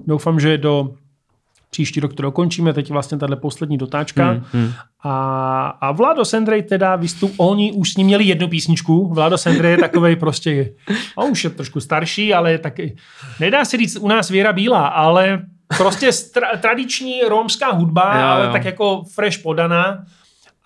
Doufám, 0.07 0.39
že 0.39 0.57
do 0.57 0.93
příští 1.69 1.99
rok 1.99 2.13
to 2.13 2.23
dokončíme, 2.23 2.73
teď 2.73 2.89
vlastně 2.89 3.17
tahle 3.17 3.35
poslední 3.35 3.77
dotáčka. 3.77 4.31
Hmm, 4.31 4.43
hmm. 4.51 4.71
A, 5.03 5.67
a 5.81 5.91
Vlado 5.91 6.25
Sendrej 6.25 6.63
teda 6.63 6.95
vystup, 6.95 7.33
oni 7.37 7.71
už 7.71 7.93
s 7.93 7.97
ním 7.97 8.07
měli 8.07 8.23
jednu 8.23 8.47
písničku. 8.47 9.13
Vlado 9.13 9.37
Sendrej 9.37 9.71
je 9.71 9.77
takovej 9.77 10.15
prostě, 10.25 10.73
on 11.15 11.31
už 11.31 11.43
je 11.43 11.49
trošku 11.49 11.79
starší, 11.79 12.33
ale 12.33 12.57
taky, 12.57 12.95
nedá 13.39 13.65
se 13.65 13.77
říct 13.77 13.95
u 13.95 14.07
nás 14.07 14.29
Věra 14.29 14.53
Bílá, 14.53 14.87
ale 14.87 15.41
prostě 15.77 16.11
stra, 16.11 16.47
tradiční 16.61 17.21
romská 17.21 17.71
hudba, 17.71 18.15
Jo, 18.15 18.21
jo, 18.21 18.27
ale 18.27 18.45
jo. 18.45 18.51
tak 18.51 18.65
jako 18.65 19.03
fresh 19.13 19.37
podaná. 19.41 20.05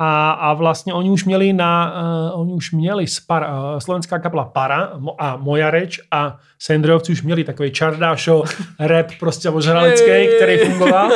A, 0.01 0.31
a 0.31 0.53
vlastně 0.53 0.93
oni 0.93 1.09
už 1.09 1.25
měli 1.25 1.53
na, 1.53 1.93
uh, 2.33 2.41
oni 2.41 2.53
už 2.53 2.71
měli 2.71 3.07
spar, 3.07 3.43
uh, 3.49 3.79
slovenská 3.79 4.19
kapela 4.19 4.45
Para 4.45 4.91
mo, 4.97 5.21
a 5.21 5.37
Moja 5.37 5.71
reč 5.71 5.99
a 6.11 6.37
Sendrejovci 6.59 7.11
už 7.11 7.21
měli 7.21 7.43
takový 7.43 7.71
čardášo, 7.71 8.43
rap 8.79 9.07
prostě 9.19 9.49
ožralecký, 9.49 10.27
který 10.35 10.57
fungoval. 10.57 11.11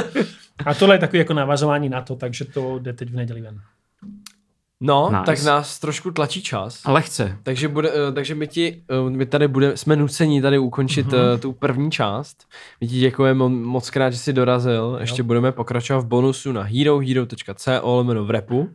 A 0.66 0.74
tohle 0.74 0.96
je 0.96 1.00
takový 1.00 1.20
jako 1.20 1.34
navazování 1.34 1.90
na 1.90 2.02
to, 2.02 2.16
takže 2.16 2.46
to 2.46 2.80
jde 2.80 2.94
teď 2.94 3.10
v 3.10 3.16
neděli 3.16 3.42
ven. 3.42 3.60
No, 4.86 5.10
Nice. 5.12 5.24
tak 5.26 5.44
nás 5.44 5.80
trošku 5.80 6.12
tlačí 6.12 6.42
čas. 6.42 6.82
Lehce. 6.88 7.38
Takže, 7.44 7.68
bude, 7.68 7.92
eh, 8.10 8.12
takže 8.12 8.36
my 8.36 8.48
ti, 8.48 8.84
eh, 9.08 9.10
my 9.10 9.26
tady 9.26 9.48
bude, 9.48 9.78
jsme 9.78 9.96
nuceni 9.96 10.42
tady 10.42 10.58
ukončit 10.60 11.08
uh-huh. 11.08 11.40
tu 11.40 11.52
první 11.54 11.92
část. 11.92 12.48
My 12.82 12.88
ti 12.88 13.00
děkujeme 13.00 13.40
mo- 13.40 13.64
moc 13.64 13.90
krát, 13.90 14.10
že 14.10 14.18
jsi 14.18 14.34
dorazil. 14.34 14.98
Ještě 15.02 15.24
budeme 15.24 15.52
pokračovat 15.52 16.00
v 16.00 16.06
bonusu 16.06 16.52
na 16.52 16.62
herohero.co 16.62 17.72
lomeno 17.84 18.26
v 18.26 18.30
repu. 18.32 18.70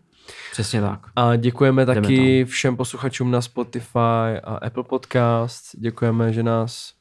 Přesně 0.52 0.80
tak. 0.80 1.00
A 1.16 1.36
děkujeme 1.36 1.86
Jdeme 1.86 2.00
taky 2.00 2.44
všem 2.44 2.76
posluchačům 2.76 3.30
na 3.30 3.40
Spotify 3.42 4.38
a 4.44 4.58
Apple 4.66 4.84
Podcast. 4.84 5.64
Děkujeme, 5.78 6.32
že 6.32 6.42
nás 6.42 6.92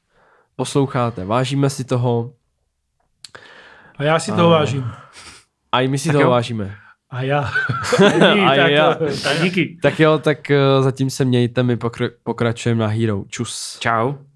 posloucháte. 0.55 1.25
Vážíme 1.25 1.69
si 1.69 1.83
toho 1.83 2.33
A 3.97 4.03
já 4.03 4.19
si 4.19 4.31
toho 4.31 4.49
vážím. 4.49 4.91
a 5.71 5.81
i 5.81 5.87
my 5.87 5.97
si 5.97 6.07
Tak 6.09 6.13
toho 6.13 6.23
jo. 6.23 6.29
vážíme. 6.29 6.75
A 7.09 7.21
já. 7.21 7.41
A 8.45 8.55
tak, 8.55 8.71
já. 8.71 8.93
tak 9.23 9.41
díky. 9.41 9.77
Tak 9.81 9.99
jo, 9.99 10.17
tak 10.17 10.51
eh, 10.51 10.57
zatím 10.81 11.09
se 11.09 11.25
mějte, 11.25 11.63
my 11.63 11.75
pokra- 11.75 12.09
pokračujeme 12.23 12.81
na 12.81 12.87
Hero. 12.87 13.23
Čus. 13.29 13.77
Čau. 13.79 14.13